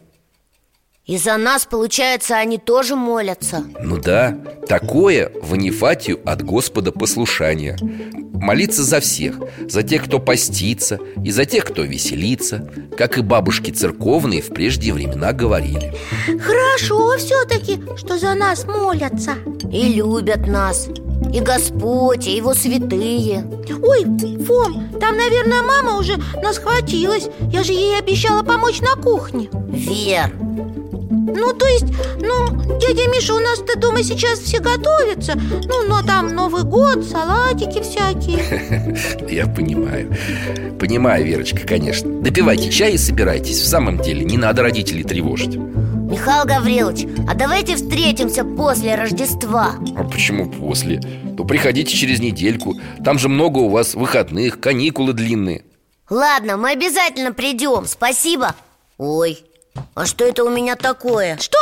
И 1.06 1.18
за 1.18 1.38
нас, 1.38 1.66
получается, 1.66 2.36
они 2.38 2.58
тоже 2.58 2.96
молятся. 2.96 3.64
Ну 3.80 3.98
да, 3.98 4.36
такое 4.68 5.32
Ванифатию 5.42 6.20
от 6.26 6.42
Господа 6.42 6.92
послушание 6.92 7.78
Молиться 8.42 8.84
за 8.84 9.00
всех. 9.00 9.36
За 9.68 9.84
тех, 9.84 10.06
кто 10.06 10.20
постится 10.20 11.00
И 11.24 11.32
за 11.32 11.46
тех, 11.46 11.66
кто 11.66 11.84
веселится 11.84 12.70
Как 12.98 13.18
и 13.18 13.22
бабушки 13.22 13.72
церковные 13.72 14.42
в 14.42 14.48
прежние 14.50 14.94
времена 14.94 15.34
говорили. 15.34 15.94
Хорошо 16.40 17.18
все-таки, 17.18 17.82
что 17.98 18.18
за 18.18 18.34
нас 18.36 18.66
молятся. 18.66 19.36
И 19.72 19.94
любят 19.94 20.48
нас 20.48 20.88
И 21.34 21.40
Господь, 21.40 22.28
и 22.28 22.36
Его 22.36 22.54
святые. 22.54 23.46
Ой, 23.82 24.06
Фом, 24.46 24.90
там, 25.00 25.18
наверное, 25.18 25.62
мама 25.62 25.98
уже 25.98 26.18
нас 26.42 26.58
хватилась 26.58 27.28
Я 27.52 27.64
же 27.64 27.74
ей 27.74 27.98
обещала 28.00 28.44
помочь 28.44 28.82
на 28.82 29.02
кухне. 29.02 29.50
Вер, 29.70 30.32
Ну, 31.36 31.54
то 31.54 31.68
есть, 31.68 31.86
ну, 32.22 32.48
дядя 32.80 33.10
Миша, 33.10 33.34
у 33.34 33.40
нас-то 33.40 33.78
дома 33.78 34.04
сейчас 34.04 34.40
все 34.40 34.60
готовятся. 34.60 35.34
Ну, 35.68 35.84
но 35.88 36.02
там 36.02 36.34
Новый 36.34 36.64
год, 36.64 37.04
салатики 37.04 37.82
всякие 37.82 38.25
Я 39.30 39.48
понимаю. 39.48 40.16
Понимаю, 40.80 41.26
Верочка, 41.26 41.66
конечно. 41.68 42.22
Допивайте 42.22 42.70
чай 42.70 42.94
и 42.94 42.98
собирайтесь. 42.98 43.60
В 43.60 43.68
самом 43.68 44.02
деле, 44.02 44.24
не 44.26 44.38
надо 44.38 44.64
родителей 44.64 45.04
тревожить. 45.04 45.56
Михаил 45.56 46.46
Гаврилович, 46.46 47.08
а 47.28 47.34
давайте 47.34 47.76
встретимся 47.76 48.46
после 48.46 48.96
Рождества. 48.96 49.76
А 49.98 50.04
почему 50.04 50.50
после? 50.50 51.02
То 51.36 51.44
приходите 51.46 51.96
через 51.96 52.20
недельку. 52.20 52.76
Там 53.04 53.18
же 53.18 53.28
много 53.28 53.60
у 53.60 53.70
вас 53.70 53.96
выходных, 53.96 54.60
каникулы 54.60 55.14
длинные. 55.14 55.64
Ладно, 56.10 56.58
мы 56.58 56.72
обязательно 56.72 57.34
придем, 57.34 57.86
спасибо. 57.86 58.54
Ой, 58.98 59.44
а 59.96 60.06
что 60.06 60.24
это 60.26 60.44
у 60.44 60.50
меня 60.50 60.76
такое? 60.76 61.38
Что? 61.38 61.58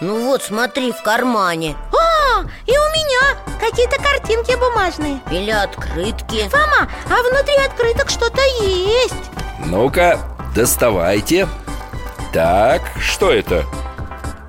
Ну 0.00 0.26
вот, 0.26 0.42
смотри, 0.42 0.92
в 0.92 1.02
кармане. 1.02 1.74
А, 1.92 2.07
и 2.66 2.70
у 2.70 2.74
меня 2.74 3.38
какие-то 3.60 3.96
картинки 4.02 4.54
бумажные. 4.56 5.20
Или 5.30 5.50
открытки. 5.50 6.48
Фома, 6.48 6.88
а 7.06 7.22
внутри 7.22 7.56
открыток 7.66 8.10
что-то 8.10 8.40
есть. 8.60 9.14
Ну-ка, 9.64 10.18
доставайте. 10.54 11.48
Так, 12.32 12.82
что 13.00 13.32
это? 13.32 13.64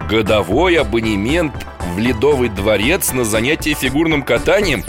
Годовой 0.10 0.76
абонемент 0.76 1.54
в 1.94 2.00
Ледовый 2.00 2.50
дворец 2.50 3.12
на 3.12 3.24
занятие 3.24 3.74
фигурным 3.74 4.24
катанием? 4.24 4.84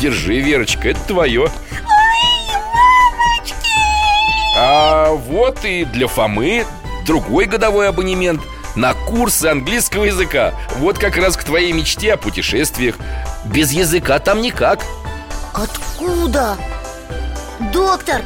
Держи, 0.00 0.40
Верочка, 0.40 0.90
это 0.90 1.00
твое 1.00 1.50
А 4.56 5.10
вот 5.10 5.64
и 5.64 5.84
для 5.84 6.06
Фомы 6.06 6.64
другой 7.06 7.46
годовой 7.46 7.88
абонемент 7.88 8.40
на 8.74 8.94
курсы 8.94 9.46
английского 9.46 10.04
языка 10.04 10.52
Вот 10.76 10.98
как 10.98 11.16
раз 11.16 11.36
к 11.36 11.44
твоей 11.44 11.72
мечте 11.72 12.14
о 12.14 12.16
путешествиях 12.16 12.96
Без 13.44 13.70
языка 13.72 14.18
там 14.18 14.40
никак 14.40 14.80
Откуда? 15.52 16.56
Доктор, 17.72 18.22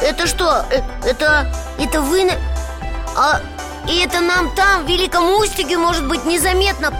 это 0.00 0.26
что? 0.26 0.64
Э, 0.70 0.80
Это, 1.04 1.52
это 1.78 2.00
вы... 2.00 2.24
на- 2.24 2.36
А, 3.16 3.40
и 3.88 3.98
это 3.98 4.20
нам 4.20 4.54
там, 4.54 4.84
в 4.84 4.88
Великом 4.88 5.28
Устюге, 5.34 5.76
может 5.76 6.06
быть, 6.06 6.24
незаметно 6.24 6.92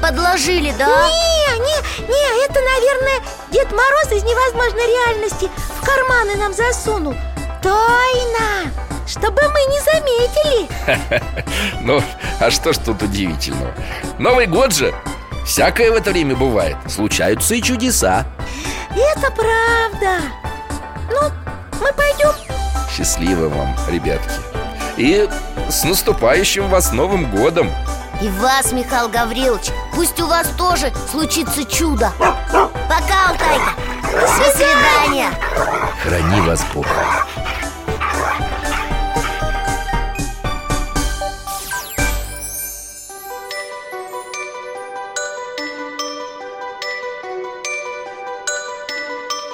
подложили, 0.00 0.72
да? 0.78 0.86
Не, 0.86 1.58
не, 1.58 2.08
не, 2.08 2.44
это, 2.46 2.58
наверное, 2.60 3.20
Дед 3.52 3.70
Мороз 3.70 4.10
из 4.12 4.24
невозможной 4.24 4.86
реальности 4.86 5.48
в 5.80 5.84
карманы 5.84 6.36
нам 6.36 6.52
засунул 6.54 7.14
Тайна, 7.62 8.72
чтобы 9.06 9.40
мы 9.42 9.60
не 9.72 9.80
заметили. 9.80 10.68
Ну, 11.80 12.00
а 12.40 12.50
что 12.50 12.72
ж 12.72 12.78
тут 12.78 13.02
удивительного? 13.02 13.72
Новый 14.18 14.46
год 14.46 14.72
же! 14.72 14.94
Всякое 15.44 15.90
в 15.90 15.94
это 15.96 16.12
время 16.12 16.36
бывает 16.36 16.76
Случаются 16.88 17.56
и 17.56 17.62
чудеса. 17.62 18.24
Это 18.94 19.30
правда. 19.32 20.20
Ну, 21.10 21.30
мы 21.80 21.92
пойдем. 21.92 22.32
Счастливо 22.96 23.48
вам, 23.48 23.74
ребятки. 23.88 24.30
И 24.96 25.28
с 25.68 25.84
наступающим 25.84 26.68
вас 26.68 26.92
Новым 26.92 27.30
годом! 27.30 27.70
И 28.20 28.28
вас, 28.28 28.72
Михаил 28.72 29.08
Гаврилович, 29.08 29.70
пусть 29.94 30.20
у 30.20 30.26
вас 30.26 30.46
тоже 30.56 30.92
случится 31.10 31.64
чудо. 31.64 32.12
Пока, 32.18 33.30
Алтайка. 33.30 33.72
До 34.12 34.52
свидания. 34.52 35.30
Храни 36.04 36.40
вас 36.42 36.64
Бог 36.72 36.86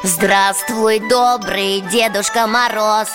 Здравствуй, 0.09 1.01
добрый 1.01 1.83
Дедушка 1.83 2.47
Мороз. 2.47 3.09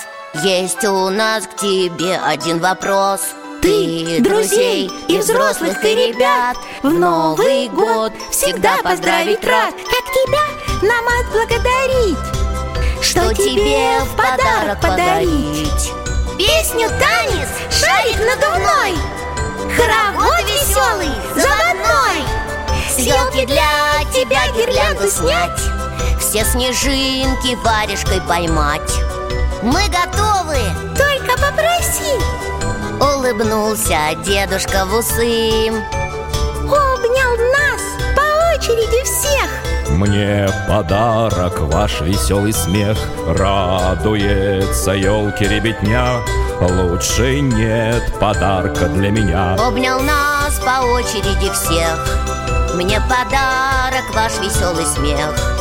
Есть 0.44 0.86
у 0.86 1.10
нас 1.10 1.48
к 1.48 1.56
тебе 1.56 2.18
один 2.24 2.60
вопрос. 2.60 3.22
Ты 3.64 4.20
друзей 4.22 4.91
и 5.08 5.18
взрослых, 5.18 5.84
и 5.84 5.96
ребят. 5.96 6.56
В 6.84 6.89
Новый 6.89 7.68
год 7.70 8.14
всегда 8.30 8.78
поздравить 8.84 9.44
рад. 9.44 9.74
Как 9.74 10.06
тебя 10.14 10.88
нам 10.88 11.04
отблагодарить? 11.20 12.18
Что 13.02 13.34
тебе 13.34 14.00
в 14.02 14.16
подарок 14.16 14.80
подарить? 14.80 15.91
Песню 16.38 16.89
танец, 16.89 17.50
шарик 17.72 18.20
надувной. 18.20 18.96
Хоровод 19.76 20.44
веселый, 20.44 21.10
заводной. 21.34 22.24
С 22.88 23.00
елки 23.00 23.48
для 23.48 24.04
тебя 24.14 24.48
гирлянду 24.56 25.10
снять 25.10 25.83
Все 26.20 26.43
снежинки 26.45 27.56
варежкой 27.64 28.22
поймать. 28.22 28.93
Мы 29.62 29.82
готовы! 29.88 30.58
Только 30.97 31.38
попроси! 31.38 32.14
Улыбнулся 32.99 33.97
дедушка 34.26 34.86
в 34.86 34.95
усы. 34.95 35.70
Обнял 36.64 37.36
нас 37.51 37.82
по 38.16 38.56
очереди 38.56 39.04
всех. 39.04 39.49
Мне 39.89 40.49
подарок 40.68 41.60
ваш 41.60 42.01
веселый 42.01 42.54
смех. 42.54 42.97
Радуется 43.28 44.91
елки 44.91 45.45
ребятня. 45.45 46.20
Лучше 46.60 47.41
нет 47.41 48.04
подарка 48.20 48.88
для 48.88 49.12
меня. 49.12 49.56
Обнял 49.56 49.99
нас 50.01 50.60
по 50.60 50.86
очереди 50.86 51.51
всех. 51.51 52.74
Мне 52.74 52.99
подарок 53.01 54.14
ваш 54.14 54.34
веселый 54.39 54.86
смех 54.86 55.53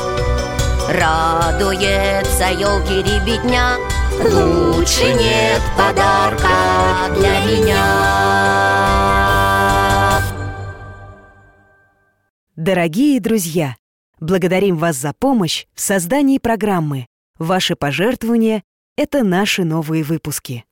Радуется 0.93 2.51
елки 2.51 2.97
ребятня 2.99 3.78
Лучше 4.18 5.05
нет 5.14 5.62
подарка 5.74 7.09
для 7.16 7.40
меня 7.47 7.82
Дорогие 12.57 13.20
друзья, 13.20 13.76
благодарим 14.20 14.76
вас 14.76 14.97
за 14.97 15.14
помощь 15.18 15.64
в 15.74 15.80
создании 15.80 16.36
программы. 16.36 17.07
Ваши 17.38 17.74
пожертвования— 17.74 18.62
это 18.99 19.24
наши 19.24 19.64
новые 19.64 20.05
выпуски. 20.05 20.66